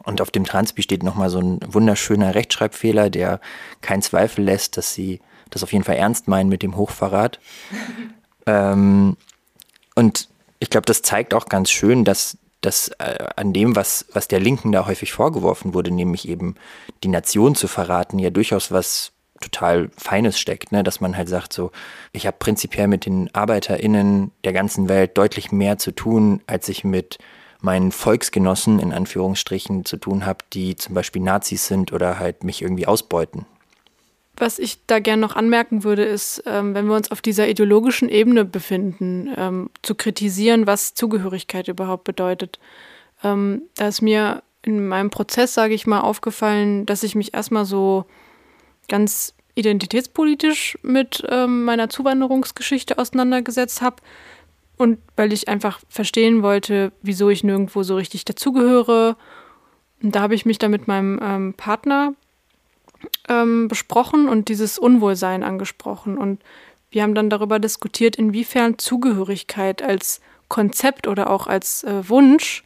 Und 0.04 0.22
auf 0.22 0.32
dem 0.32 0.46
Transpi 0.46 0.84
steht 0.84 1.04
nochmal 1.04 1.30
so 1.30 1.40
ein 1.40 1.60
wunderschöner 1.68 2.34
Rechtschreibfehler, 2.34 3.10
der 3.10 3.42
keinen 3.82 4.02
Zweifel 4.02 4.44
lässt, 4.44 4.78
dass 4.78 4.94
sie 4.94 5.20
das 5.50 5.64
auf 5.64 5.74
jeden 5.74 5.84
Fall 5.84 5.96
ernst 5.96 6.28
meinen 6.28 6.50
mit 6.50 6.62
dem 6.64 6.78
Hochverrat. 6.78 7.40
Ähm, 8.48 9.16
und 9.94 10.30
ich 10.60 10.72
glaube, 10.72 10.86
das 10.86 11.04
zeigt 11.04 11.36
auch 11.36 11.46
ganz 11.46 11.70
schön, 11.70 12.04
dass 12.04 12.38
dass 12.62 12.90
äh, 12.98 13.24
an 13.36 13.54
dem, 13.54 13.76
was, 13.76 14.06
was 14.14 14.28
der 14.28 14.40
Linken 14.40 14.72
da 14.72 14.88
häufig 14.88 15.14
vorgeworfen 15.14 15.74
wurde, 15.74 15.92
nämlich 15.92 16.28
eben 16.28 16.56
die 17.04 17.08
Nation 17.08 17.56
zu 17.56 17.68
verraten, 17.68 18.18
ja 18.20 18.32
durchaus 18.32 18.72
was 18.72 19.12
total 19.42 19.90
Feines 19.96 20.40
steckt, 20.40 20.72
ne? 20.72 20.84
dass 20.84 21.00
man 21.00 21.16
halt 21.16 21.30
sagt, 21.30 21.54
so, 21.54 21.72
ich 22.12 22.26
habe 22.26 22.38
prinzipiell 22.40 22.88
mit 22.88 23.06
den 23.06 23.34
ArbeiterInnen 23.34 24.32
der 24.44 24.54
ganzen 24.54 24.90
Welt 24.90 25.18
deutlich 25.18 25.52
mehr 25.52 25.78
zu 25.78 25.92
tun, 25.92 26.42
als 26.48 26.68
ich 26.70 26.84
mit 26.84 27.20
meinen 27.62 27.92
Volksgenossen 27.92 28.80
in 28.80 28.94
Anführungsstrichen 28.94 29.86
zu 29.86 29.98
tun 29.98 30.26
habe, 30.26 30.40
die 30.54 30.76
zum 30.76 30.96
Beispiel 30.96 31.22
Nazis 31.22 31.68
sind 31.68 31.94
oder 31.94 32.20
halt 32.20 32.44
mich 32.44 32.62
irgendwie 32.62 32.88
ausbeuten. 32.88 33.46
Was 34.39 34.60
ich 34.60 34.86
da 34.86 35.00
gerne 35.00 35.21
noch 35.21 35.36
anmerken 35.36 35.84
würde, 35.84 36.04
ist, 36.04 36.43
ähm, 36.45 36.76
wenn 36.76 36.86
wir 36.86 36.95
uns 36.95 37.12
auf 37.12 37.21
dieser 37.21 37.47
ideologischen 37.47 38.08
Ebene 38.08 38.45
befinden, 38.45 39.34
ähm, 39.36 39.71
zu 39.82 39.95
kritisieren, 39.95 40.67
was 40.67 40.93
Zugehörigkeit 40.93 41.67
überhaupt 41.67 42.04
bedeutet. 42.04 42.60
Ähm, 43.23 43.63
da 43.76 43.88
ist 43.88 44.02
mir 44.02 44.43
in 44.62 44.88
meinem 44.88 45.10
Prozess, 45.10 45.56
sage 45.56 45.73
ich 45.73 45.88
mal, 45.88 46.02
aufgefallen, 46.02 46.86
dass 46.86 47.02
ich 47.02 47.15
mich 47.15 47.34
erstmal 47.34 47.65
so 47.65 48.06
ganz 48.88 49.34
identitätspolitisch 49.56 50.78
mit 50.84 51.23
ähm, 51.30 51.63
meiner 51.63 51.89
Zuwanderungsgeschichte 51.89 53.00
auseinandergesetzt 53.00 53.82
habe. 53.82 53.97
Und 54.78 55.00
weil 55.15 55.34
ich 55.34 55.47
einfach 55.47 55.80
verstehen 55.89 56.43
wollte, 56.43 56.91
wieso 57.02 57.32
ich 57.32 57.43
nirgendwo 57.43 57.82
so 57.82 57.95
richtig 57.95 58.23
dazugehöre. 58.26 59.17
Und 60.04 60.15
da 60.15 60.21
habe 60.21 60.36
ich 60.36 60.45
mich 60.45 60.60
dann 60.60 60.69
mit 60.69 60.88
meinem 60.88 61.19
ähm, 61.23 61.54
Partner 61.56 62.13
ähm, 63.28 63.68
besprochen 63.68 64.28
und 64.28 64.50
dieses 64.50 64.78
Unwohlsein 64.78 65.44
angesprochen. 65.44 66.18
Und 66.18 66.42
wir 66.90 67.04
haben 67.04 67.16
dann 67.16 67.30
darüber 67.30 67.60
diskutiert, 67.60 68.16
inwiefern 68.16 68.78
Zugehörigkeit 68.78 69.82
als 69.82 70.22
Konzept 70.48 71.08
oder 71.08 71.30
auch 71.30 71.48
als 71.48 71.84
äh, 71.84 72.08
Wunsch 72.10 72.64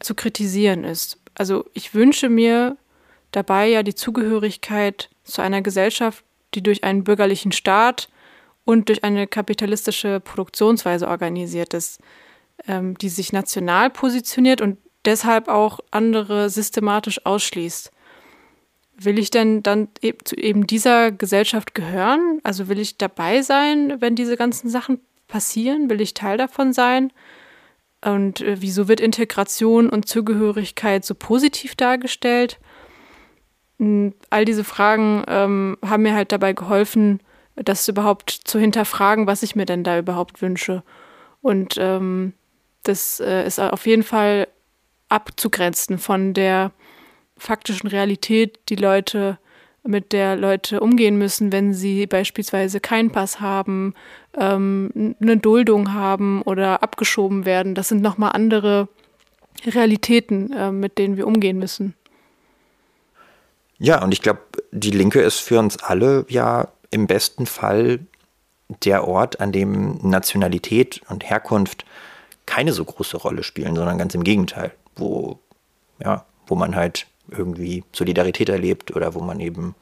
zu 0.00 0.14
kritisieren 0.14 0.84
ist. 0.84 1.18
Also 1.34 1.64
ich 1.72 1.94
wünsche 1.94 2.28
mir 2.28 2.76
dabei 3.30 3.68
ja 3.68 3.82
die 3.82 3.94
Zugehörigkeit 3.94 5.08
zu 5.24 5.42
einer 5.42 5.62
Gesellschaft, 5.62 6.24
die 6.54 6.62
durch 6.62 6.82
einen 6.82 7.04
bürgerlichen 7.04 7.52
Staat 7.52 8.08
und 8.64 8.88
durch 8.88 9.04
eine 9.04 9.26
kapitalistische 9.26 10.20
Produktionsweise 10.20 11.06
organisiert 11.06 11.74
ist, 11.74 12.00
ähm, 12.66 12.98
die 12.98 13.08
sich 13.08 13.32
national 13.32 13.90
positioniert 13.90 14.60
und 14.60 14.78
deshalb 15.04 15.48
auch 15.48 15.80
andere 15.90 16.50
systematisch 16.50 17.24
ausschließt 17.24 17.92
will 19.04 19.18
ich 19.18 19.30
denn 19.30 19.62
dann 19.62 19.88
zu 20.24 20.36
eben 20.36 20.66
dieser 20.66 21.10
Gesellschaft 21.10 21.74
gehören? 21.74 22.40
Also 22.42 22.68
will 22.68 22.78
ich 22.78 22.98
dabei 22.98 23.42
sein, 23.42 24.00
wenn 24.00 24.14
diese 24.14 24.36
ganzen 24.36 24.68
Sachen 24.68 25.00
passieren? 25.26 25.88
Will 25.88 26.00
ich 26.00 26.14
Teil 26.14 26.36
davon 26.36 26.72
sein? 26.72 27.12
Und 28.04 28.40
äh, 28.40 28.60
wieso 28.60 28.88
wird 28.88 29.00
Integration 29.00 29.88
und 29.88 30.08
Zugehörigkeit 30.08 31.04
so 31.04 31.14
positiv 31.14 31.74
dargestellt? 31.76 32.58
Und 33.78 34.14
all 34.28 34.44
diese 34.44 34.64
Fragen 34.64 35.24
ähm, 35.26 35.78
haben 35.84 36.02
mir 36.02 36.14
halt 36.14 36.32
dabei 36.32 36.52
geholfen, 36.52 37.20
das 37.56 37.88
überhaupt 37.88 38.30
zu 38.30 38.58
hinterfragen, 38.58 39.26
was 39.26 39.42
ich 39.42 39.56
mir 39.56 39.66
denn 39.66 39.84
da 39.84 39.98
überhaupt 39.98 40.42
wünsche. 40.42 40.82
Und 41.40 41.76
ähm, 41.78 42.34
das 42.82 43.20
äh, 43.20 43.46
ist 43.46 43.58
auf 43.58 43.86
jeden 43.86 44.02
Fall 44.02 44.48
abzugrenzen 45.08 45.98
von 45.98 46.34
der 46.34 46.72
faktischen 47.40 47.88
Realität, 47.88 48.58
die 48.68 48.76
Leute, 48.76 49.38
mit 49.82 50.12
der 50.12 50.36
Leute 50.36 50.80
umgehen 50.80 51.16
müssen, 51.16 51.52
wenn 51.52 51.72
sie 51.72 52.06
beispielsweise 52.06 52.80
keinen 52.80 53.10
Pass 53.10 53.40
haben, 53.40 53.94
ähm, 54.38 55.14
eine 55.20 55.38
Duldung 55.38 55.94
haben 55.94 56.42
oder 56.42 56.82
abgeschoben 56.82 57.46
werden. 57.46 57.74
Das 57.74 57.88
sind 57.88 58.02
nochmal 58.02 58.32
andere 58.32 58.88
Realitäten, 59.66 60.52
äh, 60.52 60.70
mit 60.70 60.98
denen 60.98 61.16
wir 61.16 61.26
umgehen 61.26 61.58
müssen. 61.58 61.94
Ja, 63.78 64.02
und 64.02 64.12
ich 64.12 64.20
glaube, 64.20 64.40
die 64.70 64.90
Linke 64.90 65.20
ist 65.20 65.40
für 65.40 65.58
uns 65.58 65.78
alle 65.82 66.26
ja 66.28 66.68
im 66.90 67.06
besten 67.06 67.46
Fall 67.46 68.00
der 68.84 69.08
Ort, 69.08 69.40
an 69.40 69.50
dem 69.50 69.98
Nationalität 70.02 71.00
und 71.08 71.28
Herkunft 71.28 71.84
keine 72.46 72.72
so 72.72 72.84
große 72.84 73.16
Rolle 73.16 73.42
spielen, 73.42 73.74
sondern 73.74 73.98
ganz 73.98 74.14
im 74.14 74.24
Gegenteil, 74.24 74.72
wo, 74.96 75.38
ja, 76.02 76.26
wo 76.46 76.54
man 76.54 76.76
halt 76.76 77.06
irgendwie 77.30 77.84
Solidarität 77.92 78.48
erlebt 78.48 78.94
oder 78.94 79.14
wo 79.14 79.20
man 79.20 79.40
eben 79.40 79.74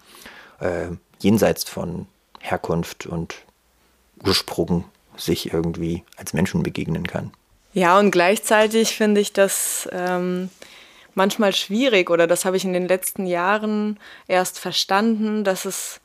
äh, 0.60 0.88
jenseits 1.20 1.64
von 1.64 2.06
Herkunft 2.40 3.06
und 3.06 3.34
Ursprung 4.24 4.84
sich 5.16 5.52
irgendwie 5.52 6.04
als 6.16 6.32
Menschen 6.32 6.62
begegnen 6.62 7.06
kann. 7.06 7.32
Ja, 7.72 7.98
und 7.98 8.10
gleichzeitig 8.10 8.96
finde 8.96 9.20
ich 9.20 9.32
das 9.32 9.88
ähm, 9.92 10.48
manchmal 11.14 11.54
schwierig 11.54 12.10
oder 12.10 12.26
das 12.26 12.44
habe 12.44 12.56
ich 12.56 12.64
in 12.64 12.72
den 12.72 12.88
letzten 12.88 13.26
Jahren 13.26 13.98
erst 14.26 14.58
verstanden, 14.58 15.44
dass 15.44 15.64
es 15.64 16.00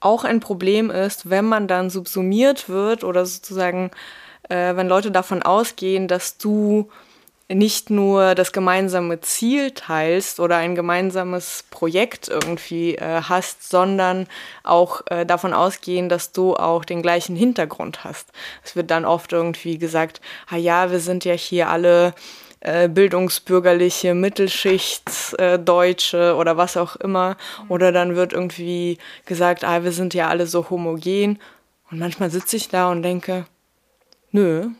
auch 0.00 0.24
ein 0.24 0.40
Problem 0.40 0.90
ist, 0.90 1.30
wenn 1.30 1.46
man 1.46 1.66
dann 1.66 1.90
subsumiert 1.90 2.68
wird 2.68 3.04
oder 3.04 3.24
sozusagen, 3.24 3.90
äh, 4.48 4.76
wenn 4.76 4.86
Leute 4.86 5.10
davon 5.10 5.42
ausgehen, 5.42 6.06
dass 6.06 6.36
du 6.36 6.90
nicht 7.48 7.90
nur 7.90 8.34
das 8.34 8.52
gemeinsame 8.52 9.20
Ziel 9.20 9.72
teilst 9.72 10.40
oder 10.40 10.56
ein 10.56 10.74
gemeinsames 10.74 11.64
Projekt 11.70 12.28
irgendwie 12.28 12.94
äh, 12.94 13.20
hast, 13.22 13.68
sondern 13.68 14.26
auch 14.62 15.02
äh, 15.10 15.26
davon 15.26 15.52
ausgehen, 15.52 16.08
dass 16.08 16.32
du 16.32 16.56
auch 16.56 16.84
den 16.84 17.02
gleichen 17.02 17.36
Hintergrund 17.36 18.02
hast. 18.02 18.28
Es 18.64 18.76
wird 18.76 18.90
dann 18.90 19.04
oft 19.04 19.32
irgendwie 19.32 19.76
gesagt, 19.76 20.22
ah 20.48 20.56
ja, 20.56 20.90
wir 20.90 21.00
sind 21.00 21.26
ja 21.26 21.34
hier 21.34 21.68
alle 21.68 22.14
äh, 22.60 22.88
bildungsbürgerliche 22.88 24.14
Mittelschicht, 24.14 25.34
äh, 25.38 25.58
oder 25.58 26.56
was 26.56 26.78
auch 26.78 26.96
immer. 26.96 27.36
Oder 27.68 27.92
dann 27.92 28.16
wird 28.16 28.32
irgendwie 28.32 28.96
gesagt, 29.26 29.64
ah, 29.64 29.84
wir 29.84 29.92
sind 29.92 30.14
ja 30.14 30.28
alle 30.28 30.46
so 30.46 30.70
homogen. 30.70 31.38
Und 31.90 31.98
manchmal 31.98 32.30
sitze 32.30 32.56
ich 32.56 32.70
da 32.70 32.90
und 32.90 33.02
denke, 33.02 33.44
nö, 34.32 34.70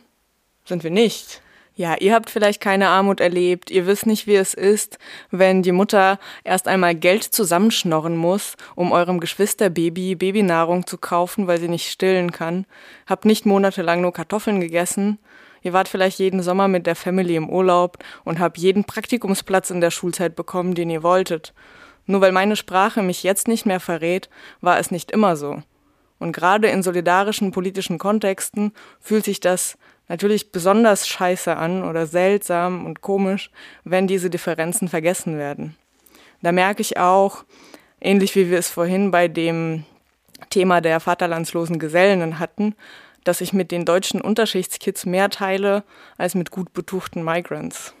sind 0.65 0.83
wir 0.83 0.89
nicht. 0.89 1.41
Ja, 1.77 1.95
ihr 1.99 2.13
habt 2.13 2.29
vielleicht 2.29 2.61
keine 2.61 2.87
Armut 2.87 3.19
erlebt, 3.19 3.69
ihr 3.69 3.85
wisst 3.85 4.05
nicht, 4.05 4.27
wie 4.27 4.35
es 4.35 4.53
ist, 4.53 4.97
wenn 5.29 5.61
die 5.61 5.73
Mutter 5.73 6.19
erst 6.45 6.69
einmal 6.69 6.95
Geld 6.95 7.23
zusammenschnorren 7.23 8.15
muss, 8.15 8.55
um 8.75 8.93
eurem 8.93 9.19
Geschwisterbaby 9.19 10.15
Babynahrung 10.15 10.87
zu 10.87 10.97
kaufen, 10.97 11.47
weil 11.47 11.59
sie 11.59 11.67
nicht 11.67 11.91
stillen 11.91 12.31
kann. 12.31 12.65
Habt 13.07 13.25
nicht 13.25 13.45
monatelang 13.45 13.99
nur 13.99 14.13
Kartoffeln 14.13 14.61
gegessen. 14.61 15.19
Ihr 15.63 15.73
wart 15.73 15.89
vielleicht 15.89 16.17
jeden 16.19 16.41
Sommer 16.41 16.69
mit 16.69 16.87
der 16.87 16.95
Family 16.95 17.35
im 17.35 17.49
Urlaub 17.49 17.97
und 18.23 18.39
habt 18.39 18.57
jeden 18.57 18.85
Praktikumsplatz 18.85 19.69
in 19.69 19.81
der 19.81 19.91
Schulzeit 19.91 20.37
bekommen, 20.37 20.75
den 20.75 20.89
ihr 20.89 21.03
wolltet. 21.03 21.53
Nur 22.05 22.21
weil 22.21 22.31
meine 22.31 22.55
Sprache 22.55 23.01
mich 23.01 23.23
jetzt 23.23 23.49
nicht 23.49 23.65
mehr 23.65 23.81
verrät, 23.81 24.29
war 24.61 24.79
es 24.79 24.91
nicht 24.91 25.11
immer 25.11 25.35
so. 25.35 25.61
Und 26.19 26.31
gerade 26.31 26.69
in 26.69 26.83
solidarischen 26.83 27.51
politischen 27.51 27.97
Kontexten 27.97 28.71
fühlt 29.01 29.25
sich 29.25 29.41
das 29.41 29.77
natürlich 30.07 30.51
besonders 30.51 31.07
scheiße 31.07 31.55
an 31.55 31.83
oder 31.83 32.05
seltsam 32.05 32.85
und 32.85 33.01
komisch, 33.01 33.49
wenn 33.83 34.07
diese 34.07 34.29
Differenzen 34.29 34.87
vergessen 34.87 35.37
werden. 35.37 35.75
Da 36.41 36.51
merke 36.51 36.81
ich 36.81 36.97
auch, 36.97 37.43
ähnlich 38.01 38.35
wie 38.35 38.49
wir 38.49 38.59
es 38.59 38.69
vorhin 38.69 39.11
bei 39.11 39.27
dem 39.27 39.83
Thema 40.49 40.81
der 40.81 40.99
vaterlandslosen 40.99 41.79
Gesellen 41.79 42.39
hatten, 42.39 42.75
dass 43.23 43.41
ich 43.41 43.53
mit 43.53 43.71
den 43.71 43.85
deutschen 43.85 44.21
Unterschichtskids 44.21 45.05
mehr 45.05 45.29
teile 45.29 45.83
als 46.17 46.35
mit 46.35 46.51
gut 46.51 46.73
betuchten 46.73 47.23
Migrants. 47.23 47.93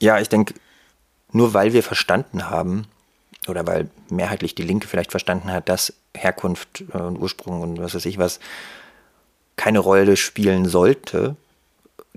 Ja, 0.00 0.18
ich 0.18 0.28
denke, 0.28 0.54
nur 1.32 1.52
weil 1.54 1.72
wir 1.72 1.82
verstanden 1.82 2.48
haben, 2.48 2.86
oder 3.48 3.66
weil 3.66 3.90
mehrheitlich 4.10 4.54
die 4.54 4.62
Linke 4.62 4.88
vielleicht 4.88 5.10
verstanden 5.10 5.52
hat, 5.52 5.68
dass 5.68 5.94
Herkunft 6.14 6.82
und 6.92 7.18
Ursprung 7.18 7.60
und 7.62 7.78
was 7.78 7.94
weiß 7.94 8.06
ich 8.06 8.18
was 8.18 8.40
keine 9.58 9.80
Rolle 9.80 10.16
spielen 10.16 10.66
sollte, 10.66 11.36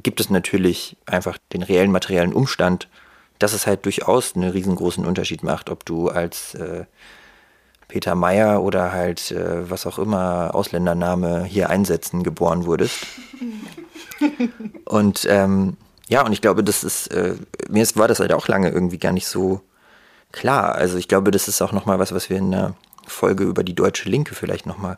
gibt 0.02 0.22
es 0.22 0.30
natürlich 0.30 0.96
einfach 1.06 1.38
den 1.52 1.64
reellen 1.64 1.92
materiellen 1.92 2.34
Umstand, 2.34 2.88
dass 3.40 3.52
es 3.54 3.68
halt 3.68 3.84
durchaus 3.86 4.36
einen 4.36 4.52
riesengroßen 4.52 5.06
Unterschied 5.06 5.44
macht, 5.44 5.70
ob 5.70 5.84
du 5.86 6.08
als 6.08 6.54
äh, 6.54 6.86
Peter 7.88 8.16
Meyer 8.16 8.62
oder 8.64 8.94
halt 8.94 9.32
äh, 9.32 9.70
was 9.70 9.86
auch 9.86 10.00
immer 10.00 10.52
Ausländername 10.54 11.44
hier 11.44 11.70
einsetzen 11.70 12.24
geboren 12.24 12.66
wurdest. 12.66 13.00
und 14.86 15.26
ähm, 15.30 15.76
ja, 16.08 16.24
und 16.26 16.34
ich 16.34 16.42
glaube, 16.42 16.64
das 16.64 16.84
ist, 16.84 17.08
äh, 17.08 17.36
mir 17.70 17.86
war 17.96 18.08
das 18.08 18.20
halt 18.20 18.34
auch 18.34 18.48
lange 18.48 18.70
irgendwie 18.70 19.00
gar 19.00 19.12
nicht 19.12 19.28
so 19.28 19.62
klar. 20.32 20.76
Also 20.76 20.98
ich 20.98 21.08
glaube, 21.08 21.32
das 21.32 21.48
ist 21.48 21.62
auch 21.62 21.72
nochmal 21.72 22.00
was, 22.00 22.14
was 22.14 22.30
wir 22.30 22.38
in 22.38 22.52
der 22.52 22.76
Folge 23.08 23.44
über 23.44 23.64
die 23.64 23.76
deutsche 23.76 24.10
Linke 24.10 24.36
vielleicht 24.36 24.66
nochmal 24.66 24.98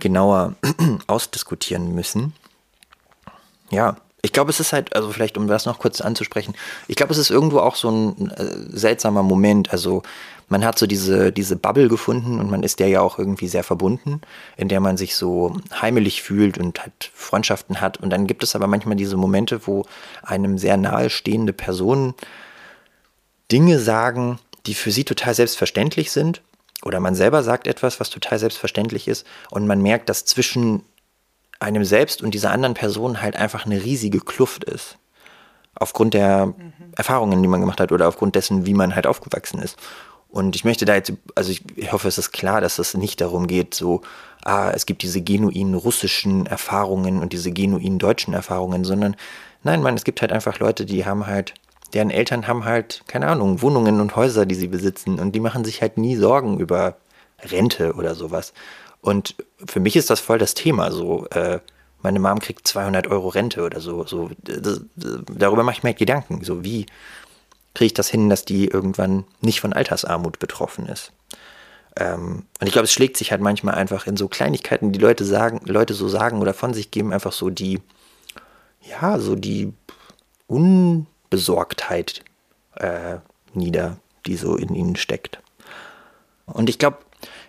genauer 0.00 0.54
ausdiskutieren 1.06 1.94
müssen. 1.94 2.32
Ja, 3.70 3.96
ich 4.22 4.32
glaube, 4.32 4.50
es 4.50 4.58
ist 4.58 4.72
halt, 4.72 4.96
also 4.96 5.10
vielleicht 5.10 5.36
um 5.36 5.48
das 5.48 5.66
noch 5.66 5.78
kurz 5.78 6.00
anzusprechen, 6.00 6.54
ich 6.88 6.96
glaube, 6.96 7.12
es 7.12 7.18
ist 7.18 7.30
irgendwo 7.30 7.58
auch 7.58 7.76
so 7.76 7.90
ein 7.90 8.30
äh, 8.30 8.76
seltsamer 8.76 9.22
Moment. 9.22 9.70
Also 9.70 10.02
man 10.48 10.64
hat 10.64 10.78
so 10.78 10.86
diese, 10.86 11.30
diese 11.30 11.56
Bubble 11.56 11.88
gefunden 11.88 12.40
und 12.40 12.50
man 12.50 12.62
ist 12.62 12.80
der 12.80 12.88
ja 12.88 13.00
auch 13.00 13.18
irgendwie 13.18 13.48
sehr 13.48 13.64
verbunden, 13.64 14.22
in 14.56 14.68
der 14.68 14.80
man 14.80 14.96
sich 14.96 15.14
so 15.14 15.56
heimelig 15.80 16.22
fühlt 16.22 16.56
und 16.58 16.80
halt 16.80 17.10
Freundschaften 17.14 17.80
hat. 17.80 17.98
Und 17.98 18.10
dann 18.10 18.26
gibt 18.26 18.42
es 18.42 18.54
aber 18.54 18.66
manchmal 18.66 18.96
diese 18.96 19.16
Momente, 19.16 19.66
wo 19.66 19.84
einem 20.22 20.56
sehr 20.56 20.76
nahestehende 20.76 21.52
Personen 21.52 22.14
Dinge 23.52 23.78
sagen, 23.78 24.38
die 24.66 24.74
für 24.74 24.90
sie 24.90 25.04
total 25.04 25.34
selbstverständlich 25.34 26.10
sind. 26.12 26.40
Oder 26.84 27.00
man 27.00 27.14
selber 27.14 27.42
sagt 27.42 27.66
etwas, 27.66 27.98
was 27.98 28.10
total 28.10 28.38
selbstverständlich 28.38 29.08
ist. 29.08 29.26
Und 29.50 29.66
man 29.66 29.80
merkt, 29.80 30.08
dass 30.08 30.24
zwischen 30.24 30.82
einem 31.58 31.84
selbst 31.84 32.22
und 32.22 32.34
dieser 32.34 32.50
anderen 32.50 32.74
Person 32.74 33.22
halt 33.22 33.36
einfach 33.36 33.64
eine 33.64 33.82
riesige 33.82 34.20
Kluft 34.20 34.64
ist. 34.64 34.98
Aufgrund 35.74 36.14
der 36.14 36.46
mhm. 36.46 36.72
Erfahrungen, 36.96 37.42
die 37.42 37.48
man 37.48 37.60
gemacht 37.60 37.80
hat 37.80 37.90
oder 37.90 38.06
aufgrund 38.06 38.34
dessen, 38.34 38.66
wie 38.66 38.74
man 38.74 38.94
halt 38.94 39.06
aufgewachsen 39.06 39.60
ist. 39.60 39.76
Und 40.28 40.56
ich 40.56 40.64
möchte 40.64 40.84
da 40.84 40.94
jetzt, 40.94 41.12
also 41.36 41.52
ich, 41.52 41.62
ich 41.76 41.92
hoffe, 41.92 42.08
es 42.08 42.18
ist 42.18 42.32
klar, 42.32 42.60
dass 42.60 42.78
es 42.78 42.94
nicht 42.94 43.20
darum 43.20 43.46
geht, 43.46 43.72
so, 43.72 44.02
ah, 44.44 44.70
es 44.74 44.84
gibt 44.84 45.02
diese 45.02 45.22
genuinen 45.22 45.74
russischen 45.74 46.46
Erfahrungen 46.46 47.20
und 47.20 47.32
diese 47.32 47.52
genuinen 47.52 48.00
deutschen 48.00 48.34
Erfahrungen, 48.34 48.84
sondern 48.84 49.16
nein, 49.62 49.80
man, 49.80 49.94
es 49.94 50.02
gibt 50.02 50.20
halt 50.22 50.32
einfach 50.32 50.58
Leute, 50.58 50.86
die 50.86 51.06
haben 51.06 51.26
halt, 51.26 51.54
deren 51.94 52.10
Eltern 52.10 52.46
haben 52.46 52.64
halt, 52.64 53.02
keine 53.06 53.28
Ahnung, 53.28 53.62
Wohnungen 53.62 54.00
und 54.00 54.16
Häuser, 54.16 54.46
die 54.46 54.54
sie 54.54 54.68
besitzen 54.68 55.18
und 55.18 55.32
die 55.32 55.40
machen 55.40 55.64
sich 55.64 55.80
halt 55.80 55.96
nie 55.96 56.16
Sorgen 56.16 56.58
über 56.58 56.96
Rente 57.40 57.94
oder 57.94 58.14
sowas. 58.14 58.52
Und 59.00 59.36
für 59.66 59.80
mich 59.80 59.96
ist 59.96 60.10
das 60.10 60.20
voll 60.20 60.38
das 60.38 60.54
Thema. 60.54 60.90
So, 60.90 61.26
äh, 61.28 61.60
meine 62.02 62.20
Mom 62.20 62.38
kriegt 62.40 62.66
200 62.66 63.06
Euro 63.06 63.28
Rente 63.28 63.62
oder 63.62 63.80
so. 63.80 64.04
so 64.06 64.30
das, 64.42 64.80
darüber 64.96 65.62
mache 65.62 65.76
ich 65.76 65.82
mir 65.82 65.90
halt 65.90 65.98
Gedanken. 65.98 66.42
So, 66.42 66.64
wie 66.64 66.86
kriege 67.74 67.86
ich 67.86 67.94
das 67.94 68.08
hin, 68.08 68.28
dass 68.30 68.44
die 68.44 68.66
irgendwann 68.66 69.24
nicht 69.40 69.60
von 69.60 69.72
Altersarmut 69.72 70.38
betroffen 70.38 70.86
ist? 70.86 71.12
Ähm, 71.96 72.44
und 72.60 72.66
ich 72.66 72.72
glaube, 72.72 72.84
es 72.84 72.92
schlägt 72.92 73.16
sich 73.16 73.30
halt 73.30 73.40
manchmal 73.40 73.74
einfach 73.74 74.06
in 74.06 74.16
so 74.16 74.28
Kleinigkeiten, 74.28 74.92
die 74.92 74.98
Leute 74.98 75.24
sagen, 75.24 75.60
Leute 75.64 75.94
so 75.94 76.08
sagen 76.08 76.40
oder 76.40 76.54
von 76.54 76.74
sich 76.74 76.90
geben, 76.90 77.12
einfach 77.12 77.32
so 77.32 77.50
die, 77.50 77.80
ja, 78.80 79.18
so 79.18 79.36
die 79.36 79.72
Unbesorgtheit 81.24 82.22
äh, 82.76 83.16
nieder, 83.54 83.96
die 84.26 84.36
so 84.36 84.56
in 84.56 84.74
ihnen 84.74 84.96
steckt. 84.96 85.40
Und 86.46 86.68
ich 86.68 86.78
glaube, 86.78 86.98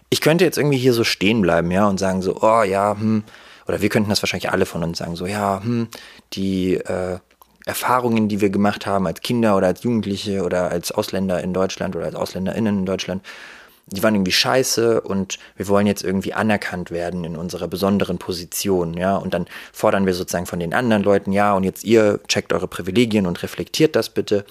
ich 0.09 0.21
könnte 0.21 0.43
jetzt 0.43 0.57
irgendwie 0.57 0.77
hier 0.77 0.93
so 0.93 1.03
stehen 1.03 1.41
bleiben, 1.41 1.71
ja, 1.71 1.87
und 1.87 1.99
sagen 1.99 2.21
so, 2.21 2.41
oh 2.41 2.63
ja, 2.63 2.95
hm, 2.97 3.23
oder 3.67 3.81
wir 3.81 3.89
könnten 3.89 4.09
das 4.09 4.21
wahrscheinlich 4.21 4.51
alle 4.51 4.65
von 4.65 4.83
uns 4.83 4.99
sagen, 4.99 5.15
so, 5.15 5.25
ja, 5.25 5.61
hm, 5.63 5.87
die 6.33 6.75
äh, 6.75 7.19
Erfahrungen, 7.65 8.27
die 8.27 8.41
wir 8.41 8.49
gemacht 8.49 8.85
haben 8.85 9.07
als 9.07 9.21
Kinder 9.21 9.57
oder 9.57 9.67
als 9.67 9.83
Jugendliche 9.83 10.43
oder 10.43 10.69
als 10.69 10.91
Ausländer 10.91 11.41
in 11.41 11.53
Deutschland 11.53 11.95
oder 11.95 12.05
als 12.05 12.15
AusländerInnen 12.15 12.79
in 12.79 12.85
Deutschland, 12.85 13.25
die 13.87 14.01
waren 14.01 14.15
irgendwie 14.15 14.31
scheiße 14.31 15.01
und 15.01 15.37
wir 15.55 15.67
wollen 15.67 15.85
jetzt 15.85 16.03
irgendwie 16.03 16.33
anerkannt 16.33 16.91
werden 16.91 17.23
in 17.23 17.35
unserer 17.35 17.67
besonderen 17.67 18.17
Position, 18.17 18.95
ja, 18.95 19.15
und 19.15 19.33
dann 19.33 19.45
fordern 19.71 20.05
wir 20.05 20.13
sozusagen 20.13 20.47
von 20.47 20.59
den 20.59 20.73
anderen 20.73 21.03
Leuten, 21.03 21.31
ja, 21.31 21.53
und 21.53 21.63
jetzt 21.63 21.83
ihr 21.83 22.19
checkt 22.27 22.51
eure 22.51 22.67
Privilegien 22.67 23.27
und 23.27 23.43
reflektiert 23.43 23.95
das 23.95 24.09
bitte. 24.09 24.45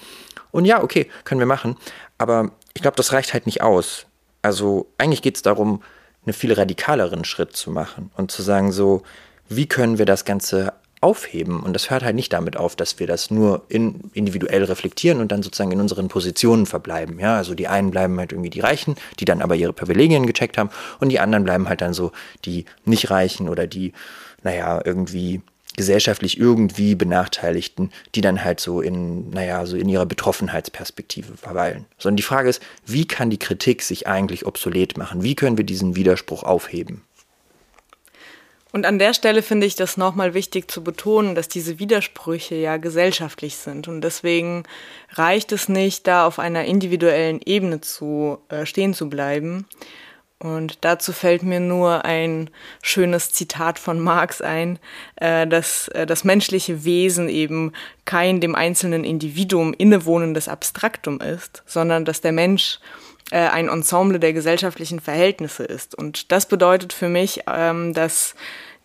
Und 0.51 0.65
ja, 0.65 0.81
okay, 0.81 1.09
können 1.25 1.39
wir 1.39 1.45
machen, 1.45 1.75
aber 2.17 2.51
ich 2.73 2.81
glaube, 2.81 2.97
das 2.97 3.11
reicht 3.11 3.33
halt 3.33 3.45
nicht 3.45 3.61
aus. 3.61 4.05
Also 4.41 4.87
eigentlich 4.97 5.21
geht 5.21 5.35
es 5.35 5.41
darum, 5.41 5.83
einen 6.25 6.33
viel 6.33 6.53
radikaleren 6.53 7.25
Schritt 7.25 7.55
zu 7.55 7.71
machen 7.71 8.11
und 8.15 8.31
zu 8.31 8.41
sagen, 8.41 8.71
so, 8.71 9.03
wie 9.49 9.67
können 9.67 9.97
wir 9.97 10.05
das 10.05 10.25
Ganze 10.25 10.73
aufheben? 11.01 11.61
Und 11.61 11.73
das 11.73 11.89
hört 11.89 12.03
halt 12.03 12.15
nicht 12.15 12.33
damit 12.33 12.57
auf, 12.57 12.75
dass 12.75 12.99
wir 12.99 13.07
das 13.07 13.31
nur 13.31 13.63
in, 13.69 14.11
individuell 14.13 14.63
reflektieren 14.63 15.19
und 15.19 15.31
dann 15.31 15.43
sozusagen 15.43 15.71
in 15.71 15.81
unseren 15.81 16.07
Positionen 16.07 16.65
verbleiben. 16.65 17.19
Ja, 17.19 17.37
also 17.37 17.53
die 17.53 17.67
einen 17.67 17.91
bleiben 17.91 18.19
halt 18.19 18.31
irgendwie 18.31 18.49
die 18.49 18.59
Reichen, 18.59 18.95
die 19.19 19.25
dann 19.25 19.41
aber 19.41 19.55
ihre 19.55 19.73
Privilegien 19.73 20.25
gecheckt 20.25 20.57
haben 20.57 20.69
und 20.99 21.09
die 21.09 21.19
anderen 21.19 21.43
bleiben 21.43 21.69
halt 21.69 21.81
dann 21.81 21.93
so 21.93 22.11
die 22.45 22.65
nicht 22.85 23.09
Reichen 23.09 23.49
oder 23.49 23.67
die, 23.67 23.93
naja, 24.43 24.81
irgendwie 24.83 25.41
gesellschaftlich 25.75 26.39
irgendwie 26.39 26.95
Benachteiligten, 26.95 27.91
die 28.15 28.21
dann 28.21 28.43
halt 28.43 28.59
so 28.59 28.81
in, 28.81 29.29
naja, 29.29 29.65
so 29.65 29.75
in 29.75 29.89
ihrer 29.89 30.05
Betroffenheitsperspektive 30.05 31.37
verweilen. 31.37 31.85
Sondern 31.97 32.17
die 32.17 32.23
Frage 32.23 32.49
ist, 32.49 32.61
wie 32.85 33.05
kann 33.05 33.29
die 33.29 33.39
Kritik 33.39 33.81
sich 33.81 34.07
eigentlich 34.07 34.45
obsolet 34.45 34.97
machen? 34.97 35.23
Wie 35.23 35.35
können 35.35 35.57
wir 35.57 35.65
diesen 35.65 35.95
Widerspruch 35.95 36.43
aufheben? 36.43 37.01
Und 38.75 38.85
an 38.85 38.99
der 38.99 39.13
Stelle 39.13 39.41
finde 39.41 39.65
ich 39.65 39.77
das 39.77 39.95
nochmal 39.95 40.33
wichtig 40.33 40.69
zu 40.69 40.83
betonen, 40.83 41.33
dass 41.33 41.47
diese 41.47 41.79
Widersprüche 41.79 42.55
ja 42.55 42.75
gesellschaftlich 42.75 43.55
sind. 43.55 43.87
Und 43.87 44.01
deswegen 44.01 44.63
reicht 45.13 45.53
es 45.53 45.69
nicht, 45.69 46.05
da 46.07 46.27
auf 46.27 46.39
einer 46.39 46.65
individuellen 46.65 47.39
Ebene 47.45 47.79
zu 47.79 48.39
äh, 48.49 48.65
stehen 48.65 48.93
zu 48.93 49.09
bleiben, 49.09 49.65
und 50.37 50.79
dazu 50.81 51.13
fällt 51.13 51.43
mir 51.43 51.61
nur 51.61 52.03
ein 52.03 52.49
schönes 52.81 53.31
Zitat 53.31 53.79
von 53.79 54.01
Marx 54.01 54.41
ein, 54.41 54.79
äh, 55.15 55.47
dass 55.47 55.87
äh, 55.87 56.05
das 56.05 56.25
menschliche 56.25 56.83
Wesen 56.83 57.29
eben 57.29 57.71
kein 58.03 58.41
dem 58.41 58.53
einzelnen 58.53 59.05
Individuum 59.05 59.73
innewohnendes 59.73 60.49
Abstraktum 60.49 61.21
ist, 61.21 61.63
sondern 61.65 62.03
dass 62.03 62.19
der 62.19 62.33
Mensch 62.33 62.79
äh, 63.31 63.39
ein 63.39 63.69
Ensemble 63.69 64.19
der 64.19 64.33
gesellschaftlichen 64.33 64.99
Verhältnisse 64.99 65.63
ist. 65.63 65.95
Und 65.95 66.31
das 66.31 66.47
bedeutet 66.47 66.93
für 66.93 67.09
mich, 67.09 67.41
ähm, 67.47 67.93
dass 67.93 68.35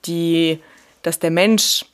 die, 0.06 0.60
dass 1.02 1.18
der 1.18 1.30
Mensch 1.30 1.84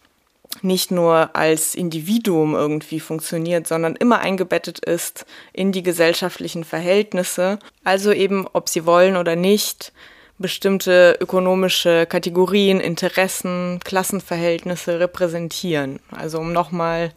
nicht 0.62 0.90
nur 0.90 1.34
als 1.36 1.74
Individuum 1.74 2.54
irgendwie 2.54 3.00
funktioniert, 3.00 3.66
sondern 3.66 3.96
immer 3.96 4.20
eingebettet 4.20 4.78
ist 4.78 5.26
in 5.52 5.72
die 5.72 5.82
gesellschaftlichen 5.82 6.64
Verhältnisse. 6.64 7.58
Also 7.84 8.12
eben, 8.12 8.46
ob 8.52 8.68
sie 8.68 8.86
wollen 8.86 9.16
oder 9.16 9.36
nicht, 9.36 9.92
bestimmte 10.38 11.16
ökonomische 11.20 12.06
Kategorien, 12.06 12.80
Interessen, 12.80 13.80
Klassenverhältnisse 13.84 15.00
repräsentieren. 15.00 16.00
Also 16.10 16.38
um 16.38 16.52
nochmal 16.52 17.12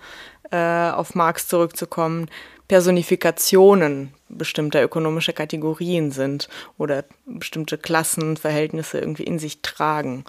äh, 0.51 0.89
auf 0.89 1.15
Marx 1.15 1.47
zurückzukommen, 1.47 2.29
Personifikationen 2.67 4.13
bestimmter 4.29 4.83
ökonomischer 4.83 5.33
Kategorien 5.33 6.11
sind 6.11 6.49
oder 6.77 7.03
bestimmte 7.25 7.77
Klassenverhältnisse 7.77 8.99
irgendwie 8.99 9.23
in 9.23 9.39
sich 9.39 9.61
tragen. 9.61 10.23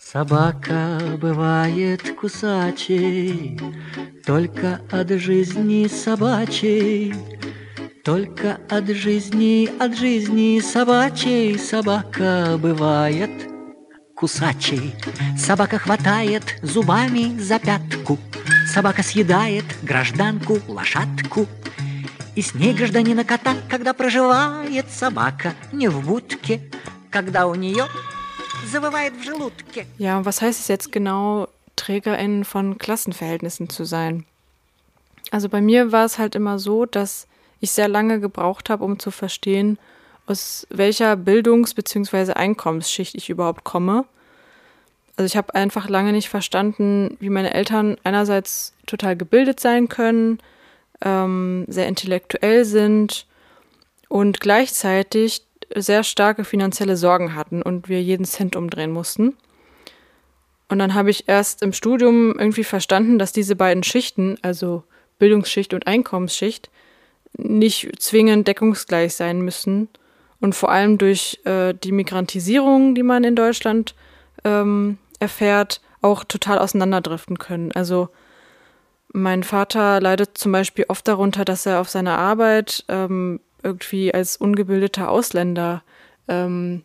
Собака 0.00 1.00
бывает 1.20 2.14
кусачей, 2.16 3.60
Только 4.24 4.80
от 4.92 5.10
жизни 5.10 5.88
собачей, 5.88 7.12
Только 8.04 8.60
от 8.70 8.88
жизни, 8.90 9.68
от 9.80 9.98
жизни 9.98 10.60
собачей 10.60 11.58
Собака 11.58 12.56
бывает 12.58 13.30
кусачей. 14.14 14.94
Собака 15.36 15.78
хватает 15.78 16.44
зубами 16.62 17.36
за 17.36 17.58
пятку, 17.58 18.18
Собака 18.72 19.02
съедает 19.02 19.64
гражданку, 19.82 20.60
лошадку, 20.68 21.48
И 22.36 22.42
с 22.42 22.54
ней 22.54 22.72
гражданина 22.72 23.24
кота, 23.24 23.56
когда 23.68 23.92
проживает 23.94 24.86
собака 24.90 25.54
Не 25.72 25.88
в 25.88 26.06
будке, 26.06 26.60
когда 27.10 27.48
у 27.48 27.56
нее 27.56 27.86
Ja, 29.98 30.18
und 30.18 30.24
was 30.24 30.42
heißt 30.42 30.60
es 30.60 30.68
jetzt 30.68 30.92
genau, 30.92 31.48
TrägerInnen 31.76 32.44
von 32.44 32.78
Klassenverhältnissen 32.78 33.68
zu 33.70 33.84
sein? 33.84 34.24
Also 35.30 35.48
bei 35.48 35.60
mir 35.60 35.92
war 35.92 36.04
es 36.04 36.18
halt 36.18 36.34
immer 36.34 36.58
so, 36.58 36.86
dass 36.86 37.26
ich 37.60 37.70
sehr 37.70 37.88
lange 37.88 38.20
gebraucht 38.20 38.70
habe, 38.70 38.84
um 38.84 38.98
zu 38.98 39.10
verstehen, 39.10 39.78
aus 40.26 40.66
welcher 40.70 41.16
Bildungs- 41.16 41.74
bzw. 41.74 42.32
Einkommensschicht 42.34 43.14
ich 43.14 43.30
überhaupt 43.30 43.64
komme. 43.64 44.04
Also 45.16 45.26
ich 45.26 45.36
habe 45.36 45.54
einfach 45.54 45.88
lange 45.88 46.12
nicht 46.12 46.28
verstanden, 46.28 47.16
wie 47.18 47.30
meine 47.30 47.54
Eltern 47.54 47.96
einerseits 48.04 48.74
total 48.86 49.16
gebildet 49.16 49.58
sein 49.58 49.88
können, 49.88 50.38
ähm, 51.00 51.64
sehr 51.68 51.88
intellektuell 51.88 52.64
sind 52.64 53.26
und 54.08 54.40
gleichzeitig 54.40 55.42
sehr 55.74 56.02
starke 56.04 56.44
finanzielle 56.44 56.96
Sorgen 56.96 57.34
hatten 57.34 57.62
und 57.62 57.88
wir 57.88 58.02
jeden 58.02 58.24
Cent 58.24 58.56
umdrehen 58.56 58.92
mussten. 58.92 59.36
Und 60.68 60.78
dann 60.78 60.94
habe 60.94 61.10
ich 61.10 61.28
erst 61.28 61.62
im 61.62 61.72
Studium 61.72 62.38
irgendwie 62.38 62.64
verstanden, 62.64 63.18
dass 63.18 63.32
diese 63.32 63.56
beiden 63.56 63.82
Schichten, 63.82 64.36
also 64.42 64.84
Bildungsschicht 65.18 65.72
und 65.74 65.86
Einkommensschicht 65.86 66.70
nicht 67.36 68.00
zwingend 68.00 68.48
deckungsgleich 68.48 69.14
sein 69.14 69.40
müssen 69.40 69.88
und 70.40 70.54
vor 70.54 70.70
allem 70.70 70.98
durch 70.98 71.40
äh, 71.44 71.74
die 71.74 71.92
Migrantisierung, 71.92 72.94
die 72.94 73.02
man 73.02 73.24
in 73.24 73.36
Deutschland 73.36 73.94
ähm, 74.44 74.98
erfährt, 75.18 75.80
auch 76.00 76.24
total 76.24 76.58
auseinanderdriften 76.58 77.38
können. 77.38 77.72
Also 77.72 78.08
mein 79.12 79.42
Vater 79.42 80.00
leidet 80.00 80.36
zum 80.38 80.52
Beispiel 80.52 80.84
oft 80.88 81.08
darunter, 81.08 81.44
dass 81.44 81.66
er 81.66 81.80
auf 81.80 81.88
seiner 81.88 82.18
Arbeit 82.18 82.84
ähm, 82.88 83.40
irgendwie 83.62 84.12
als 84.12 84.36
ungebildeter 84.36 85.10
Ausländer 85.10 85.82
ähm, 86.28 86.82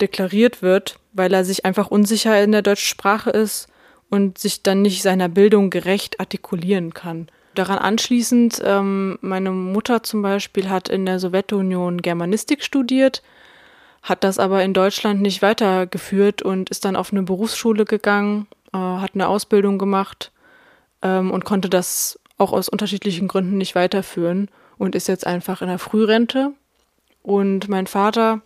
deklariert 0.00 0.62
wird, 0.62 0.98
weil 1.12 1.32
er 1.32 1.44
sich 1.44 1.64
einfach 1.64 1.88
unsicher 1.88 2.42
in 2.42 2.52
der 2.52 2.62
deutschen 2.62 2.86
Sprache 2.86 3.30
ist 3.30 3.68
und 4.10 4.38
sich 4.38 4.62
dann 4.62 4.82
nicht 4.82 5.02
seiner 5.02 5.28
Bildung 5.28 5.70
gerecht 5.70 6.20
artikulieren 6.20 6.94
kann. 6.94 7.28
Daran 7.54 7.78
anschließend, 7.78 8.62
ähm, 8.64 9.18
meine 9.20 9.50
Mutter 9.50 10.02
zum 10.02 10.22
Beispiel 10.22 10.70
hat 10.70 10.88
in 10.88 11.06
der 11.06 11.18
Sowjetunion 11.18 12.00
Germanistik 12.02 12.62
studiert, 12.62 13.22
hat 14.02 14.22
das 14.22 14.38
aber 14.38 14.62
in 14.62 14.74
Deutschland 14.74 15.20
nicht 15.20 15.42
weitergeführt 15.42 16.40
und 16.42 16.70
ist 16.70 16.84
dann 16.84 16.94
auf 16.94 17.12
eine 17.12 17.24
Berufsschule 17.24 17.84
gegangen, 17.84 18.46
äh, 18.72 18.78
hat 18.78 19.10
eine 19.14 19.28
Ausbildung 19.28 19.78
gemacht 19.78 20.30
ähm, 21.02 21.32
und 21.32 21.44
konnte 21.44 21.68
das 21.68 22.20
auch 22.38 22.52
aus 22.52 22.68
unterschiedlichen 22.68 23.26
Gründen 23.26 23.58
nicht 23.58 23.74
weiterführen 23.74 24.48
und 24.78 24.94
ist 24.94 25.08
jetzt 25.08 25.26
einfach 25.26 25.62
in 25.62 25.68
der 25.68 25.78
Frührente. 25.78 26.52
Und 27.22 27.68
mein 27.68 27.86
Vater 27.86 28.40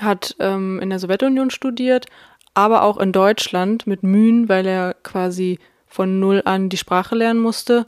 hat 0.00 0.36
ähm, 0.38 0.80
in 0.80 0.90
der 0.90 0.98
Sowjetunion 0.98 1.50
studiert, 1.50 2.06
aber 2.54 2.82
auch 2.82 2.98
in 2.98 3.12
Deutschland 3.12 3.86
mit 3.86 4.02
Mühen, 4.02 4.48
weil 4.48 4.66
er 4.66 4.94
quasi 5.02 5.58
von 5.86 6.20
null 6.20 6.42
an 6.44 6.68
die 6.68 6.76
Sprache 6.76 7.14
lernen 7.14 7.40
musste. 7.40 7.86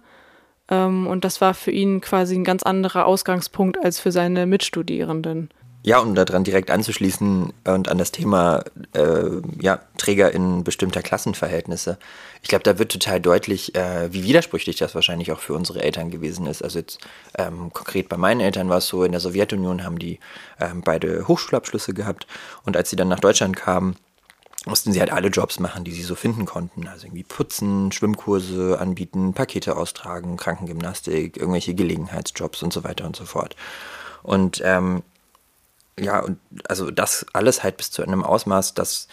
Ähm, 0.69 1.07
und 1.07 1.25
das 1.25 1.41
war 1.41 1.55
für 1.55 1.71
ihn 1.71 2.01
quasi 2.01 2.35
ein 2.35 2.45
ganz 2.45 2.63
anderer 2.63 3.07
Ausgangspunkt 3.07 3.83
als 3.83 4.01
für 4.01 4.13
seine 4.13 4.47
Mitstudierenden. 4.47 5.51
Ja, 5.85 5.99
um 5.99 6.15
daran 6.15 6.45
direkt 6.45 6.71
anzuschließen 6.71 7.53
und 7.65 7.89
an 7.89 7.99
das 7.99 8.13
Thema 8.13 8.63
äh, 8.93 9.41
ja, 9.61 9.81
Träger 9.99 10.31
in 10.31 10.63
bestimmter 10.63 11.03
Klassenverhältnisse. 11.03 11.99
Ich 12.41 12.49
glaube, 12.49 12.63
da 12.63 12.79
wird 12.79 12.93
total 12.93 13.21
deutlich, 13.21 13.75
äh, 13.75 14.13
wie 14.13 14.23
widersprüchlich 14.23 14.77
das 14.77 14.95
wahrscheinlich 14.95 15.33
auch 15.33 15.41
für 15.41 15.55
unsere 15.55 15.83
Eltern 15.83 16.13
gewesen 16.13 16.47
ist. 16.47 16.63
Also 16.63 16.79
jetzt 16.79 16.99
ähm, 17.37 17.73
konkret 17.73 18.09
bei 18.09 18.17
meinen 18.17 18.41
Eltern 18.41 18.69
war 18.69 18.79
es 18.79 18.87
so, 18.87 19.03
in 19.03 19.11
der 19.11 19.21
Sowjetunion 19.21 19.85
haben 19.85 19.99
die 19.99 20.21
ähm, 20.61 20.83
beide 20.85 21.27
Hochschulabschlüsse 21.27 21.95
gehabt 21.95 22.29
und 22.65 22.77
als 22.77 22.89
sie 22.89 22.97
dann 22.97 23.09
nach 23.09 23.21
Deutschland 23.21 23.57
kamen, 23.57 23.97
mussten 24.67 24.93
sie 24.93 25.01
halt 25.01 25.11
alle 25.11 25.29
Jobs 25.29 25.59
machen, 25.59 25.83
die 25.83 25.91
sie 25.91 26.03
so 26.03 26.15
finden 26.15 26.47
konnten. 26.47 26.87
Also 26.87 27.07
irgendwie 27.07 27.25
putzen, 27.25 27.91
Schwimmkurse 27.91 28.79
anbieten, 28.79 29.35
Pakete 29.35 29.77
austragen, 29.77 30.37
Krankengymnastik, 30.37 31.37
irgendwelche 31.37 31.75
Gelegenheitsjobs 31.75 32.63
und 32.63 32.73
so 32.73 32.85
weiter 32.85 33.05
und 33.05 33.17
so 33.17 33.25
fort. 33.25 33.57
Und 34.23 34.63
ähm, 34.65 35.03
ja, 36.03 36.21
und 36.21 36.39
also 36.69 36.91
das 36.91 37.27
alles 37.33 37.63
halt 37.63 37.77
bis 37.77 37.91
zu 37.91 38.03
einem 38.03 38.25
Ausmaß, 38.25 38.75
dass 38.75 39.09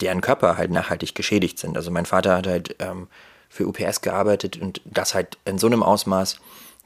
deren 0.00 0.20
Körper 0.20 0.56
halt 0.56 0.70
nachhaltig 0.70 1.14
geschädigt 1.14 1.58
sind. 1.58 1.76
Also 1.76 1.90
mein 1.90 2.06
Vater 2.06 2.36
hat 2.36 2.46
halt 2.46 2.76
ähm, 2.78 3.08
für 3.48 3.66
UPS 3.66 4.02
gearbeitet 4.02 4.60
und 4.60 4.80
das 4.84 5.14
halt 5.14 5.38
in 5.44 5.58
so 5.58 5.66
einem 5.66 5.82
Ausmaß, 5.82 6.38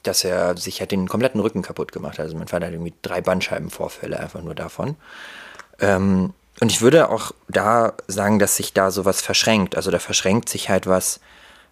dass 0.02 0.24
er 0.24 0.56
sich 0.56 0.80
halt 0.80 0.92
den 0.92 1.08
kompletten 1.08 1.40
Rücken 1.40 1.62
kaputt 1.62 1.92
gemacht 1.92 2.18
hat. 2.18 2.26
Also 2.26 2.36
mein 2.36 2.48
Vater 2.48 2.66
hat 2.66 2.72
irgendwie 2.72 2.94
drei 3.02 3.20
Bandscheibenvorfälle 3.20 4.18
einfach 4.18 4.42
nur 4.42 4.54
davon. 4.54 4.96
Ähm, 5.80 6.32
und 6.60 6.70
ich 6.70 6.82
würde 6.82 7.08
auch 7.08 7.32
da 7.48 7.94
sagen, 8.06 8.38
dass 8.38 8.56
sich 8.56 8.72
da 8.72 8.90
sowas 8.90 9.20
verschränkt. 9.22 9.76
Also 9.76 9.90
da 9.90 9.98
verschränkt 9.98 10.48
sich 10.48 10.68
halt 10.68 10.86
was, 10.86 11.20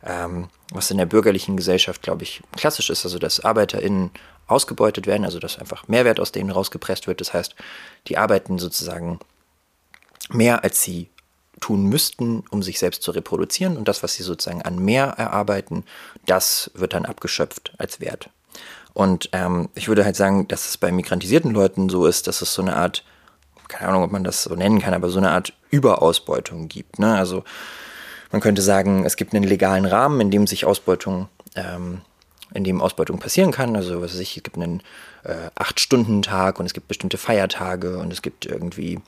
ähm, 0.05 0.49
was 0.73 0.91
in 0.91 0.99
der 0.99 1.07
bürgerlichen 1.07 1.57
Gesellschaft, 1.57 2.03
glaube 2.03 2.23
ich, 2.23 2.43
klassisch 2.57 2.91
ist. 2.91 3.05
Also 3.05 3.19
dass 3.19 3.41
ArbeiterInnen 3.45 4.11
ausgebeutet 4.47 5.07
werden, 5.07 5.25
also 5.25 5.39
dass 5.39 5.59
einfach 5.59 5.89
Mehrwert 5.89 6.21
aus 6.21 6.33
denen 6.33 6.51
rausgepresst 6.51 7.07
wird. 7.07 7.21
Das 7.21 7.35
heißt, 7.35 7.55
die 8.07 8.17
arbeiten 8.17 8.59
sozusagen 8.59 9.19
mehr, 10.31 10.65
als 10.65 10.83
sie 10.83 11.09
tun 11.61 11.85
müssten, 11.85 12.45
um 12.51 12.63
sich 12.63 12.79
selbst 12.79 13.03
zu 13.03 13.11
reproduzieren. 13.11 13.77
Und 13.77 13.89
das, 13.89 14.03
was 14.03 14.15
sie 14.15 14.23
sozusagen 14.23 14.63
an 14.63 14.79
mehr 14.79 15.07
erarbeiten, 15.17 15.85
das 16.27 16.71
wird 16.75 16.95
dann 16.95 17.05
abgeschöpft 17.05 17.73
als 17.79 18.01
Wert. 18.01 18.31
Und 18.95 19.29
ähm, 19.33 19.69
ich 19.75 19.89
würde 19.89 20.05
halt 20.05 20.17
sagen, 20.17 20.49
dass 20.49 20.69
es 20.69 20.77
bei 20.77 20.91
migrantisierten 20.93 21.51
Leuten 21.51 21.89
so 21.89 22.07
ist, 22.07 22.27
dass 22.27 22.43
es 22.43 22.55
so 22.55 22.63
eine 22.63 22.77
Art 22.77 23.05
keine 23.69 23.91
Ahnung, 23.91 24.03
ob 24.03 24.11
man 24.11 24.25
das 24.25 24.43
so 24.43 24.55
nennen 24.55 24.81
kann, 24.81 24.95
aber 24.95 25.11
so 25.11 25.19
eine 25.19 25.31
Art 25.31 25.53
Überausbeutung 25.71 26.69
gibt. 26.69 26.99
Ne? 26.99 27.17
Also 27.17 27.45
man 28.31 28.41
könnte 28.41 28.62
sagen, 28.62 29.05
es 29.05 29.17
gibt 29.17 29.35
einen 29.35 29.45
legalen 29.45 29.87
Rahmen, 29.87 30.21
in 30.21 30.31
dem 30.31 30.47
sich 30.47 30.64
Ausbeutung, 30.64 31.29
ähm, 31.55 32.03
in 32.55 32.64
dem 32.64 32.81
Ausbeutung 32.81 33.19
passieren 33.19 33.53
kann. 33.53 33.77
Also 33.77 34.01
was 34.01 34.14
weiß 34.14 34.21
ich, 34.21 34.37
es 34.37 34.43
gibt 34.43 34.57
einen 34.57 34.83
äh, 35.25 35.51
Acht-Stunden-Tag 35.55 36.59
und 36.59 36.67
es 36.67 36.75
gibt 36.75 36.88
bestimmte 36.88 37.19
Feiertage 37.19 37.99
und 37.99 38.12
es 38.12 38.23
gibt 38.23 38.47
irgendwie 38.47 39.01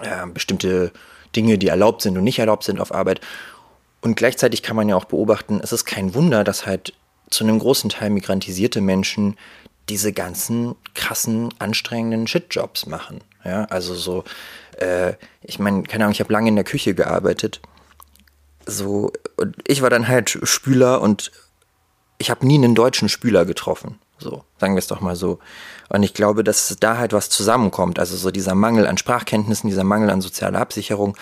äh, 0.00 0.26
bestimmte 0.32 0.92
Dinge, 1.34 1.58
die 1.58 1.68
erlaubt 1.68 2.02
sind 2.02 2.16
und 2.16 2.24
nicht 2.24 2.38
erlaubt 2.38 2.64
sind 2.64 2.80
auf 2.80 2.92
Arbeit. 2.92 3.20
Und 4.00 4.16
gleichzeitig 4.16 4.62
kann 4.62 4.76
man 4.76 4.88
ja 4.88 4.96
auch 4.96 5.04
beobachten, 5.04 5.60
es 5.62 5.72
ist 5.72 5.84
kein 5.84 6.14
Wunder, 6.14 6.44
dass 6.44 6.66
halt 6.66 6.94
zu 7.28 7.44
einem 7.44 7.58
großen 7.58 7.90
Teil 7.90 8.10
migrantisierte 8.10 8.80
Menschen 8.80 9.36
diese 9.88 10.12
ganzen 10.12 10.74
krassen, 10.94 11.52
anstrengenden 11.58 12.26
Shitjobs 12.26 12.86
machen. 12.86 13.20
Ja, 13.44 13.64
also 13.64 13.94
so, 13.94 14.24
äh, 14.78 15.14
ich 15.42 15.58
meine, 15.58 15.82
keine 15.84 16.04
Ahnung, 16.04 16.12
ich 16.12 16.20
habe 16.20 16.32
lange 16.32 16.48
in 16.48 16.56
der 16.56 16.64
Küche 16.64 16.94
gearbeitet. 16.94 17.60
So, 18.70 19.12
und 19.36 19.56
ich 19.66 19.82
war 19.82 19.90
dann 19.90 20.08
halt 20.08 20.38
Spüler 20.44 21.00
und 21.00 21.32
ich 22.18 22.30
habe 22.30 22.46
nie 22.46 22.56
einen 22.56 22.74
deutschen 22.74 23.08
Spüler 23.08 23.44
getroffen. 23.44 23.98
So, 24.18 24.44
sagen 24.58 24.74
wir 24.74 24.78
es 24.78 24.86
doch 24.86 25.00
mal 25.00 25.16
so. 25.16 25.38
Und 25.88 26.02
ich 26.02 26.14
glaube, 26.14 26.44
dass 26.44 26.76
da 26.78 26.98
halt 26.98 27.12
was 27.12 27.30
zusammenkommt. 27.30 27.98
Also 27.98 28.16
so 28.16 28.30
dieser 28.30 28.54
Mangel 28.54 28.86
an 28.86 28.98
Sprachkenntnissen, 28.98 29.68
dieser 29.68 29.84
Mangel 29.84 30.10
an 30.10 30.20
sozialer 30.20 30.60
Absicherung, 30.60 31.16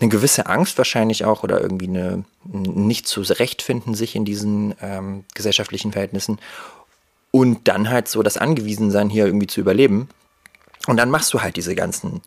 eine 0.00 0.08
gewisse 0.08 0.46
Angst 0.46 0.78
wahrscheinlich 0.78 1.24
auch 1.24 1.42
oder 1.42 1.60
irgendwie 1.60 1.88
eine 1.88 2.24
nicht 2.44 3.06
zu 3.06 3.20
Rechtfinden 3.20 3.94
sich 3.94 4.16
in 4.16 4.24
diesen 4.24 4.74
ähm, 4.80 5.24
gesellschaftlichen 5.34 5.92
Verhältnissen 5.92 6.38
und 7.30 7.68
dann 7.68 7.90
halt 7.90 8.08
so 8.08 8.22
das 8.22 8.38
Angewiesensein 8.38 9.10
hier 9.10 9.26
irgendwie 9.26 9.46
zu 9.46 9.60
überleben 9.60 10.08
und 10.86 10.96
dann 10.96 11.10
machst 11.10 11.34
du 11.34 11.42
halt 11.42 11.56
diese 11.56 11.74
ganzen, 11.74 12.22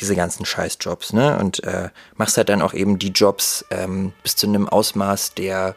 diese 0.00 0.16
ganzen 0.16 0.44
Scheißjobs, 0.44 1.12
ne? 1.12 1.38
Und 1.38 1.62
äh, 1.64 1.90
machst 2.16 2.36
halt 2.36 2.48
dann 2.48 2.62
auch 2.62 2.74
eben 2.74 2.98
die 2.98 3.10
Jobs 3.10 3.64
ähm, 3.70 4.12
bis 4.22 4.36
zu 4.36 4.46
einem 4.46 4.68
Ausmaß, 4.68 5.34
der 5.34 5.74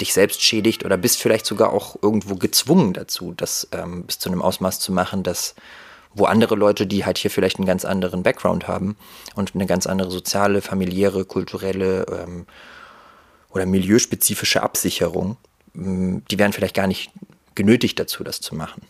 dich 0.00 0.12
selbst 0.12 0.42
schädigt 0.42 0.84
oder 0.84 0.96
bist 0.96 1.20
vielleicht 1.20 1.46
sogar 1.46 1.72
auch 1.72 1.96
irgendwo 2.00 2.36
gezwungen 2.36 2.92
dazu, 2.92 3.34
das 3.36 3.68
ähm, 3.72 4.04
bis 4.04 4.18
zu 4.18 4.30
einem 4.30 4.42
Ausmaß 4.42 4.80
zu 4.80 4.92
machen, 4.92 5.22
dass 5.22 5.54
wo 6.14 6.24
andere 6.24 6.54
Leute, 6.54 6.86
die 6.86 7.04
halt 7.04 7.18
hier 7.18 7.30
vielleicht 7.30 7.58
einen 7.58 7.66
ganz 7.66 7.84
anderen 7.84 8.22
Background 8.22 8.66
haben 8.66 8.96
und 9.34 9.54
eine 9.54 9.66
ganz 9.66 9.86
andere 9.86 10.10
soziale, 10.10 10.62
familiäre, 10.62 11.24
kulturelle 11.24 12.06
ähm, 12.10 12.46
oder 13.50 13.66
milieuspezifische 13.66 14.62
Absicherung, 14.62 15.36
mm, 15.74 16.18
die 16.30 16.38
wären 16.38 16.52
vielleicht 16.52 16.74
gar 16.74 16.86
nicht 16.86 17.10
genötigt 17.54 17.98
dazu, 17.98 18.24
das 18.24 18.40
zu 18.40 18.54
machen. 18.54 18.82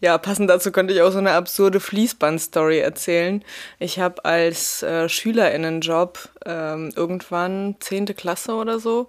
Ja, 0.00 0.18
passend 0.18 0.50
dazu 0.50 0.72
könnte 0.72 0.92
ich 0.92 1.02
auch 1.02 1.12
so 1.12 1.18
eine 1.18 1.32
absurde 1.32 1.80
Fließband-Story 1.80 2.78
erzählen. 2.78 3.44
Ich 3.78 3.98
habe 4.00 4.24
als 4.24 4.82
äh, 4.82 5.08
Schülerinnenjob 5.08 6.28
ähm, 6.44 6.92
irgendwann 6.94 7.76
zehnte 7.80 8.12
Klasse 8.12 8.54
oder 8.54 8.78
so 8.78 9.08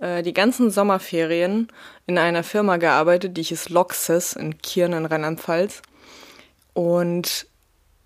äh, 0.00 0.22
die 0.22 0.34
ganzen 0.34 0.70
Sommerferien 0.70 1.68
in 2.06 2.18
einer 2.18 2.42
Firma 2.42 2.76
gearbeitet, 2.78 3.36
die 3.36 3.42
hieß 3.42 3.68
Loxis 3.68 4.32
in 4.32 4.58
Kirn 4.58 4.92
in 4.92 5.06
Rheinland-Pfalz. 5.06 5.82
Und 6.74 7.46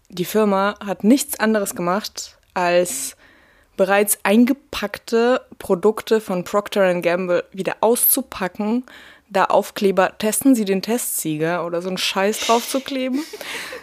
die 0.09 0.25
Firma 0.25 0.75
hat 0.85 1.05
nichts 1.05 1.41
anderes 1.41 1.75
gemacht, 1.75 2.39
als 2.55 3.17
bereits 3.77 4.19
eingepackte 4.23 5.43
Produkte 5.59 6.21
von 6.21 6.45
Procter 6.45 7.01
Gamble 7.01 7.45
wieder 7.53 7.77
auszupacken, 7.81 8.85
da 9.29 9.47
Aufkleber, 9.47 10.19
testen 10.19 10.55
Sie 10.55 10.65
den 10.65 10.83
Testsieger 10.83 11.67
oder 11.67 11.83
so 11.83 11.89
einen 11.89 11.99
Scheiß 11.99 12.41
drauf 12.41 12.69
zu 12.69 12.81
kleben. 12.81 13.24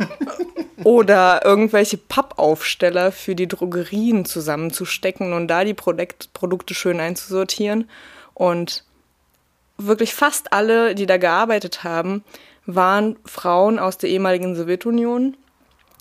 oder 0.84 1.46
irgendwelche 1.46 1.98
Pappaufsteller 1.98 3.12
für 3.12 3.36
die 3.36 3.48
Drogerien 3.48 4.26
zusammenzustecken 4.26 5.34
und 5.34 5.48
da 5.48 5.64
die 5.64 5.74
Produkt 5.74 6.34
Produkte 6.34 6.74
schön 6.74 7.00
einzusortieren. 7.00 7.90
Und 8.34 8.84
wirklich 9.78 10.14
fast 10.14 10.54
alle, 10.54 10.96
die 10.96 11.06
da 11.06 11.18
gearbeitet 11.18 11.84
haben, 11.84 12.24
waren 12.66 13.18
Frauen 13.26 13.80
aus 13.80 13.98
der 13.98 14.10
ehemaligen 14.10 14.56
Sowjetunion. 14.56 15.36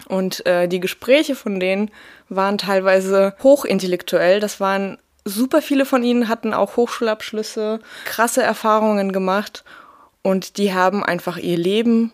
Und 0.09 0.45
äh, 0.47 0.69
die 0.69 0.81
Gespräche 0.81 1.35
von 1.35 1.61
denen 1.61 1.91
waren 2.29 2.59
teilweise 2.59 3.35
hochintellektuell. 3.43 4.41
Das 4.41 4.59
waren 4.59 4.99
super 5.25 5.63
viele 5.63 5.85
von 5.85 6.03
ihnen 6.03 6.29
hatten 6.29 6.55
auch 6.55 6.77
Hochschulabschlüsse, 6.77 7.81
krasse 8.05 8.43
Erfahrungen 8.43 9.13
gemacht 9.13 9.65
und 10.23 10.59
die 10.59 10.73
haben 10.73 11.05
einfach 11.05 11.37
ihr 11.37 11.57
Leben 11.57 12.13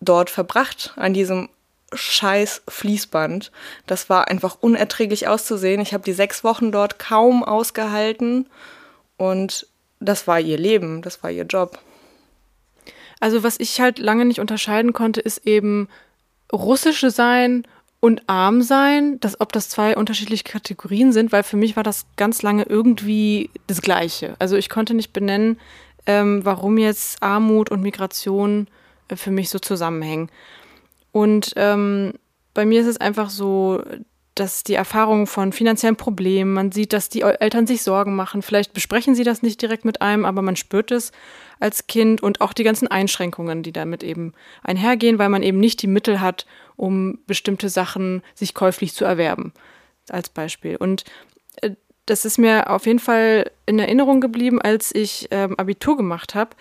dort 0.00 0.30
verbracht 0.30 0.92
an 0.96 1.14
diesem 1.14 1.48
scheiß 1.94 2.62
Fließband. 2.68 3.52
Das 3.86 4.08
war 4.08 4.28
einfach 4.28 4.56
unerträglich 4.60 5.28
auszusehen. 5.28 5.80
Ich 5.80 5.92
habe 5.92 6.04
die 6.04 6.14
sechs 6.14 6.42
Wochen 6.42 6.72
dort 6.72 6.98
kaum 6.98 7.44
ausgehalten 7.44 8.46
und 9.16 9.66
das 10.00 10.26
war 10.26 10.40
ihr 10.40 10.58
Leben, 10.58 11.02
das 11.02 11.22
war 11.22 11.30
ihr 11.30 11.44
Job. 11.44 11.78
Also 13.20 13.44
was 13.44 13.60
ich 13.60 13.80
halt 13.80 13.98
lange 13.98 14.24
nicht 14.24 14.40
unterscheiden 14.40 14.92
konnte, 14.92 15.20
ist 15.20 15.46
eben 15.46 15.88
russische 16.52 17.10
sein 17.10 17.66
und 18.02 18.28
arm 18.28 18.62
sein, 18.62 19.20
dass, 19.20 19.40
ob 19.40 19.52
das 19.52 19.68
zwei 19.68 19.96
unterschiedliche 19.96 20.42
Kategorien 20.42 21.12
sind, 21.12 21.30
weil 21.30 21.44
für 21.44 21.56
mich 21.56 21.76
war 21.76 21.84
das 21.84 22.04
ganz 22.16 22.42
lange 22.42 22.64
irgendwie 22.64 23.48
das 23.68 23.80
Gleiche. 23.80 24.34
Also 24.40 24.56
ich 24.56 24.68
konnte 24.68 24.92
nicht 24.92 25.12
benennen, 25.12 25.60
ähm, 26.06 26.44
warum 26.44 26.78
jetzt 26.78 27.22
Armut 27.22 27.70
und 27.70 27.80
Migration 27.80 28.66
äh, 29.06 29.14
für 29.14 29.30
mich 29.30 29.50
so 29.50 29.60
zusammenhängen. 29.60 30.30
Und 31.12 31.52
ähm, 31.54 32.14
bei 32.54 32.66
mir 32.66 32.80
ist 32.80 32.88
es 32.88 32.96
einfach 32.96 33.30
so, 33.30 33.80
dass 34.34 34.64
die 34.64 34.74
Erfahrung 34.74 35.28
von 35.28 35.52
finanziellen 35.52 35.94
Problemen, 35.94 36.54
man 36.54 36.72
sieht, 36.72 36.92
dass 36.92 37.08
die 37.08 37.20
Eltern 37.20 37.68
sich 37.68 37.84
Sorgen 37.84 38.16
machen. 38.16 38.42
Vielleicht 38.42 38.72
besprechen 38.72 39.14
sie 39.14 39.22
das 39.22 39.42
nicht 39.42 39.62
direkt 39.62 39.84
mit 39.84 40.02
einem, 40.02 40.24
aber 40.24 40.42
man 40.42 40.56
spürt 40.56 40.90
es 40.90 41.12
als 41.60 41.86
Kind 41.86 42.20
und 42.20 42.40
auch 42.40 42.52
die 42.52 42.64
ganzen 42.64 42.88
Einschränkungen, 42.88 43.62
die 43.62 43.72
damit 43.72 44.02
eben 44.02 44.32
einhergehen, 44.64 45.20
weil 45.20 45.28
man 45.28 45.44
eben 45.44 45.60
nicht 45.60 45.82
die 45.82 45.86
Mittel 45.86 46.20
hat, 46.20 46.46
um 46.82 47.20
bestimmte 47.28 47.68
Sachen 47.68 48.22
sich 48.34 48.54
käuflich 48.54 48.92
zu 48.92 49.04
erwerben. 49.04 49.52
Als 50.08 50.28
Beispiel. 50.28 50.74
Und 50.74 51.04
äh, 51.60 51.70
das 52.06 52.24
ist 52.24 52.38
mir 52.38 52.70
auf 52.70 52.86
jeden 52.86 52.98
Fall 52.98 53.52
in 53.66 53.78
Erinnerung 53.78 54.20
geblieben, 54.20 54.60
als 54.60 54.92
ich 54.92 55.28
ähm, 55.30 55.56
Abitur 55.58 55.96
gemacht 55.96 56.34
habe 56.34 56.56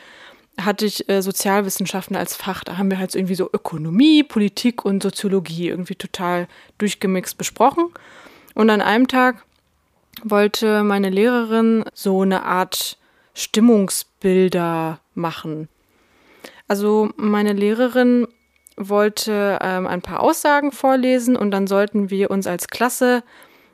hatte 0.60 0.86
ich 0.86 1.08
äh, 1.10 1.22
Sozialwissenschaften 1.22 2.16
als 2.18 2.36
Fach. 2.36 2.66
Da 2.66 2.78
haben 2.78 2.92
wir 2.92 3.00
halt 3.00 3.10
so 3.10 3.18
irgendwie 3.18 3.36
so 3.36 3.50
Ökonomie, 3.52 4.22
Politik 4.22 4.84
und 4.84 5.02
Soziologie 5.02 5.70
irgendwie 5.70 5.96
total 5.96 6.48
durchgemixt 6.78 7.38
besprochen. 7.38 7.86
Und 8.54 8.70
an 8.70 8.82
einem 8.82 9.08
Tag 9.08 9.46
wollte 10.24 10.84
meine 10.84 11.10
Lehrerin 11.10 11.86
so 11.94 12.22
eine 12.22 12.44
Art 12.44 13.00
Stimmungsbilder 13.34 15.00
machen. 15.16 15.70
Also 16.68 17.10
meine 17.16 17.54
Lehrerin 17.54 18.28
wollte 18.78 19.60
ähm, 19.62 19.88
ein 19.88 20.02
paar 20.02 20.22
Aussagen 20.22 20.72
vorlesen 20.72 21.36
und 21.36 21.52
dann 21.52 21.68
sollten 21.68 22.10
wir 22.10 22.32
uns 22.32 22.48
als 22.48 22.68
Klasse 22.68 23.24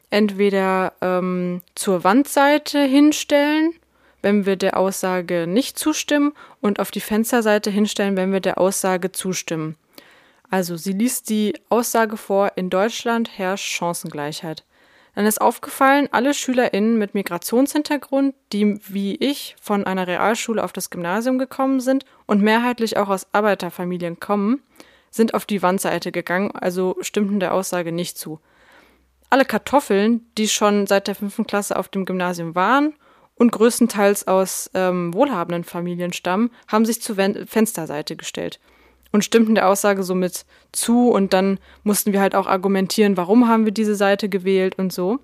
entweder 0.09 0.93
ähm, 1.01 1.61
zur 1.75 2.03
Wandseite 2.03 2.79
hinstellen 2.79 3.73
wenn 4.21 4.45
wir 4.45 4.55
der 4.55 4.77
Aussage 4.77 5.47
nicht 5.47 5.77
zustimmen 5.77 6.33
und 6.61 6.79
auf 6.79 6.91
die 6.91 7.01
Fensterseite 7.01 7.69
hinstellen, 7.69 8.17
wenn 8.17 8.33
wir 8.33 8.39
der 8.39 8.57
Aussage 8.57 9.11
zustimmen. 9.11 9.77
Also 10.49 10.77
sie 10.77 10.93
liest 10.93 11.29
die 11.29 11.53
Aussage 11.69 12.17
vor, 12.17 12.53
in 12.55 12.69
Deutschland 12.69 13.37
herrscht 13.37 13.71
Chancengleichheit. 13.71 14.63
Dann 15.15 15.25
ist 15.25 15.41
aufgefallen, 15.41 16.09
alle 16.11 16.33
SchülerInnen 16.33 16.97
mit 16.97 17.15
Migrationshintergrund, 17.15 18.35
die 18.53 18.79
wie 18.87 19.15
ich 19.15 19.55
von 19.59 19.85
einer 19.85 20.07
Realschule 20.07 20.63
auf 20.63 20.73
das 20.73 20.89
Gymnasium 20.89 21.39
gekommen 21.39 21.79
sind 21.79 22.05
und 22.27 22.41
mehrheitlich 22.41 22.97
auch 22.97 23.09
aus 23.09 23.27
Arbeiterfamilien 23.31 24.19
kommen, 24.19 24.61
sind 25.17 25.33
auf 25.33 25.45
die 25.45 25.61
Wandseite 25.61 26.11
gegangen, 26.11 26.51
also 26.51 26.95
stimmten 27.01 27.39
der 27.39 27.53
Aussage 27.53 27.91
nicht 27.91 28.17
zu. 28.17 28.39
Alle 29.29 29.43
Kartoffeln, 29.43 30.25
die 30.37 30.47
schon 30.47 30.87
seit 30.87 31.07
der 31.07 31.15
fünften 31.15 31.45
Klasse 31.45 31.75
auf 31.75 31.89
dem 31.89 32.05
Gymnasium 32.05 32.55
waren 32.55 32.93
und 33.35 33.51
größtenteils 33.51 34.27
aus 34.27 34.69
ähm, 34.73 35.13
wohlhabenden 35.13 35.65
Familien 35.65 36.13
stammen, 36.13 36.49
haben 36.67 36.85
sich 36.85 37.01
zur 37.01 37.17
Ven 37.17 37.45
Fensterseite 37.45 38.15
gestellt 38.15 38.61
und 39.11 39.25
stimmten 39.25 39.55
der 39.55 39.67
Aussage 39.67 40.03
somit 40.03 40.45
zu 40.71 41.09
und 41.09 41.33
dann 41.33 41.59
mussten 41.83 42.13
wir 42.13 42.21
halt 42.21 42.35
auch 42.35 42.47
argumentieren, 42.47 43.17
warum 43.17 43.47
haben 43.47 43.65
wir 43.65 43.73
diese 43.73 43.95
Seite 43.95 44.29
gewählt 44.29 44.77
und 44.77 44.93
so. 44.93 45.19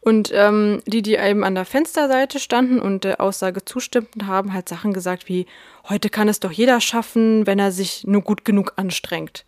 Und 0.00 0.30
ähm, 0.32 0.82
die, 0.86 1.02
die 1.02 1.16
eben 1.16 1.44
an 1.44 1.54
der 1.54 1.64
Fensterseite 1.64 2.38
standen 2.38 2.80
und 2.80 3.04
der 3.04 3.20
Aussage 3.20 3.64
zustimmten, 3.64 4.26
haben 4.26 4.52
halt 4.52 4.68
Sachen 4.68 4.92
gesagt 4.92 5.28
wie, 5.28 5.46
heute 5.88 6.08
kann 6.08 6.28
es 6.28 6.40
doch 6.40 6.52
jeder 6.52 6.80
schaffen, 6.80 7.46
wenn 7.46 7.58
er 7.58 7.72
sich 7.72 8.06
nur 8.06 8.22
gut 8.22 8.44
genug 8.44 8.74
anstrengt. 8.76 9.44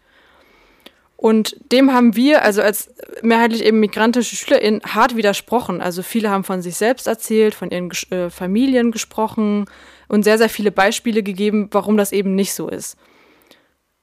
Und 1.16 1.54
dem 1.70 1.92
haben 1.92 2.16
wir, 2.16 2.42
also 2.42 2.62
als 2.62 2.94
mehrheitlich 3.20 3.62
eben 3.62 3.78
migrantische 3.78 4.36
SchülerInnen, 4.36 4.80
hart 4.86 5.16
widersprochen. 5.16 5.82
Also 5.82 6.02
viele 6.02 6.30
haben 6.30 6.44
von 6.44 6.62
sich 6.62 6.76
selbst 6.76 7.06
erzählt, 7.06 7.54
von 7.54 7.70
ihren 7.70 7.90
äh, 8.10 8.30
Familien 8.30 8.90
gesprochen 8.90 9.66
und 10.08 10.22
sehr, 10.22 10.38
sehr 10.38 10.48
viele 10.48 10.72
Beispiele 10.72 11.22
gegeben, 11.22 11.68
warum 11.72 11.98
das 11.98 12.12
eben 12.12 12.34
nicht 12.34 12.54
so 12.54 12.68
ist. 12.68 12.96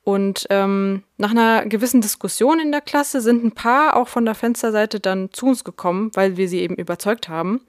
Und 0.07 0.47
ähm, 0.51 1.03
nach 1.17 1.31
einer 1.31 1.65
gewissen 1.65 1.99
Diskussion 1.99 2.61
in 2.61 2.71
der 2.71 2.79
Klasse 2.79 3.19
sind 3.19 3.43
ein 3.43 3.51
paar 3.51 3.97
auch 3.97 4.07
von 4.07 4.23
der 4.23 4.35
Fensterseite 4.35 5.01
dann 5.01 5.33
zu 5.33 5.47
uns 5.47 5.65
gekommen, 5.65 6.11
weil 6.13 6.37
wir 6.37 6.47
sie 6.47 6.61
eben 6.61 6.75
überzeugt 6.75 7.27
haben 7.27 7.59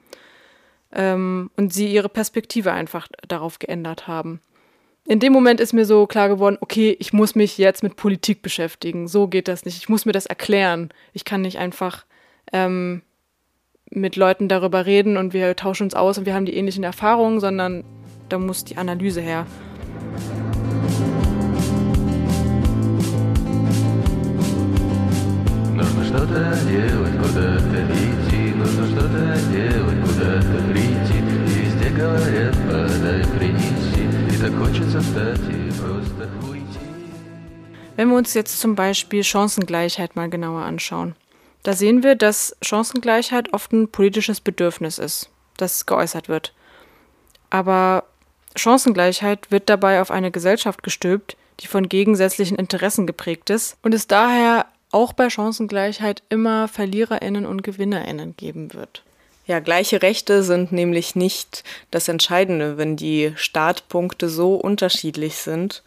ähm, 0.93 1.51
und 1.57 1.73
sie 1.73 1.91
ihre 1.91 2.07
Perspektive 2.07 2.71
einfach 2.71 3.09
darauf 3.27 3.59
geändert 3.59 4.07
haben 4.07 4.39
in 5.05 5.19
dem 5.19 5.33
Moment 5.33 5.59
ist 5.59 5.73
mir 5.73 5.85
so 5.85 6.05
klar 6.05 6.29
geworden, 6.29 6.57
okay, 6.61 6.95
ich 6.99 7.13
muss 7.13 7.33
mich 7.33 7.57
jetzt 7.57 7.81
mit 7.81 7.95
Politik 7.95 8.43
beschäftigen. 8.43 9.07
So 9.07 9.27
geht 9.27 9.47
das 9.47 9.65
nicht. 9.65 9.77
Ich 9.77 9.89
muss 9.89 10.05
mir 10.05 10.11
das 10.11 10.27
erklären. 10.27 10.91
Ich 11.13 11.25
kann 11.25 11.41
nicht 11.41 11.57
einfach 11.57 12.05
ähm, 12.53 13.01
mit 13.89 14.17
Leuten 14.17 14.47
darüber 14.47 14.85
reden 14.85 15.17
und 15.17 15.33
wir 15.33 15.55
tauschen 15.55 15.85
uns 15.85 15.95
aus 15.95 16.19
und 16.19 16.27
wir 16.27 16.35
haben 16.35 16.45
die 16.45 16.55
ähnlichen 16.55 16.83
Erfahrungen, 16.83 17.39
sondern 17.39 17.83
da 18.29 18.37
muss 18.37 18.65
die 18.65 18.77
Analyse 18.77 19.19
her. 19.19 19.47
что-то 26.08 26.58
делать, 26.66 27.16
куда-то 27.18 27.84
идти, 27.92 28.54
нужно 28.54 28.86
что-то 28.86 29.38
делать, 29.50 30.00
куда-то 30.02 30.72
прийти. 30.72 31.18
И 31.18 31.64
везде 31.64 31.90
говорят, 31.90 32.54
подай, 32.68 33.24
принеси. 33.38 33.94
Wenn 37.96 38.08
wir 38.10 38.16
uns 38.16 38.34
jetzt 38.34 38.60
zum 38.60 38.74
Beispiel 38.74 39.24
Chancengleichheit 39.24 40.16
mal 40.16 40.28
genauer 40.28 40.64
anschauen, 40.64 41.14
da 41.62 41.72
sehen 41.72 42.02
wir, 42.02 42.14
dass 42.14 42.54
Chancengleichheit 42.60 43.54
oft 43.54 43.72
ein 43.72 43.88
politisches 43.88 44.40
Bedürfnis 44.40 44.98
ist, 44.98 45.30
das 45.56 45.86
geäußert 45.86 46.28
wird. 46.28 46.52
Aber 47.48 48.04
Chancengleichheit 48.54 49.50
wird 49.50 49.70
dabei 49.70 50.02
auf 50.02 50.10
eine 50.10 50.30
Gesellschaft 50.30 50.82
gestülpt, 50.82 51.38
die 51.60 51.66
von 51.66 51.88
gegensätzlichen 51.88 52.58
Interessen 52.58 53.06
geprägt 53.06 53.48
ist 53.48 53.78
und 53.82 53.94
es 53.94 54.06
daher 54.06 54.66
auch 54.91 55.13
bei 55.13 55.29
Chancengleichheit 55.29 56.23
immer 56.29 56.67
Verliererinnen 56.67 57.45
und 57.45 57.63
Gewinnerinnen 57.63 58.35
geben 58.35 58.73
wird. 58.73 59.03
Ja, 59.45 59.59
gleiche 59.59 60.03
Rechte 60.03 60.43
sind 60.43 60.71
nämlich 60.71 61.15
nicht 61.15 61.63
das 61.89 62.07
Entscheidende, 62.07 62.77
wenn 62.77 62.95
die 62.95 63.33
Startpunkte 63.35 64.29
so 64.29 64.53
unterschiedlich 64.55 65.37
sind. 65.37 65.81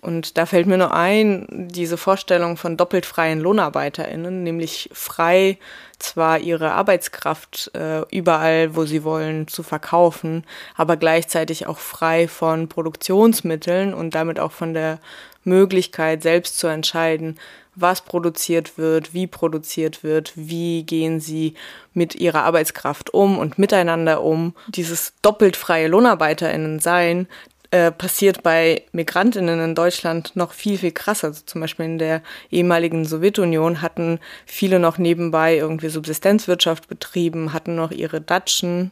Und 0.00 0.38
da 0.38 0.46
fällt 0.46 0.66
mir 0.66 0.78
nur 0.78 0.94
ein, 0.94 1.46
diese 1.50 1.98
Vorstellung 1.98 2.56
von 2.56 2.76
doppelt 2.76 3.04
freien 3.04 3.40
LohnarbeiterInnen, 3.40 4.44
nämlich 4.44 4.88
frei 4.92 5.58
zwar 5.98 6.38
ihre 6.38 6.72
Arbeitskraft 6.72 7.72
äh, 7.74 8.02
überall, 8.10 8.74
wo 8.76 8.86
sie 8.86 9.04
wollen, 9.04 9.46
zu 9.46 9.62
verkaufen, 9.62 10.44
aber 10.74 10.96
gleichzeitig 10.96 11.66
auch 11.66 11.78
frei 11.78 12.28
von 12.28 12.68
Produktionsmitteln 12.68 13.92
und 13.92 14.14
damit 14.14 14.40
auch 14.40 14.52
von 14.52 14.72
der 14.72 15.00
Möglichkeit, 15.44 16.22
selbst 16.22 16.58
zu 16.58 16.66
entscheiden, 16.66 17.38
was 17.74 18.02
produziert 18.02 18.78
wird, 18.78 19.14
wie 19.14 19.26
produziert 19.26 20.02
wird, 20.02 20.32
wie 20.36 20.82
gehen 20.82 21.20
sie 21.20 21.54
mit 21.94 22.14
ihrer 22.14 22.42
Arbeitskraft 22.42 23.14
um 23.14 23.38
und 23.38 23.58
miteinander 23.58 24.22
um. 24.22 24.54
Dieses 24.68 25.14
doppelt 25.22 25.56
freie 25.56 25.88
Lohnarbeiterinnen 25.88 26.80
sein 26.80 27.26
äh, 27.70 27.92
passiert 27.92 28.42
bei 28.42 28.82
Migrantinnen 28.90 29.60
in 29.60 29.74
Deutschland 29.76 30.34
noch 30.34 30.52
viel, 30.52 30.76
viel 30.78 30.90
krasser. 30.90 31.28
Also 31.28 31.42
zum 31.46 31.60
Beispiel 31.60 31.86
in 31.86 31.98
der 31.98 32.22
ehemaligen 32.50 33.04
Sowjetunion 33.04 33.80
hatten 33.80 34.18
viele 34.44 34.80
noch 34.80 34.98
nebenbei 34.98 35.56
irgendwie 35.56 35.88
Subsistenzwirtschaft 35.88 36.88
betrieben, 36.88 37.52
hatten 37.52 37.76
noch 37.76 37.92
ihre 37.92 38.20
Datschen. 38.20 38.90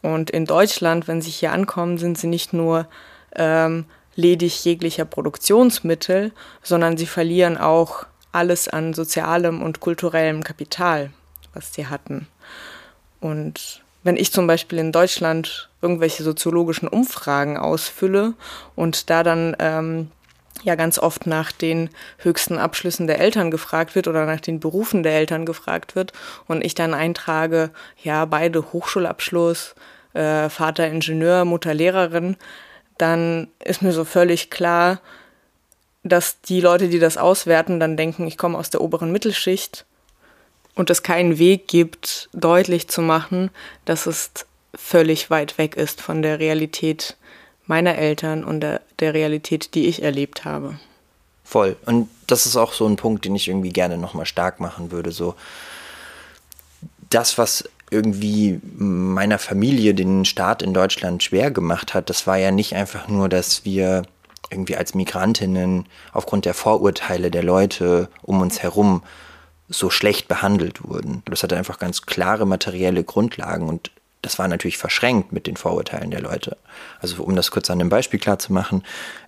Und 0.00 0.30
in 0.30 0.46
Deutschland, 0.46 1.08
wenn 1.08 1.20
sie 1.20 1.30
hier 1.30 1.52
ankommen, 1.52 1.98
sind 1.98 2.16
sie 2.16 2.26
nicht 2.26 2.54
nur 2.54 2.88
ähm, 3.34 3.84
ledig 4.16 4.64
jeglicher 4.64 5.04
Produktionsmittel, 5.04 6.32
sondern 6.62 6.96
sie 6.96 7.06
verlieren 7.06 7.56
auch 7.56 8.06
alles 8.32 8.68
an 8.68 8.92
sozialem 8.92 9.62
und 9.62 9.80
kulturellem 9.80 10.42
Kapital, 10.42 11.10
was 11.54 11.72
sie 11.72 11.86
hatten. 11.86 12.26
Und 13.20 13.82
wenn 14.02 14.16
ich 14.16 14.32
zum 14.32 14.46
Beispiel 14.46 14.78
in 14.78 14.92
Deutschland 14.92 15.68
irgendwelche 15.82 16.22
soziologischen 16.22 16.88
Umfragen 16.88 17.56
ausfülle 17.56 18.34
und 18.74 19.10
da 19.10 19.22
dann 19.22 19.56
ähm, 19.58 20.10
ja 20.62 20.74
ganz 20.74 20.98
oft 20.98 21.26
nach 21.26 21.52
den 21.52 21.90
höchsten 22.18 22.58
Abschlüssen 22.58 23.06
der 23.06 23.20
Eltern 23.20 23.50
gefragt 23.50 23.94
wird 23.94 24.08
oder 24.08 24.26
nach 24.26 24.40
den 24.40 24.60
Berufen 24.60 25.02
der 25.02 25.14
Eltern 25.14 25.44
gefragt 25.44 25.94
wird 25.96 26.12
und 26.46 26.64
ich 26.64 26.74
dann 26.74 26.94
eintrage, 26.94 27.70
ja, 28.02 28.24
beide 28.24 28.72
Hochschulabschluss, 28.72 29.74
äh, 30.14 30.48
Vater 30.48 30.86
Ingenieur, 30.88 31.44
Mutter 31.44 31.74
Lehrerin, 31.74 32.36
dann 32.98 33.48
ist 33.64 33.82
mir 33.82 33.92
so 33.92 34.04
völlig 34.04 34.50
klar, 34.50 35.00
dass 36.02 36.40
die 36.40 36.60
Leute, 36.60 36.88
die 36.88 36.98
das 36.98 37.16
auswerten, 37.16 37.80
dann 37.80 37.96
denken, 37.96 38.26
ich 38.26 38.38
komme 38.38 38.58
aus 38.58 38.70
der 38.70 38.80
oberen 38.80 39.12
Mittelschicht 39.12 39.84
und 40.74 40.90
es 40.90 41.02
keinen 41.02 41.38
Weg 41.38 41.68
gibt, 41.68 42.28
deutlich 42.32 42.88
zu 42.88 43.02
machen, 43.02 43.50
dass 43.84 44.06
es 44.06 44.30
völlig 44.74 45.30
weit 45.30 45.58
weg 45.58 45.76
ist 45.76 46.00
von 46.00 46.22
der 46.22 46.38
Realität 46.38 47.16
meiner 47.66 47.96
Eltern 47.96 48.44
und 48.44 48.60
der, 48.60 48.80
der 49.00 49.14
Realität, 49.14 49.74
die 49.74 49.86
ich 49.86 50.02
erlebt 50.02 50.44
habe. 50.44 50.78
Voll. 51.44 51.76
Und 51.86 52.08
das 52.26 52.46
ist 52.46 52.56
auch 52.56 52.72
so 52.72 52.86
ein 52.86 52.96
Punkt, 52.96 53.24
den 53.24 53.34
ich 53.34 53.48
irgendwie 53.48 53.70
gerne 53.70 53.98
nochmal 53.98 54.26
stark 54.26 54.60
machen 54.60 54.90
würde. 54.90 55.12
So 55.12 55.34
das, 57.10 57.38
was 57.38 57.68
irgendwie 57.90 58.60
meiner 58.76 59.38
Familie 59.38 59.94
den 59.94 60.24
Staat 60.24 60.62
in 60.62 60.74
Deutschland 60.74 61.22
schwer 61.22 61.50
gemacht 61.50 61.94
hat, 61.94 62.10
das 62.10 62.26
war 62.26 62.36
ja 62.36 62.50
nicht 62.50 62.74
einfach 62.74 63.08
nur, 63.08 63.28
dass 63.28 63.64
wir 63.64 64.02
irgendwie 64.50 64.76
als 64.76 64.94
Migrantinnen 64.94 65.86
aufgrund 66.12 66.44
der 66.44 66.54
Vorurteile 66.54 67.30
der 67.30 67.42
Leute 67.42 68.08
um 68.22 68.40
uns 68.40 68.62
herum 68.62 69.02
so 69.68 69.90
schlecht 69.90 70.28
behandelt 70.28 70.84
wurden. 70.88 71.22
Das 71.26 71.42
hatte 71.42 71.56
einfach 71.56 71.78
ganz 71.78 72.02
klare 72.02 72.46
materielle 72.46 73.02
Grundlagen 73.02 73.68
und 73.68 73.90
das 74.22 74.38
war 74.38 74.48
natürlich 74.48 74.78
verschränkt 74.78 75.32
mit 75.32 75.46
den 75.46 75.56
Vorurteilen 75.56 76.10
der 76.10 76.20
Leute. 76.20 76.56
Also 77.00 77.22
um 77.22 77.36
das 77.36 77.50
kurz 77.50 77.70
an 77.70 77.80
einem 77.80 77.90
Beispiel 77.90 78.18
klar 78.18 78.38
zu 78.38 78.52
machen, 78.52 78.82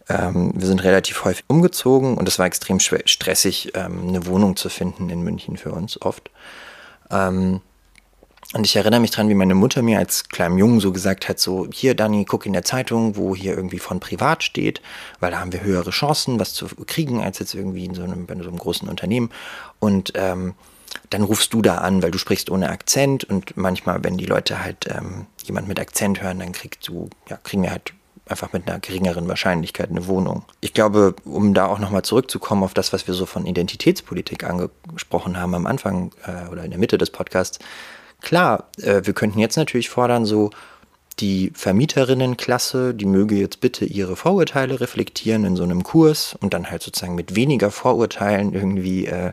ähm, 0.08 0.52
wir 0.56 0.66
sind 0.66 0.82
relativ 0.82 1.24
häufig 1.24 1.44
umgezogen 1.46 2.16
und 2.16 2.26
es 2.28 2.38
war 2.38 2.46
extrem 2.46 2.80
stressig, 2.80 3.72
ähm, 3.74 4.08
eine 4.08 4.26
Wohnung 4.26 4.56
zu 4.56 4.68
finden 4.68 5.08
in 5.10 5.22
München 5.22 5.56
für 5.56 5.72
uns 5.72 6.00
oft. 6.02 6.30
Ähm, 7.10 7.60
und 8.54 8.64
ich 8.64 8.76
erinnere 8.76 9.00
mich 9.00 9.10
dran, 9.10 9.28
wie 9.28 9.34
meine 9.34 9.54
Mutter 9.54 9.82
mir 9.82 9.98
als 9.98 10.28
kleinem 10.28 10.56
Jungen 10.56 10.80
so 10.80 10.90
gesagt 10.90 11.28
hat, 11.28 11.38
so, 11.38 11.68
hier 11.70 11.94
Dani, 11.94 12.24
guck 12.24 12.46
in 12.46 12.54
der 12.54 12.64
Zeitung, 12.64 13.16
wo 13.16 13.36
hier 13.36 13.54
irgendwie 13.54 13.78
von 13.78 14.00
privat 14.00 14.42
steht, 14.42 14.80
weil 15.20 15.30
da 15.30 15.40
haben 15.40 15.52
wir 15.52 15.62
höhere 15.62 15.90
Chancen, 15.90 16.40
was 16.40 16.54
zu 16.54 16.66
kriegen, 16.86 17.22
als 17.22 17.38
jetzt 17.40 17.54
irgendwie 17.54 17.84
in 17.84 17.94
so 17.94 18.02
einem, 18.02 18.26
in 18.26 18.42
so 18.42 18.48
einem 18.48 18.58
großen 18.58 18.88
Unternehmen. 18.88 19.30
Und 19.80 20.12
ähm, 20.14 20.54
dann 21.10 21.22
rufst 21.22 21.52
du 21.52 21.60
da 21.60 21.78
an, 21.78 22.02
weil 22.02 22.10
du 22.10 22.16
sprichst 22.16 22.50
ohne 22.50 22.70
Akzent 22.70 23.24
und 23.24 23.56
manchmal, 23.58 24.02
wenn 24.02 24.16
die 24.16 24.24
Leute 24.24 24.62
halt 24.62 24.86
ähm, 24.88 25.26
jemand 25.44 25.68
mit 25.68 25.78
Akzent 25.78 26.22
hören, 26.22 26.38
dann 26.38 26.52
kriegst 26.52 26.88
du, 26.88 27.10
ja, 27.28 27.36
kriegen 27.36 27.62
wir 27.62 27.70
halt 27.70 27.92
einfach 28.26 28.52
mit 28.52 28.68
einer 28.68 28.78
geringeren 28.78 29.28
Wahrscheinlichkeit 29.28 29.90
eine 29.90 30.06
Wohnung. 30.06 30.44
Ich 30.60 30.74
glaube, 30.74 31.14
um 31.24 31.54
da 31.54 31.66
auch 31.66 31.78
nochmal 31.78 32.02
zurückzukommen 32.02 32.62
auf 32.62 32.74
das, 32.74 32.92
was 32.92 33.06
wir 33.06 33.14
so 33.14 33.26
von 33.26 33.46
Identitätspolitik 33.46 34.44
angesprochen 34.44 35.38
haben 35.38 35.54
am 35.54 35.66
Anfang 35.66 36.12
äh, 36.26 36.48
oder 36.50 36.64
in 36.64 36.70
der 36.70 36.78
Mitte 36.78 36.98
des 36.98 37.10
Podcasts, 37.10 37.58
Klar, 38.20 38.70
äh, 38.82 39.02
wir 39.04 39.14
könnten 39.14 39.38
jetzt 39.38 39.56
natürlich 39.56 39.88
fordern, 39.88 40.24
so 40.24 40.50
die 41.20 41.50
Vermieterinnenklasse, 41.54 42.94
die 42.94 43.06
möge 43.06 43.34
jetzt 43.34 43.60
bitte 43.60 43.84
ihre 43.84 44.16
Vorurteile 44.16 44.80
reflektieren 44.80 45.44
in 45.44 45.56
so 45.56 45.64
einem 45.64 45.82
Kurs 45.82 46.36
und 46.40 46.54
dann 46.54 46.70
halt 46.70 46.82
sozusagen 46.82 47.14
mit 47.14 47.34
weniger 47.34 47.70
Vorurteilen 47.70 48.54
irgendwie 48.54 49.06
äh, 49.06 49.32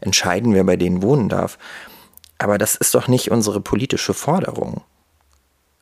entscheiden, 0.00 0.54
wer 0.54 0.64
bei 0.64 0.76
denen 0.76 1.02
wohnen 1.02 1.28
darf. 1.28 1.58
Aber 2.38 2.56
das 2.56 2.76
ist 2.76 2.94
doch 2.94 3.08
nicht 3.08 3.30
unsere 3.30 3.60
politische 3.60 4.14
Forderung. 4.14 4.82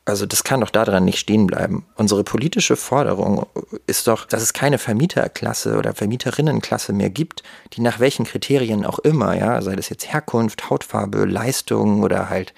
Also 0.07 0.25
das 0.25 0.45
kann 0.45 0.61
doch 0.61 0.69
daran 0.69 1.03
nicht 1.03 1.19
stehen 1.19 1.47
bleiben. 1.47 1.85
Unsere 1.95 2.23
politische 2.23 2.77
Forderung 2.77 3.45
ist 3.87 4.07
doch, 4.07 4.23
dass 4.23 4.41
es 4.41 4.53
keine 4.53 4.77
Vermieterklasse 4.77 5.77
oder 5.77 5.93
Vermieterinnenklasse 5.93 6.93
mehr 6.93 7.09
gibt, 7.09 7.43
die 7.73 7.81
nach 7.81 7.99
welchen 7.99 8.25
Kriterien 8.25 8.85
auch 8.85 8.99
immer, 8.99 9.35
ja, 9.35 9.61
sei 9.61 9.75
das 9.75 9.89
jetzt 9.89 10.13
Herkunft, 10.13 10.69
Hautfarbe, 10.69 11.25
Leistung 11.25 12.03
oder 12.03 12.29
halt 12.29 12.53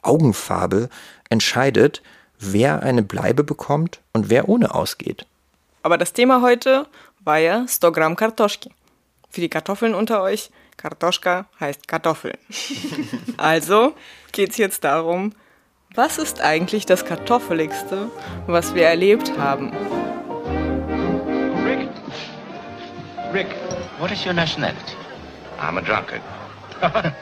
Augenfarbe, 0.00 0.88
entscheidet, 1.28 2.00
wer 2.38 2.82
eine 2.82 3.02
Bleibe 3.02 3.44
bekommt 3.44 4.00
und 4.14 4.30
wer 4.30 4.48
ohne 4.48 4.74
ausgeht. 4.74 5.26
Aber 5.82 5.98
das 5.98 6.14
Thema 6.14 6.40
heute 6.40 6.86
war 7.20 7.36
ja 7.36 7.56
100 7.56 7.92
Gramm 7.92 8.16
Kartoschki. 8.16 8.70
Für 9.28 9.42
die 9.42 9.50
Kartoffeln 9.50 9.94
unter 9.94 10.22
euch, 10.22 10.50
Kartoschka 10.78 11.44
heißt 11.60 11.88
Kartoffeln. 11.88 12.38
also 13.36 13.92
geht 14.32 14.52
es 14.52 14.56
jetzt 14.56 14.82
darum, 14.82 15.34
was 15.96 16.18
ist 16.18 16.42
eigentlich 16.42 16.84
das 16.84 17.06
Kartoffeligste, 17.06 18.10
was 18.46 18.74
wir 18.74 18.86
erlebt 18.86 19.32
haben? 19.38 19.72
Rick? 21.64 21.88
Rick, 23.32 23.48
what 23.98 24.12
is 24.12 24.24
your 24.24 24.34
nationality? 24.34 24.94
I'm 25.58 25.78
a 25.78 25.80
drunkard. 25.80 26.20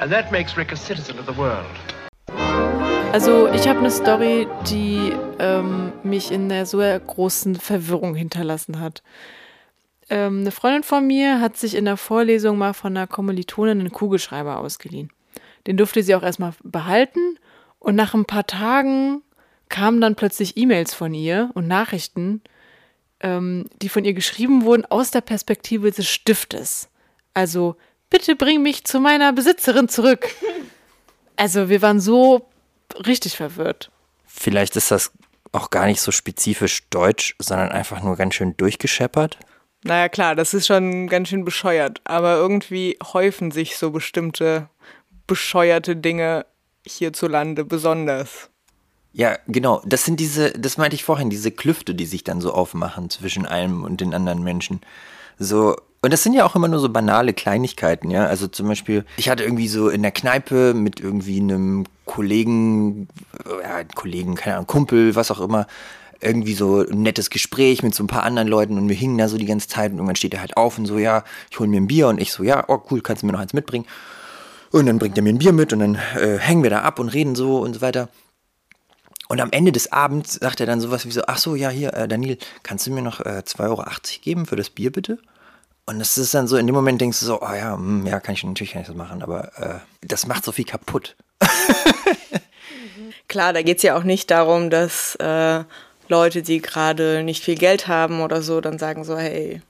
And 0.00 0.12
that 0.12 0.30
makes 0.30 0.56
Rick 0.56 0.72
a 0.72 0.76
citizen 0.76 1.18
of 1.18 1.26
the 1.26 1.36
world. 1.36 1.64
Also 3.12 3.48
ich 3.52 3.66
habe 3.66 3.78
eine 3.78 3.90
Story, 3.90 4.46
die 4.70 5.12
ähm, 5.38 5.92
mich 6.02 6.30
in 6.30 6.52
einer 6.52 6.66
so 6.66 6.78
großen 6.78 7.56
Verwirrung 7.56 8.14
hinterlassen 8.14 8.80
hat. 8.80 9.02
Ähm, 10.10 10.40
eine 10.40 10.50
Freundin 10.50 10.82
von 10.82 11.06
mir 11.06 11.40
hat 11.40 11.56
sich 11.56 11.74
in 11.74 11.86
der 11.86 11.96
Vorlesung 11.96 12.58
mal 12.58 12.74
von 12.74 12.94
einer 12.94 13.06
Kommilitonin 13.06 13.80
einen 13.80 13.92
Kugelschreiber 13.92 14.58
ausgeliehen. 14.58 15.10
Den 15.66 15.76
durfte 15.78 16.02
sie 16.02 16.14
auch 16.14 16.22
erstmal 16.22 16.52
behalten 16.62 17.38
und 17.82 17.96
nach 17.96 18.14
ein 18.14 18.24
paar 18.24 18.46
Tagen 18.46 19.22
kamen 19.68 20.00
dann 20.00 20.14
plötzlich 20.14 20.56
E-Mails 20.56 20.94
von 20.94 21.14
ihr 21.14 21.50
und 21.54 21.66
Nachrichten, 21.66 22.42
ähm, 23.20 23.68
die 23.80 23.88
von 23.88 24.04
ihr 24.04 24.14
geschrieben 24.14 24.62
wurden 24.62 24.84
aus 24.84 25.10
der 25.10 25.20
Perspektive 25.20 25.90
des 25.90 26.08
Stiftes. 26.08 26.88
Also, 27.34 27.76
bitte 28.08 28.36
bring 28.36 28.62
mich 28.62 28.84
zu 28.84 29.00
meiner 29.00 29.32
Besitzerin 29.32 29.88
zurück. 29.88 30.28
Also, 31.34 31.70
wir 31.70 31.80
waren 31.80 31.98
so 31.98 32.46
richtig 33.06 33.38
verwirrt. 33.38 33.90
Vielleicht 34.26 34.76
ist 34.76 34.90
das 34.90 35.12
auch 35.50 35.70
gar 35.70 35.86
nicht 35.86 36.00
so 36.00 36.12
spezifisch 36.12 36.86
deutsch, 36.90 37.34
sondern 37.38 37.72
einfach 37.72 38.02
nur 38.02 38.16
ganz 38.16 38.34
schön 38.34 38.54
durchgescheppert. 38.58 39.38
Naja, 39.82 40.10
klar, 40.10 40.36
das 40.36 40.52
ist 40.52 40.66
schon 40.66 41.08
ganz 41.08 41.30
schön 41.30 41.44
bescheuert, 41.44 42.02
aber 42.04 42.36
irgendwie 42.36 42.98
häufen 43.02 43.50
sich 43.50 43.78
so 43.78 43.90
bestimmte 43.90 44.68
bescheuerte 45.26 45.96
Dinge 45.96 46.44
hierzulande 46.86 47.64
besonders. 47.64 48.50
Ja, 49.12 49.36
genau. 49.46 49.82
Das 49.84 50.04
sind 50.04 50.20
diese, 50.20 50.52
das 50.52 50.78
meinte 50.78 50.94
ich 50.94 51.04
vorhin, 51.04 51.30
diese 51.30 51.50
Klüfte, 51.50 51.94
die 51.94 52.06
sich 52.06 52.24
dann 52.24 52.40
so 52.40 52.52
aufmachen 52.52 53.10
zwischen 53.10 53.44
einem 53.44 53.84
und 53.84 54.00
den 54.00 54.14
anderen 54.14 54.42
Menschen. 54.42 54.80
So, 55.38 55.76
und 56.00 56.12
das 56.12 56.22
sind 56.22 56.32
ja 56.32 56.44
auch 56.44 56.56
immer 56.56 56.68
nur 56.68 56.80
so 56.80 56.88
banale 56.88 57.32
Kleinigkeiten, 57.32 58.10
ja. 58.10 58.26
Also 58.26 58.48
zum 58.48 58.68
Beispiel, 58.68 59.04
ich 59.16 59.28
hatte 59.28 59.44
irgendwie 59.44 59.68
so 59.68 59.88
in 59.88 60.02
der 60.02 60.12
Kneipe 60.12 60.74
mit 60.74 60.98
irgendwie 60.98 61.40
einem 61.40 61.84
Kollegen, 62.06 63.08
ja, 63.62 63.84
Kollegen, 63.84 64.34
keine 64.34 64.56
Ahnung, 64.56 64.66
Kumpel, 64.66 65.14
was 65.14 65.30
auch 65.30 65.40
immer, 65.40 65.66
irgendwie 66.20 66.54
so 66.54 66.80
ein 66.80 67.02
nettes 67.02 67.30
Gespräch 67.30 67.82
mit 67.82 67.94
so 67.94 68.04
ein 68.04 68.08
paar 68.08 68.22
anderen 68.22 68.48
Leuten 68.48 68.78
und 68.78 68.88
wir 68.88 68.96
hingen 68.96 69.18
da 69.18 69.28
so 69.28 69.36
die 69.36 69.44
ganze 69.44 69.68
Zeit 69.68 69.90
und 69.90 69.98
irgendwann 69.98 70.16
steht 70.16 70.34
er 70.34 70.40
halt 70.40 70.56
auf 70.56 70.78
und 70.78 70.86
so, 70.86 70.98
ja, 70.98 71.24
ich 71.50 71.58
hol 71.58 71.66
mir 71.66 71.80
ein 71.80 71.88
Bier 71.88 72.08
und 72.08 72.20
ich 72.20 72.32
so, 72.32 72.42
ja, 72.42 72.64
oh 72.68 72.80
cool, 72.90 73.00
kannst 73.00 73.22
du 73.22 73.26
mir 73.26 73.32
noch 73.32 73.40
eins 73.40 73.52
mitbringen? 73.52 73.86
Und 74.72 74.86
dann 74.86 74.98
bringt 74.98 75.18
er 75.18 75.22
mir 75.22 75.32
ein 75.32 75.38
Bier 75.38 75.52
mit 75.52 75.72
und 75.72 75.80
dann 75.80 75.94
äh, 76.16 76.38
hängen 76.38 76.62
wir 76.62 76.70
da 76.70 76.80
ab 76.80 76.98
und 76.98 77.10
reden 77.10 77.34
so 77.34 77.58
und 77.58 77.74
so 77.74 77.80
weiter. 77.82 78.08
Und 79.28 79.40
am 79.40 79.52
Ende 79.52 79.70
des 79.70 79.92
Abends 79.92 80.34
sagt 80.34 80.60
er 80.60 80.66
dann 80.66 80.80
sowas 80.80 81.06
wie 81.06 81.10
so, 81.10 81.22
ach 81.26 81.38
so, 81.38 81.54
ja, 81.54 81.68
hier, 81.68 81.94
äh, 81.94 82.08
Daniel, 82.08 82.38
kannst 82.62 82.86
du 82.86 82.90
mir 82.90 83.02
noch 83.02 83.20
äh, 83.20 83.42
2,80 83.46 83.60
Euro 83.60 83.84
geben 84.22 84.46
für 84.46 84.56
das 84.56 84.70
Bier 84.70 84.90
bitte? 84.90 85.18
Und 85.84 85.98
das 85.98 86.16
ist 86.16 86.32
dann 86.32 86.48
so, 86.48 86.56
in 86.56 86.66
dem 86.66 86.74
Moment 86.74 87.00
denkst 87.00 87.20
du 87.20 87.26
so, 87.26 87.42
oh 87.42 87.52
ja, 87.52 87.76
mh, 87.76 88.00
hm, 88.00 88.06
ja, 88.06 88.20
kann 88.20 88.34
ich 88.34 88.44
natürlich 88.44 88.74
ich 88.74 88.86
das 88.86 88.96
machen, 88.96 89.22
aber 89.22 89.52
äh, 89.58 90.06
das 90.06 90.26
macht 90.26 90.44
so 90.44 90.52
viel 90.52 90.64
kaputt. 90.64 91.16
Klar, 93.28 93.52
da 93.52 93.62
geht 93.62 93.78
es 93.78 93.82
ja 93.82 93.96
auch 93.96 94.04
nicht 94.04 94.30
darum, 94.30 94.70
dass 94.70 95.16
äh, 95.16 95.64
Leute, 96.08 96.42
die 96.42 96.62
gerade 96.62 97.22
nicht 97.24 97.44
viel 97.44 97.56
Geld 97.56 97.88
haben 97.88 98.20
oder 98.20 98.42
so, 98.42 98.60
dann 98.60 98.78
sagen 98.78 99.04
so, 99.04 99.18
hey, 99.18 99.60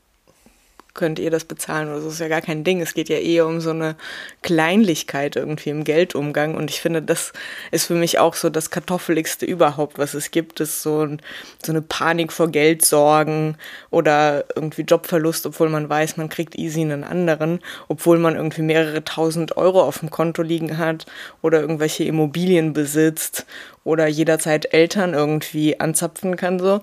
könnt 0.94 1.18
ihr 1.18 1.30
das 1.30 1.44
bezahlen 1.44 1.88
oder 1.88 2.00
so. 2.00 2.08
Ist 2.08 2.20
ja 2.20 2.28
gar 2.28 2.40
kein 2.40 2.64
Ding. 2.64 2.80
Es 2.80 2.94
geht 2.94 3.08
ja 3.08 3.16
eher 3.16 3.46
um 3.46 3.60
so 3.60 3.70
eine 3.70 3.96
Kleinlichkeit 4.42 5.36
irgendwie 5.36 5.70
im 5.70 5.84
Geldumgang. 5.84 6.54
Und 6.54 6.70
ich 6.70 6.80
finde, 6.80 7.00
das 7.02 7.32
ist 7.70 7.86
für 7.86 7.94
mich 7.94 8.18
auch 8.18 8.34
so 8.34 8.50
das 8.50 8.70
Kartoffeligste 8.70 9.46
überhaupt, 9.46 9.98
was 9.98 10.14
es 10.14 10.30
gibt, 10.30 10.60
ist 10.60 10.82
so, 10.82 11.04
ein, 11.04 11.20
so 11.64 11.72
eine 11.72 11.82
Panik 11.82 12.32
vor 12.32 12.48
Geldsorgen 12.48 13.56
oder 13.90 14.44
irgendwie 14.54 14.82
Jobverlust, 14.82 15.46
obwohl 15.46 15.68
man 15.68 15.88
weiß, 15.88 16.16
man 16.16 16.28
kriegt 16.28 16.56
easy 16.56 16.82
einen 16.82 17.04
anderen, 17.04 17.60
obwohl 17.88 18.18
man 18.18 18.36
irgendwie 18.36 18.62
mehrere 18.62 19.04
tausend 19.04 19.56
Euro 19.56 19.82
auf 19.82 20.00
dem 20.00 20.10
Konto 20.10 20.42
liegen 20.42 20.78
hat 20.78 21.06
oder 21.40 21.60
irgendwelche 21.60 22.04
Immobilien 22.04 22.72
besitzt 22.72 23.46
oder 23.84 24.06
jederzeit 24.06 24.72
Eltern 24.72 25.14
irgendwie 25.14 25.80
anzapfen 25.80 26.36
kann, 26.36 26.58
so. 26.58 26.82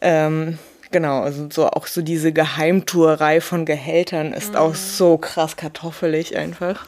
Ähm, 0.00 0.58
Genau, 0.92 1.22
also 1.22 1.48
so 1.50 1.66
auch 1.68 1.86
so 1.86 2.02
diese 2.02 2.32
Geheimtuerei 2.32 3.40
von 3.40 3.64
Gehältern 3.64 4.32
ist 4.32 4.50
mhm. 4.50 4.58
auch 4.58 4.74
so 4.74 5.16
krass 5.16 5.56
kartoffelig 5.56 6.36
einfach. 6.36 6.86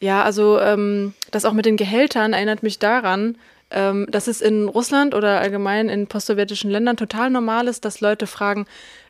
Ja, 0.00 0.22
also 0.22 0.60
ähm, 0.60 1.14
das 1.30 1.44
auch 1.44 1.54
mit 1.54 1.66
den 1.66 1.76
Gehältern 1.76 2.34
erinnert 2.34 2.62
mich 2.62 2.78
daran, 2.78 3.36
ähm, 3.70 4.06
dass 4.10 4.26
es 4.26 4.42
in 4.42 4.68
Russland 4.68 5.14
oder 5.14 5.40
allgemein 5.40 5.88
in 5.88 6.08
postsowjetischen 6.08 6.70
Ländern 6.70 6.96
total 6.96 7.30
normal 7.30 7.68
ist, 7.68 7.84
dass 7.84 8.00
Leute 8.00 8.26
fragen, 8.26 8.66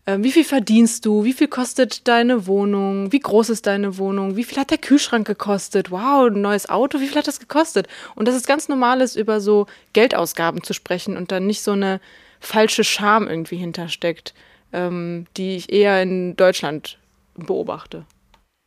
äh, 0.06 0.18
wie 0.20 0.32
viel 0.32 0.44
verdienst 0.44 1.04
du, 1.04 1.24
wie 1.24 1.32
viel 1.32 1.48
kostet 1.48 2.06
deine 2.06 2.46
Wohnung, 2.46 3.10
wie 3.12 3.20
groß 3.20 3.50
ist 3.50 3.66
deine 3.66 3.98
Wohnung, 3.98 4.36
wie 4.36 4.44
viel 4.44 4.58
hat 4.58 4.70
der 4.70 4.78
Kühlschrank 4.78 5.26
gekostet, 5.26 5.90
wow, 5.90 6.28
ein 6.28 6.40
neues 6.40 6.68
Auto, 6.68 7.00
wie 7.00 7.08
viel 7.08 7.18
hat 7.18 7.28
das 7.28 7.40
gekostet? 7.40 7.88
Und 8.14 8.28
dass 8.28 8.36
es 8.36 8.46
ganz 8.46 8.68
normal 8.68 9.00
ist, 9.00 9.16
über 9.16 9.40
so 9.40 9.66
Geldausgaben 9.94 10.62
zu 10.62 10.74
sprechen 10.74 11.16
und 11.16 11.32
dann 11.32 11.46
nicht 11.46 11.62
so 11.62 11.72
eine 11.72 12.00
falsche 12.40 12.84
Scham 12.84 13.28
irgendwie 13.28 13.56
hintersteckt, 13.56 14.34
ähm, 14.72 15.26
die 15.36 15.56
ich 15.56 15.72
eher 15.72 16.02
in 16.02 16.36
Deutschland 16.36 16.98
beobachte. 17.34 18.04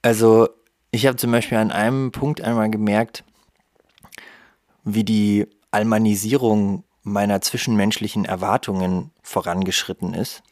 Also 0.01 0.49
ich 0.91 1.07
habe 1.07 1.17
zum 1.17 1.31
Beispiel 1.31 1.57
an 1.57 1.71
einem 1.71 2.11
Punkt 2.11 2.41
einmal 2.41 2.69
gemerkt, 2.69 3.23
wie 4.83 5.03
die 5.03 5.47
Almanisierung 5.71 6.83
meiner 7.01 7.41
zwischenmenschlichen 7.41 8.25
Erwartungen 8.25 9.11
vorangeschritten 9.21 10.13
ist. 10.13 10.43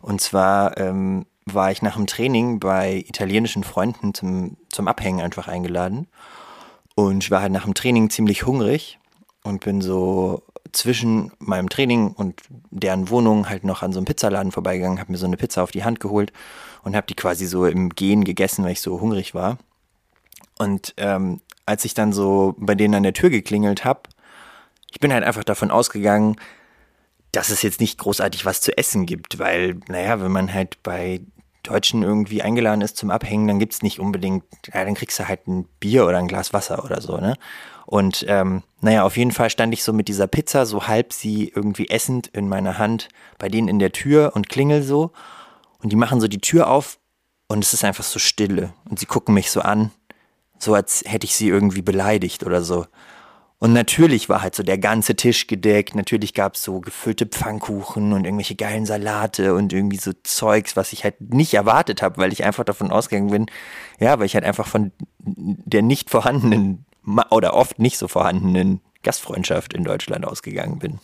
Und 0.00 0.20
zwar 0.20 0.78
ähm, 0.78 1.26
war 1.44 1.70
ich 1.70 1.82
nach 1.82 1.96
dem 1.96 2.06
Training 2.06 2.60
bei 2.60 3.04
italienischen 3.06 3.64
Freunden 3.64 4.14
zum, 4.14 4.56
zum 4.68 4.88
Abhängen 4.88 5.20
einfach 5.20 5.48
eingeladen. 5.48 6.06
Und 6.94 7.24
ich 7.24 7.30
war 7.30 7.42
halt 7.42 7.52
nach 7.52 7.64
dem 7.64 7.74
Training 7.74 8.10
ziemlich 8.10 8.46
hungrig 8.46 8.98
und 9.44 9.64
bin 9.64 9.80
so 9.80 10.42
zwischen 10.72 11.32
meinem 11.38 11.68
Training 11.68 12.12
und 12.12 12.40
deren 12.70 13.08
Wohnung 13.10 13.48
halt 13.48 13.64
noch 13.64 13.82
an 13.82 13.92
so 13.92 13.98
einem 13.98 14.06
Pizzaladen 14.06 14.52
vorbeigegangen, 14.52 15.00
habe 15.00 15.12
mir 15.12 15.18
so 15.18 15.26
eine 15.26 15.36
Pizza 15.36 15.62
auf 15.62 15.70
die 15.70 15.84
Hand 15.84 16.00
geholt 16.00 16.32
und 16.82 16.96
habe 16.96 17.06
die 17.06 17.14
quasi 17.14 17.46
so 17.46 17.66
im 17.66 17.90
Gehen 17.90 18.24
gegessen, 18.24 18.64
weil 18.64 18.72
ich 18.72 18.80
so 18.80 19.00
hungrig 19.00 19.34
war. 19.34 19.58
Und 20.58 20.94
ähm, 20.96 21.40
als 21.66 21.84
ich 21.84 21.94
dann 21.94 22.12
so 22.12 22.54
bei 22.58 22.74
denen 22.74 22.94
an 22.94 23.02
der 23.02 23.12
Tür 23.12 23.30
geklingelt 23.30 23.84
habe, 23.84 24.02
ich 24.90 25.00
bin 25.00 25.12
halt 25.12 25.24
einfach 25.24 25.44
davon 25.44 25.70
ausgegangen, 25.70 26.36
dass 27.32 27.50
es 27.50 27.62
jetzt 27.62 27.80
nicht 27.80 27.98
großartig 27.98 28.46
was 28.46 28.60
zu 28.60 28.76
essen 28.76 29.06
gibt, 29.06 29.38
weil, 29.38 29.80
naja, 29.88 30.20
wenn 30.20 30.32
man 30.32 30.52
halt 30.52 30.82
bei 30.82 31.20
Deutschen 31.62 32.02
irgendwie 32.02 32.42
eingeladen 32.42 32.80
ist 32.80 32.96
zum 32.96 33.10
Abhängen, 33.10 33.46
dann 33.46 33.58
gibt 33.58 33.74
es 33.74 33.82
nicht 33.82 34.00
unbedingt, 34.00 34.44
ja, 34.72 34.84
dann 34.84 34.94
kriegst 34.94 35.18
du 35.18 35.28
halt 35.28 35.46
ein 35.46 35.64
Bier 35.80 36.06
oder 36.06 36.18
ein 36.18 36.28
Glas 36.28 36.52
Wasser 36.52 36.84
oder 36.84 37.00
so, 37.00 37.18
ne? 37.18 37.34
Und 37.88 38.26
ähm, 38.28 38.64
naja, 38.82 39.04
auf 39.04 39.16
jeden 39.16 39.32
Fall 39.32 39.48
stand 39.48 39.72
ich 39.72 39.82
so 39.82 39.94
mit 39.94 40.08
dieser 40.08 40.26
Pizza, 40.26 40.66
so 40.66 40.86
halb 40.86 41.14
sie 41.14 41.48
irgendwie 41.48 41.88
essend 41.88 42.26
in 42.26 42.46
meiner 42.46 42.76
Hand, 42.76 43.08
bei 43.38 43.48
denen 43.48 43.66
in 43.66 43.78
der 43.78 43.92
Tür 43.92 44.32
und 44.34 44.50
klingel 44.50 44.82
so. 44.82 45.12
Und 45.82 45.90
die 45.90 45.96
machen 45.96 46.20
so 46.20 46.28
die 46.28 46.42
Tür 46.42 46.68
auf 46.68 46.98
und 47.46 47.64
es 47.64 47.72
ist 47.72 47.84
einfach 47.84 48.04
so 48.04 48.18
stille. 48.18 48.74
Und 48.90 48.98
sie 48.98 49.06
gucken 49.06 49.34
mich 49.34 49.50
so 49.50 49.62
an, 49.62 49.90
so 50.58 50.74
als 50.74 51.02
hätte 51.06 51.24
ich 51.24 51.34
sie 51.34 51.48
irgendwie 51.48 51.80
beleidigt 51.80 52.44
oder 52.44 52.62
so. 52.62 52.84
Und 53.58 53.72
natürlich 53.72 54.28
war 54.28 54.42
halt 54.42 54.54
so 54.54 54.62
der 54.62 54.76
ganze 54.76 55.16
Tisch 55.16 55.46
gedeckt. 55.46 55.94
Natürlich 55.94 56.34
gab 56.34 56.56
es 56.56 56.62
so 56.64 56.80
gefüllte 56.80 57.24
Pfannkuchen 57.24 58.12
und 58.12 58.26
irgendwelche 58.26 58.54
geilen 58.54 58.84
Salate 58.84 59.54
und 59.54 59.72
irgendwie 59.72 59.96
so 59.96 60.12
Zeugs, 60.24 60.76
was 60.76 60.92
ich 60.92 61.04
halt 61.04 61.22
nicht 61.32 61.54
erwartet 61.54 62.02
habe, 62.02 62.18
weil 62.18 62.34
ich 62.34 62.44
einfach 62.44 62.64
davon 62.64 62.90
ausgegangen 62.90 63.30
bin, 63.30 63.46
ja, 63.98 64.18
weil 64.18 64.26
ich 64.26 64.34
halt 64.34 64.44
einfach 64.44 64.66
von 64.66 64.92
der 65.18 65.80
nicht 65.80 66.10
vorhandenen 66.10 66.84
oder 67.30 67.54
oft 67.54 67.78
nicht 67.78 67.98
so 67.98 68.08
vorhandenen 68.08 68.80
Gastfreundschaft 69.02 69.72
in 69.72 69.84
Deutschland 69.84 70.24
ausgegangen 70.26 70.78
bin. 70.78 70.98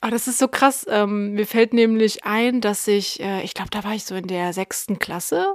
Ah, 0.00 0.10
das 0.10 0.26
ist 0.26 0.38
so 0.38 0.48
krass. 0.48 0.86
Ähm, 0.88 1.34
mir 1.34 1.46
fällt 1.46 1.74
nämlich 1.74 2.24
ein, 2.24 2.60
dass 2.60 2.88
ich, 2.88 3.20
äh, 3.20 3.42
ich 3.42 3.54
glaube, 3.54 3.70
da 3.70 3.84
war 3.84 3.94
ich 3.94 4.04
so 4.04 4.14
in 4.14 4.26
der 4.26 4.52
sechsten 4.52 4.98
Klasse 4.98 5.54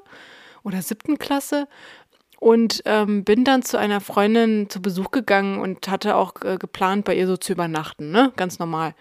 oder 0.63 0.81
siebten 0.81 1.17
Klasse 1.17 1.67
und 2.39 2.81
ähm, 2.85 3.23
bin 3.23 3.43
dann 3.43 3.63
zu 3.63 3.77
einer 3.77 3.99
Freundin 3.99 4.69
zu 4.69 4.81
Besuch 4.81 5.11
gegangen 5.11 5.59
und 5.59 5.89
hatte 5.89 6.15
auch 6.15 6.33
äh, 6.43 6.57
geplant, 6.57 7.05
bei 7.05 7.15
ihr 7.15 7.27
so 7.27 7.35
zu 7.35 7.51
übernachten, 7.51 8.11
ne? 8.11 8.31
Ganz 8.35 8.59
normal. 8.59 8.93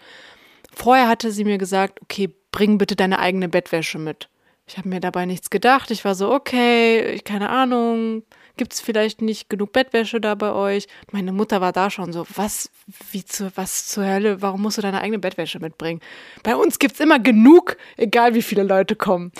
Vorher 0.73 1.07
hatte 1.07 1.31
sie 1.31 1.43
mir 1.43 1.57
gesagt, 1.57 2.01
okay, 2.01 2.29
bring 2.51 2.77
bitte 2.77 2.95
deine 2.95 3.19
eigene 3.19 3.47
Bettwäsche 3.47 3.99
mit. 3.99 4.29
Ich 4.67 4.77
habe 4.77 4.89
mir 4.89 4.99
dabei 4.99 5.25
nichts 5.25 5.49
gedacht. 5.49 5.91
Ich 5.91 6.03
war 6.03 6.13
so, 6.13 6.31
okay, 6.31 7.19
keine 7.23 7.49
Ahnung, 7.49 8.23
gibt 8.57 8.73
es 8.73 8.81
vielleicht 8.81 9.21
nicht 9.21 9.49
genug 9.49 9.71
Bettwäsche 9.71 10.19
da 10.19 10.35
bei 10.35 10.51
euch? 10.51 10.87
Meine 11.11 11.31
Mutter 11.31 11.61
war 11.61 11.71
da 11.71 11.89
schon 11.89 12.11
so, 12.13 12.25
was, 12.35 12.69
wie 13.11 13.23
zu, 13.23 13.51
was 13.55 13.87
zur 13.87 14.05
Hölle, 14.05 14.41
warum 14.41 14.61
musst 14.61 14.77
du 14.77 14.81
deine 14.81 15.01
eigene 15.01 15.19
Bettwäsche 15.19 15.59
mitbringen? 15.59 16.01
Bei 16.43 16.55
uns 16.55 16.79
gibt 16.79 16.95
es 16.95 16.99
immer 16.99 17.19
genug, 17.19 17.77
egal 17.95 18.33
wie 18.33 18.41
viele 18.41 18.63
Leute 18.63 18.95
kommen. 18.95 19.31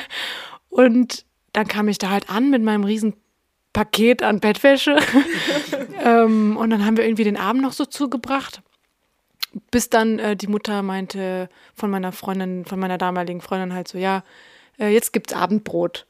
und 0.68 1.24
dann 1.52 1.66
kam 1.66 1.88
ich 1.88 1.98
da 1.98 2.10
halt 2.10 2.30
an 2.30 2.50
mit 2.50 2.62
meinem 2.62 2.84
riesen 2.84 3.14
Paket 3.72 4.22
an 4.22 4.40
Bettwäsche. 4.40 4.98
ähm, 6.04 6.56
und 6.56 6.70
dann 6.70 6.84
haben 6.84 6.96
wir 6.96 7.04
irgendwie 7.04 7.24
den 7.24 7.36
Abend 7.36 7.62
noch 7.62 7.72
so 7.72 7.84
zugebracht. 7.84 8.62
Bis 9.70 9.88
dann 9.88 10.18
äh, 10.18 10.36
die 10.36 10.46
Mutter 10.46 10.82
meinte 10.82 11.48
von 11.74 11.90
meiner 11.90 12.12
Freundin, 12.12 12.64
von 12.64 12.78
meiner 12.78 12.98
damaligen 12.98 13.40
Freundin 13.40 13.72
halt 13.72 13.88
so, 13.88 13.98
ja, 13.98 14.24
äh, 14.78 14.88
jetzt 14.88 15.12
gibt's 15.12 15.32
Abendbrot. 15.32 16.06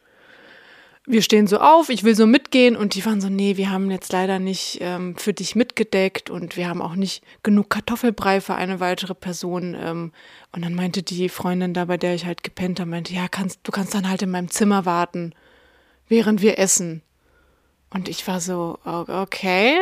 Wir 1.11 1.23
stehen 1.23 1.47
so 1.47 1.57
auf, 1.59 1.89
ich 1.89 2.05
will 2.05 2.15
so 2.15 2.27
mitgehen 2.27 2.77
und 2.77 2.95
die 2.95 3.03
waren 3.07 3.23
so, 3.23 3.31
nee, 3.31 3.57
wir 3.57 3.71
haben 3.71 3.91
jetzt 3.91 4.13
leider 4.13 4.39
nicht 4.39 4.77
ähm, 4.83 5.17
für 5.17 5.33
dich 5.33 5.57
mitgedeckt 5.57 6.29
und 6.29 6.59
wir 6.59 6.69
haben 6.69 6.83
auch 6.83 6.97
nicht 6.97 7.25
genug 7.43 7.71
Kartoffelbrei 7.71 8.43
für 8.43 8.55
eine 8.57 8.79
weitere 8.79 9.15
Person. 9.15 9.75
Ähm, 9.75 10.13
und 10.53 10.63
dann 10.63 10.75
meinte 10.75 11.03
die 11.03 11.31
Freundin 11.31 11.73
da, 11.73 11.87
bei 11.87 11.97
der 11.97 12.15
ich 12.15 12.27
halt 12.27 12.43
gepennt 12.45 12.79
habe, 12.79 12.91
meinte, 12.91 13.15
ja, 13.15 13.27
kannst, 13.27 13.61
du 13.63 13.73
kannst 13.73 13.95
dann 13.95 14.07
halt 14.07 14.21
in 14.21 14.31
meinem 14.31 14.51
Zimmer 14.51 14.85
warten, 14.85 15.33
während 16.09 16.43
wir 16.43 16.59
essen. 16.59 17.01
Und 17.89 18.11
ich 18.11 18.27
war 18.29 18.43
so, 18.43 18.79
okay. 18.85 19.79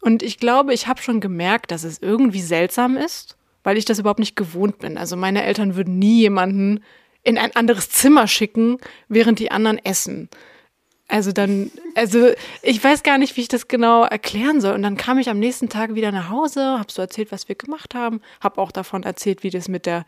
Und 0.00 0.24
ich 0.24 0.38
glaube, 0.38 0.74
ich 0.74 0.88
habe 0.88 1.00
schon 1.00 1.20
gemerkt, 1.20 1.70
dass 1.70 1.84
es 1.84 2.02
irgendwie 2.02 2.42
seltsam 2.42 2.96
ist, 2.96 3.36
weil 3.62 3.78
ich 3.78 3.84
das 3.84 4.00
überhaupt 4.00 4.18
nicht 4.18 4.34
gewohnt 4.34 4.80
bin. 4.80 4.98
Also 4.98 5.14
meine 5.14 5.44
Eltern 5.44 5.76
würden 5.76 6.00
nie 6.00 6.22
jemanden 6.22 6.80
in 7.26 7.38
ein 7.38 7.54
anderes 7.56 7.90
Zimmer 7.90 8.28
schicken, 8.28 8.78
während 9.08 9.38
die 9.38 9.50
anderen 9.50 9.84
essen. 9.84 10.28
Also 11.08 11.32
dann, 11.32 11.70
also 11.94 12.30
ich 12.62 12.82
weiß 12.82 13.02
gar 13.02 13.18
nicht, 13.18 13.36
wie 13.36 13.42
ich 13.42 13.48
das 13.48 13.68
genau 13.68 14.04
erklären 14.04 14.60
soll. 14.60 14.74
Und 14.74 14.82
dann 14.82 14.96
kam 14.96 15.18
ich 15.18 15.28
am 15.28 15.38
nächsten 15.38 15.68
Tag 15.68 15.94
wieder 15.94 16.12
nach 16.12 16.30
Hause, 16.30 16.78
habe 16.78 16.90
so 16.90 17.02
erzählt, 17.02 17.32
was 17.32 17.48
wir 17.48 17.56
gemacht 17.56 17.94
haben, 17.94 18.20
habe 18.40 18.60
auch 18.60 18.72
davon 18.72 19.02
erzählt, 19.02 19.42
wie 19.42 19.50
das 19.50 19.68
mit 19.68 19.86
der 19.86 20.04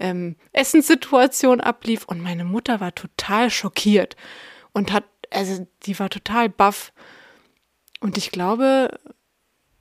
ähm, 0.00 0.36
Essenssituation 0.52 1.60
ablief. 1.60 2.04
Und 2.06 2.22
meine 2.22 2.44
Mutter 2.44 2.80
war 2.80 2.94
total 2.94 3.50
schockiert 3.50 4.16
und 4.72 4.92
hat 4.92 5.04
also 5.30 5.66
die 5.84 5.98
war 5.98 6.10
total 6.10 6.48
baff. 6.48 6.92
Und 8.00 8.18
ich 8.18 8.30
glaube, 8.30 8.98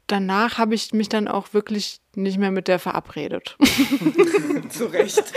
danach 0.07 0.57
habe 0.57 0.75
ich 0.75 0.93
mich 0.93 1.09
dann 1.09 1.27
auch 1.27 1.53
wirklich 1.53 1.99
nicht 2.15 2.37
mehr 2.37 2.51
mit 2.51 2.67
der 2.67 2.79
verabredet. 2.79 3.57
Zu 4.69 4.85
Recht. 4.85 5.23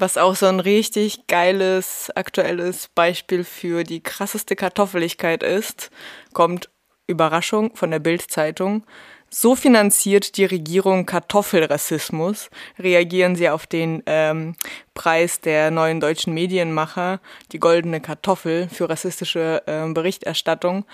Was 0.00 0.16
auch 0.16 0.34
so 0.34 0.46
ein 0.46 0.60
richtig 0.60 1.26
geiles, 1.26 2.10
aktuelles 2.14 2.88
Beispiel 2.94 3.44
für 3.44 3.84
die 3.84 4.02
krasseste 4.02 4.56
Kartoffeligkeit 4.56 5.42
ist, 5.42 5.90
kommt 6.32 6.70
Überraschung 7.06 7.76
von 7.76 7.90
der 7.90 7.98
Bild-Zeitung. 7.98 8.86
So 9.28 9.54
finanziert 9.54 10.38
die 10.38 10.46
Regierung 10.46 11.04
Kartoffelrassismus, 11.04 12.48
reagieren 12.78 13.36
sie 13.36 13.50
auf 13.50 13.66
den 13.66 14.02
ähm, 14.06 14.56
Preis 14.94 15.42
der 15.42 15.70
neuen 15.70 16.00
deutschen 16.00 16.32
Medienmacher, 16.32 17.20
die 17.52 17.60
goldene 17.60 18.00
Kartoffel 18.00 18.70
für 18.70 18.88
rassistische 18.88 19.62
äh, 19.66 19.86
Berichterstattung. 19.92 20.86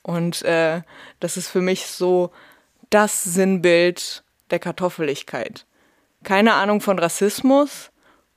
Und 0.00 0.40
äh, 0.40 0.80
das 1.20 1.36
ist 1.36 1.48
für 1.50 1.60
mich 1.60 1.86
so 1.86 2.30
das 2.88 3.24
Sinnbild 3.24 4.24
der 4.50 4.58
Kartoffeligkeit. 4.58 5.66
Keine 6.22 6.54
Ahnung 6.54 6.80
von 6.80 6.98
Rassismus 6.98 7.90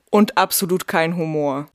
und 0.09 0.37
absolut 0.37 0.87
kein 0.87 1.15
Humor. 1.15 1.67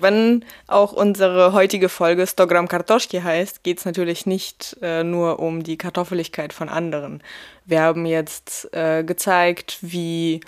Wenn 0.00 0.46
auch 0.66 0.92
unsere 0.92 1.52
heutige 1.52 1.90
Folge 1.90 2.26
Stogram 2.26 2.68
Kartoschki 2.68 3.20
heißt, 3.20 3.62
geht 3.62 3.78
es 3.78 3.84
natürlich 3.84 4.24
nicht 4.24 4.76
äh, 4.80 5.04
nur 5.04 5.40
um 5.40 5.62
die 5.62 5.76
Kartoffeligkeit 5.76 6.54
von 6.54 6.70
anderen. 6.70 7.22
Wir 7.66 7.82
haben 7.82 8.06
jetzt 8.06 8.72
äh, 8.72 9.04
gezeigt, 9.04 9.78
wie 9.82 10.40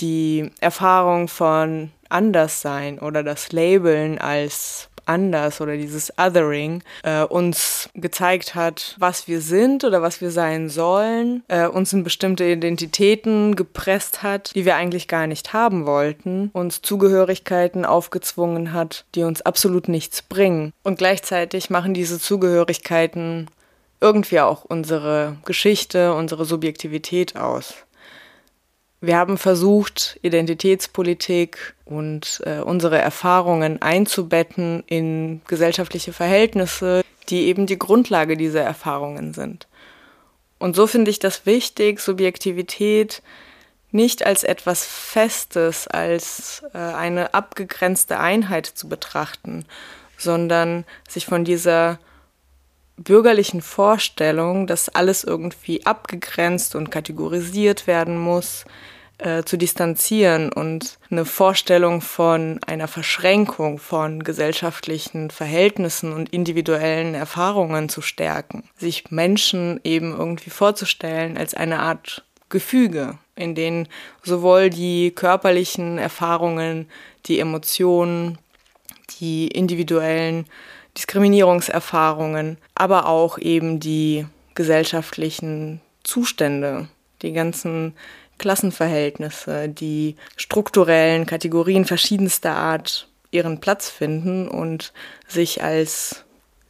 die 0.00 0.50
Erfahrung 0.60 1.28
von 1.28 1.90
Anderssein 2.08 2.98
oder 2.98 3.22
das 3.22 3.52
Labeln 3.52 4.18
als 4.18 4.88
anders 5.06 5.60
oder 5.60 5.76
dieses 5.76 6.12
Othering 6.18 6.82
äh, 7.02 7.24
uns 7.24 7.90
gezeigt 7.94 8.54
hat, 8.54 8.94
was 8.98 9.28
wir 9.28 9.40
sind 9.40 9.84
oder 9.84 10.02
was 10.02 10.20
wir 10.20 10.30
sein 10.30 10.68
sollen, 10.68 11.42
äh, 11.48 11.66
uns 11.66 11.92
in 11.92 12.04
bestimmte 12.04 12.44
Identitäten 12.44 13.56
gepresst 13.56 14.22
hat, 14.22 14.54
die 14.54 14.64
wir 14.64 14.76
eigentlich 14.76 15.08
gar 15.08 15.26
nicht 15.26 15.52
haben 15.52 15.86
wollten, 15.86 16.50
uns 16.52 16.82
Zugehörigkeiten 16.82 17.84
aufgezwungen 17.84 18.72
hat, 18.72 19.04
die 19.14 19.24
uns 19.24 19.42
absolut 19.42 19.88
nichts 19.88 20.22
bringen. 20.22 20.72
Und 20.82 20.98
gleichzeitig 20.98 21.70
machen 21.70 21.94
diese 21.94 22.18
Zugehörigkeiten 22.18 23.48
irgendwie 24.00 24.40
auch 24.40 24.64
unsere 24.64 25.36
Geschichte, 25.44 26.14
unsere 26.14 26.44
Subjektivität 26.44 27.36
aus. 27.36 27.74
Wir 29.04 29.16
haben 29.16 29.36
versucht, 29.36 30.16
Identitätspolitik 30.22 31.74
und 31.84 32.40
äh, 32.46 32.60
unsere 32.60 32.98
Erfahrungen 32.98 33.82
einzubetten 33.82 34.84
in 34.86 35.40
gesellschaftliche 35.48 36.12
Verhältnisse, 36.12 37.02
die 37.28 37.46
eben 37.46 37.66
die 37.66 37.80
Grundlage 37.80 38.36
dieser 38.36 38.62
Erfahrungen 38.62 39.34
sind. 39.34 39.66
Und 40.60 40.76
so 40.76 40.86
finde 40.86 41.10
ich 41.10 41.18
das 41.18 41.46
wichtig, 41.46 41.98
Subjektivität 41.98 43.22
nicht 43.90 44.24
als 44.24 44.44
etwas 44.44 44.86
Festes, 44.86 45.88
als 45.88 46.62
äh, 46.72 46.78
eine 46.78 47.34
abgegrenzte 47.34 48.20
Einheit 48.20 48.66
zu 48.66 48.88
betrachten, 48.88 49.64
sondern 50.16 50.84
sich 51.08 51.26
von 51.26 51.44
dieser 51.44 51.98
bürgerlichen 52.96 53.62
Vorstellung, 53.62 54.66
dass 54.66 54.88
alles 54.88 55.24
irgendwie 55.24 55.84
abgegrenzt 55.86 56.74
und 56.74 56.90
kategorisiert 56.90 57.86
werden 57.86 58.18
muss, 58.18 58.64
äh, 59.18 59.44
zu 59.44 59.56
distanzieren 59.56 60.52
und 60.52 60.98
eine 61.10 61.24
Vorstellung 61.24 62.00
von 62.00 62.58
einer 62.66 62.88
Verschränkung 62.88 63.78
von 63.78 64.24
gesellschaftlichen 64.24 65.30
Verhältnissen 65.30 66.12
und 66.12 66.30
individuellen 66.30 67.14
Erfahrungen 67.14 67.88
zu 67.88 68.02
stärken. 68.02 68.64
Sich 68.76 69.10
Menschen 69.10 69.80
eben 69.84 70.10
irgendwie 70.16 70.50
vorzustellen 70.50 71.36
als 71.36 71.54
eine 71.54 71.78
Art 71.78 72.24
Gefüge, 72.48 73.18
in 73.36 73.54
denen 73.54 73.88
sowohl 74.22 74.70
die 74.70 75.12
körperlichen 75.12 75.98
Erfahrungen, 75.98 76.88
die 77.26 77.38
Emotionen, 77.38 78.38
die 79.20 79.48
individuellen 79.48 80.46
Diskriminierungserfahrungen, 80.96 82.58
aber 82.74 83.06
auch 83.08 83.38
eben 83.38 83.80
die 83.80 84.26
gesellschaftlichen 84.54 85.80
Zustände, 86.02 86.88
die 87.22 87.32
ganzen 87.32 87.94
Klassenverhältnisse, 88.38 89.68
die 89.68 90.16
strukturellen 90.36 91.26
Kategorien 91.26 91.84
verschiedenster 91.84 92.56
Art 92.56 93.08
ihren 93.30 93.60
Platz 93.60 93.88
finden 93.88 94.48
und 94.48 94.92
sich 95.26 95.62
als 95.62 96.24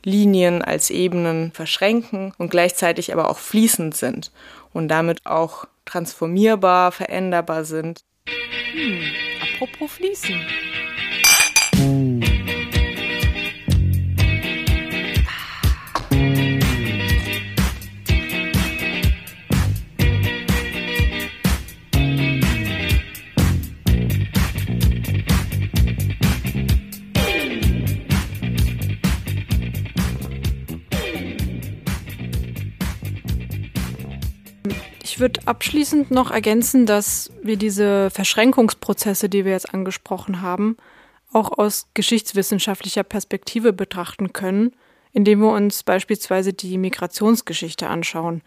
Linien, 0.05 0.63
als 0.63 0.91
Ebenen 0.91 1.53
verschränken 1.53 2.33
und 2.39 2.51
gleichzeitig 2.51 3.13
aber 3.13 3.31
auch 3.31 3.39
fließend 3.39 3.97
sind 3.97 4.33
und 4.73 4.89
damit 4.89 5.25
auch 5.27 5.67
transformierbar, 5.85 6.93
veränderbar 6.93 7.65
sind. 7.65 8.03
Hm, 8.73 9.03
apropos 9.43 9.93
fließen. 9.93 10.41
Abschließend 35.47 36.11
noch 36.11 36.31
ergänzen, 36.31 36.87
dass 36.87 37.31
wir 37.43 37.57
diese 37.57 38.11
Verschränkungsprozesse, 38.11 39.29
die 39.29 39.45
wir 39.45 39.53
jetzt 39.53 39.73
angesprochen 39.73 40.41
haben, 40.43 40.77
auch 41.33 41.57
aus 41.59 41.89
geschichtswissenschaftlicher 41.95 43.03
Perspektive 43.03 43.73
betrachten 43.73 44.33
können, 44.33 44.73
indem 45.13 45.41
wir 45.41 45.51
uns 45.51 45.83
beispielsweise 45.83 46.53
die 46.53 46.79
Migrationsgeschichte 46.79 47.89
anschauen. 47.89 48.43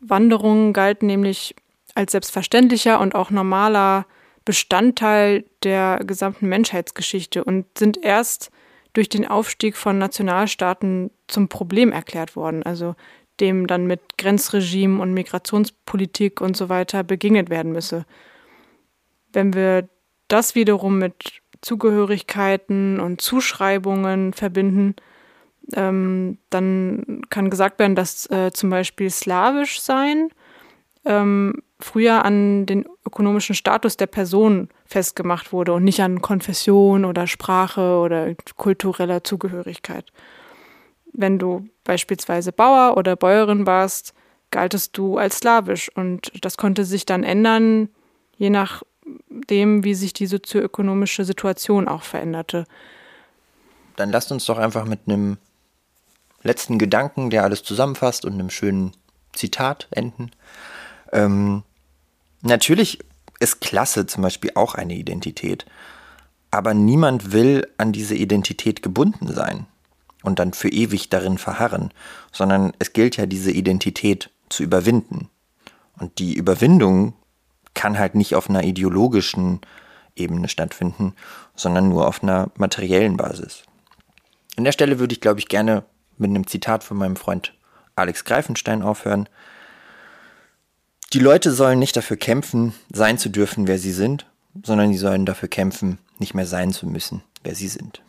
Wanderungen 0.00 0.72
galten 0.72 1.06
nämlich 1.06 1.54
als 1.94 2.12
selbstverständlicher 2.12 3.00
und 3.00 3.14
auch 3.14 3.30
normaler 3.30 4.06
Bestandteil 4.44 5.44
der 5.62 6.00
gesamten 6.04 6.48
Menschheitsgeschichte 6.48 7.44
und 7.44 7.66
sind 7.78 8.02
erst 8.02 8.50
durch 8.92 9.08
den 9.08 9.26
Aufstieg 9.26 9.76
von 9.76 9.98
Nationalstaaten 9.98 11.10
zum 11.28 11.48
Problem 11.48 11.92
erklärt 11.92 12.36
worden. 12.36 12.62
Also 12.62 12.94
dem 13.42 13.66
dann 13.66 13.86
mit 13.86 14.00
Grenzregime 14.16 15.02
und 15.02 15.12
Migrationspolitik 15.12 16.40
und 16.40 16.56
so 16.56 16.68
weiter 16.68 17.04
begegnet 17.04 17.50
werden 17.50 17.72
müsse. 17.72 18.06
Wenn 19.32 19.52
wir 19.52 19.88
das 20.28 20.54
wiederum 20.54 20.98
mit 20.98 21.42
Zugehörigkeiten 21.60 23.00
und 23.00 23.20
Zuschreibungen 23.20 24.32
verbinden, 24.32 24.96
ähm, 25.74 26.38
dann 26.50 27.22
kann 27.28 27.50
gesagt 27.50 27.78
werden, 27.78 27.94
dass 27.94 28.30
äh, 28.30 28.50
zum 28.52 28.70
Beispiel 28.70 29.10
slawisch 29.10 29.80
sein 29.80 30.30
ähm, 31.04 31.62
früher 31.80 32.24
an 32.24 32.66
den 32.66 32.86
ökonomischen 33.04 33.54
Status 33.54 33.96
der 33.96 34.06
Person 34.06 34.68
festgemacht 34.86 35.52
wurde 35.52 35.72
und 35.72 35.84
nicht 35.84 36.00
an 36.00 36.22
Konfession 36.22 37.04
oder 37.04 37.26
Sprache 37.26 37.98
oder 37.98 38.34
kultureller 38.56 39.24
Zugehörigkeit. 39.24 40.12
Wenn 41.12 41.38
du 41.38 41.68
beispielsweise 41.84 42.52
Bauer 42.52 42.96
oder 42.96 43.16
Bäuerin 43.16 43.66
warst, 43.66 44.14
galtest 44.50 44.96
du 44.96 45.18
als 45.18 45.38
slawisch 45.38 45.90
und 45.96 46.30
das 46.44 46.56
konnte 46.56 46.84
sich 46.84 47.06
dann 47.06 47.24
ändern, 47.24 47.88
je 48.36 48.50
nachdem, 48.50 49.82
wie 49.84 49.94
sich 49.94 50.12
die 50.12 50.26
sozioökonomische 50.26 51.24
Situation 51.24 51.88
auch 51.88 52.02
veränderte. 52.02 52.66
Dann 53.96 54.10
lasst 54.10 54.30
uns 54.30 54.44
doch 54.44 54.58
einfach 54.58 54.84
mit 54.84 55.00
einem 55.06 55.38
letzten 56.42 56.78
Gedanken, 56.78 57.30
der 57.30 57.44
alles 57.44 57.62
zusammenfasst 57.62 58.24
und 58.24 58.34
einem 58.34 58.50
schönen 58.50 58.92
Zitat 59.32 59.88
enden. 59.90 60.30
Ähm, 61.12 61.62
natürlich 62.42 62.98
ist 63.38 63.60
Klasse 63.60 64.06
zum 64.06 64.22
Beispiel 64.22 64.52
auch 64.54 64.74
eine 64.74 64.94
Identität, 64.94 65.66
aber 66.50 66.74
niemand 66.74 67.32
will 67.32 67.66
an 67.78 67.92
diese 67.92 68.14
Identität 68.14 68.82
gebunden 68.82 69.32
sein 69.32 69.66
und 70.22 70.38
dann 70.38 70.52
für 70.52 70.68
ewig 70.68 71.08
darin 71.08 71.38
verharren, 71.38 71.92
sondern 72.32 72.72
es 72.78 72.92
gilt 72.92 73.16
ja 73.16 73.26
diese 73.26 73.50
Identität 73.50 74.30
zu 74.48 74.62
überwinden. 74.62 75.28
Und 75.98 76.18
die 76.18 76.34
Überwindung 76.34 77.14
kann 77.74 77.98
halt 77.98 78.14
nicht 78.14 78.34
auf 78.34 78.48
einer 78.48 78.64
ideologischen 78.64 79.60
Ebene 80.16 80.48
stattfinden, 80.48 81.14
sondern 81.54 81.88
nur 81.88 82.06
auf 82.06 82.22
einer 82.22 82.50
materiellen 82.56 83.16
Basis. 83.16 83.62
An 84.56 84.64
der 84.64 84.72
Stelle 84.72 84.98
würde 84.98 85.14
ich, 85.14 85.20
glaube 85.20 85.40
ich, 85.40 85.48
gerne 85.48 85.84
mit 86.18 86.30
einem 86.30 86.46
Zitat 86.46 86.84
von 86.84 86.96
meinem 86.96 87.16
Freund 87.16 87.54
Alex 87.96 88.24
Greifenstein 88.24 88.82
aufhören. 88.82 89.28
Die 91.12 91.18
Leute 91.18 91.52
sollen 91.52 91.78
nicht 91.78 91.96
dafür 91.96 92.16
kämpfen, 92.16 92.74
sein 92.92 93.18
zu 93.18 93.28
dürfen, 93.28 93.66
wer 93.66 93.78
sie 93.78 93.92
sind, 93.92 94.26
sondern 94.62 94.92
sie 94.92 94.98
sollen 94.98 95.26
dafür 95.26 95.48
kämpfen, 95.48 95.98
nicht 96.18 96.34
mehr 96.34 96.46
sein 96.46 96.72
zu 96.72 96.86
müssen, 96.86 97.22
wer 97.42 97.54
sie 97.54 97.68
sind. 97.68 98.02